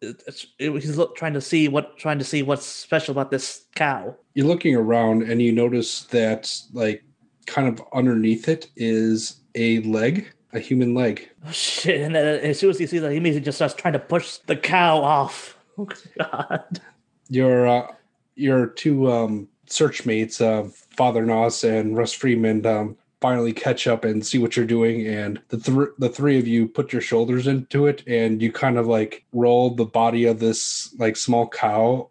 it's, 0.00 0.46
it, 0.58 0.72
he's 0.72 0.98
look, 0.98 1.14
trying 1.14 1.34
to 1.34 1.40
see 1.40 1.68
what 1.68 1.96
trying 1.96 2.18
to 2.18 2.24
see 2.24 2.42
what's 2.42 2.66
special 2.66 3.12
about 3.12 3.30
this 3.30 3.66
cow. 3.76 4.16
you're 4.34 4.46
looking 4.46 4.74
around 4.74 5.22
and 5.22 5.40
you 5.40 5.52
notice 5.52 6.04
that 6.06 6.52
like 6.72 7.04
kind 7.46 7.68
of 7.68 7.86
underneath 7.94 8.48
it 8.48 8.68
is 8.74 9.40
a 9.54 9.80
leg 9.80 10.32
a 10.52 10.60
human 10.60 10.94
leg 10.94 11.28
Oh 11.46 11.50
shit! 11.50 12.00
And 12.00 12.14
then 12.14 12.40
as 12.40 12.58
soon 12.58 12.70
as 12.70 12.78
he 12.78 12.86
sees 12.86 13.02
that, 13.02 13.10
he 13.10 13.16
immediately 13.16 13.44
just 13.44 13.58
starts 13.58 13.74
trying 13.74 13.94
to 13.94 13.98
push 13.98 14.36
the 14.38 14.56
cow 14.56 14.98
off. 14.98 15.58
Oh 15.78 15.88
god! 16.18 16.82
your 17.30 17.66
uh, 17.66 17.86
your 18.34 18.66
two 18.66 19.10
um, 19.10 19.48
search 19.66 20.04
mates, 20.04 20.38
uh, 20.42 20.68
Father 20.90 21.24
Nos 21.24 21.64
and 21.64 21.96
Russ 21.96 22.12
Freeman, 22.12 22.66
um, 22.66 22.94
finally 23.22 23.54
catch 23.54 23.86
up 23.86 24.04
and 24.04 24.24
see 24.24 24.36
what 24.36 24.54
you're 24.54 24.66
doing, 24.66 25.06
and 25.06 25.40
the 25.48 25.56
th- 25.56 25.88
the 25.98 26.10
three 26.10 26.38
of 26.38 26.46
you 26.46 26.68
put 26.68 26.92
your 26.92 27.00
shoulders 27.00 27.46
into 27.46 27.86
it, 27.86 28.06
and 28.06 28.42
you 28.42 28.52
kind 28.52 28.76
of 28.76 28.86
like 28.86 29.24
roll 29.32 29.70
the 29.70 29.86
body 29.86 30.26
of 30.26 30.40
this 30.40 30.94
like 30.98 31.16
small 31.16 31.48
cow 31.48 32.10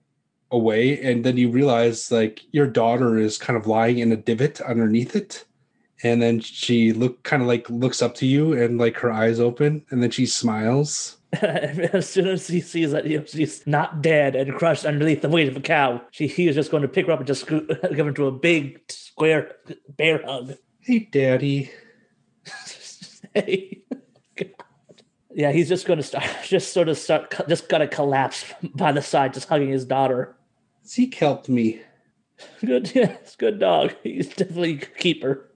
away, 0.50 1.00
and 1.02 1.24
then 1.24 1.38
you 1.38 1.52
realize 1.52 2.12
like 2.12 2.42
your 2.52 2.68
daughter 2.68 3.20
is 3.20 3.38
kind 3.38 3.58
of 3.58 3.68
lying 3.68 4.00
in 4.00 4.12
a 4.12 4.18
divot 4.18 4.60
underneath 4.62 5.16
it. 5.16 5.46
And 6.04 6.22
then 6.22 6.40
she 6.40 6.94
look 6.94 7.24
kind 7.24 7.42
of 7.42 7.48
like 7.48 7.70
looks 7.70 8.02
up 8.02 8.16
to 8.16 8.26
you 8.26 8.54
and 8.54 8.78
like 8.78 8.98
her 8.98 9.12
eyes 9.12 9.40
open 9.40 9.86
and 9.90 10.02
then 10.02 10.12
she 10.12 10.26
smiles. 10.26 11.18
as 11.42 12.10
soon 12.10 12.28
as 12.28 12.48
he 12.48 12.60
sees 12.60 12.92
that 12.92 13.06
you 13.06 13.20
know, 13.20 13.26
she's 13.26 13.66
not 13.66 14.02
dead 14.02 14.36
and 14.36 14.54
crushed 14.56 14.86
underneath 14.86 15.22
the 15.22 15.30
weight 15.30 15.48
of 15.48 15.56
a 15.56 15.62
cow, 15.62 16.02
she 16.12 16.28
he 16.28 16.48
is 16.48 16.56
just 16.56 16.72
going 16.72 16.82
to 16.82 16.90
pick 16.90 17.06
her 17.06 17.12
up 17.14 17.20
and 17.20 17.28
just 17.28 17.42
sco- 17.42 17.66
give 17.96 18.06
her 18.06 18.12
to 18.12 18.28
a 18.28 18.32
big 18.32 18.82
square 18.90 19.56
bear 19.90 20.22
hug. 20.26 20.54
Hey 20.80 21.08
daddy. 21.12 21.72
Hey. 23.34 23.84
God. 24.36 24.48
Yeah, 25.34 25.54
he's 25.54 25.70
just 25.70 25.86
going 25.86 25.98
to 25.98 26.04
start, 26.04 26.26
just 26.44 26.74
sort 26.74 26.90
of 26.90 26.98
start, 26.98 27.34
just 27.48 27.70
gonna 27.70 27.88
collapse 27.88 28.44
by 28.76 28.92
the 28.92 29.02
side, 29.02 29.34
just 29.34 29.48
hugging 29.48 29.70
his 29.70 29.86
daughter. 29.86 30.36
Zeke 30.86 31.16
helped 31.16 31.48
me. 31.48 31.82
Good, 32.66 32.94
yes, 32.96 33.36
good 33.38 33.60
dog. 33.60 33.96
He's 34.04 34.28
definitely 34.28 34.82
a 34.82 35.00
keeper. 35.00 35.51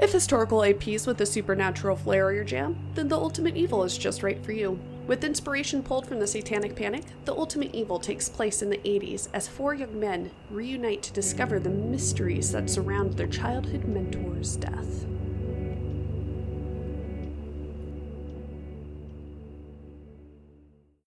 If 0.00 0.12
historical 0.12 0.60
APs 0.60 1.08
with 1.08 1.20
a 1.20 1.26
supernatural 1.26 1.96
flair 1.96 2.26
are 2.26 2.32
your 2.32 2.44
jam, 2.44 2.78
then 2.94 3.08
The 3.08 3.16
Ultimate 3.16 3.56
Evil 3.56 3.82
is 3.82 3.98
just 3.98 4.22
right 4.22 4.40
for 4.44 4.52
you. 4.52 4.78
With 5.08 5.24
inspiration 5.24 5.82
pulled 5.82 6.06
from 6.06 6.20
the 6.20 6.26
Satanic 6.28 6.76
Panic, 6.76 7.02
The 7.24 7.34
Ultimate 7.34 7.74
Evil 7.74 7.98
takes 7.98 8.28
place 8.28 8.62
in 8.62 8.70
the 8.70 8.78
80s 8.78 9.28
as 9.34 9.48
four 9.48 9.74
young 9.74 9.98
men 9.98 10.30
reunite 10.50 11.02
to 11.02 11.12
discover 11.12 11.58
the 11.58 11.70
mysteries 11.70 12.52
that 12.52 12.70
surround 12.70 13.14
their 13.14 13.26
childhood 13.26 13.86
mentor's 13.86 14.54
death. 14.54 15.04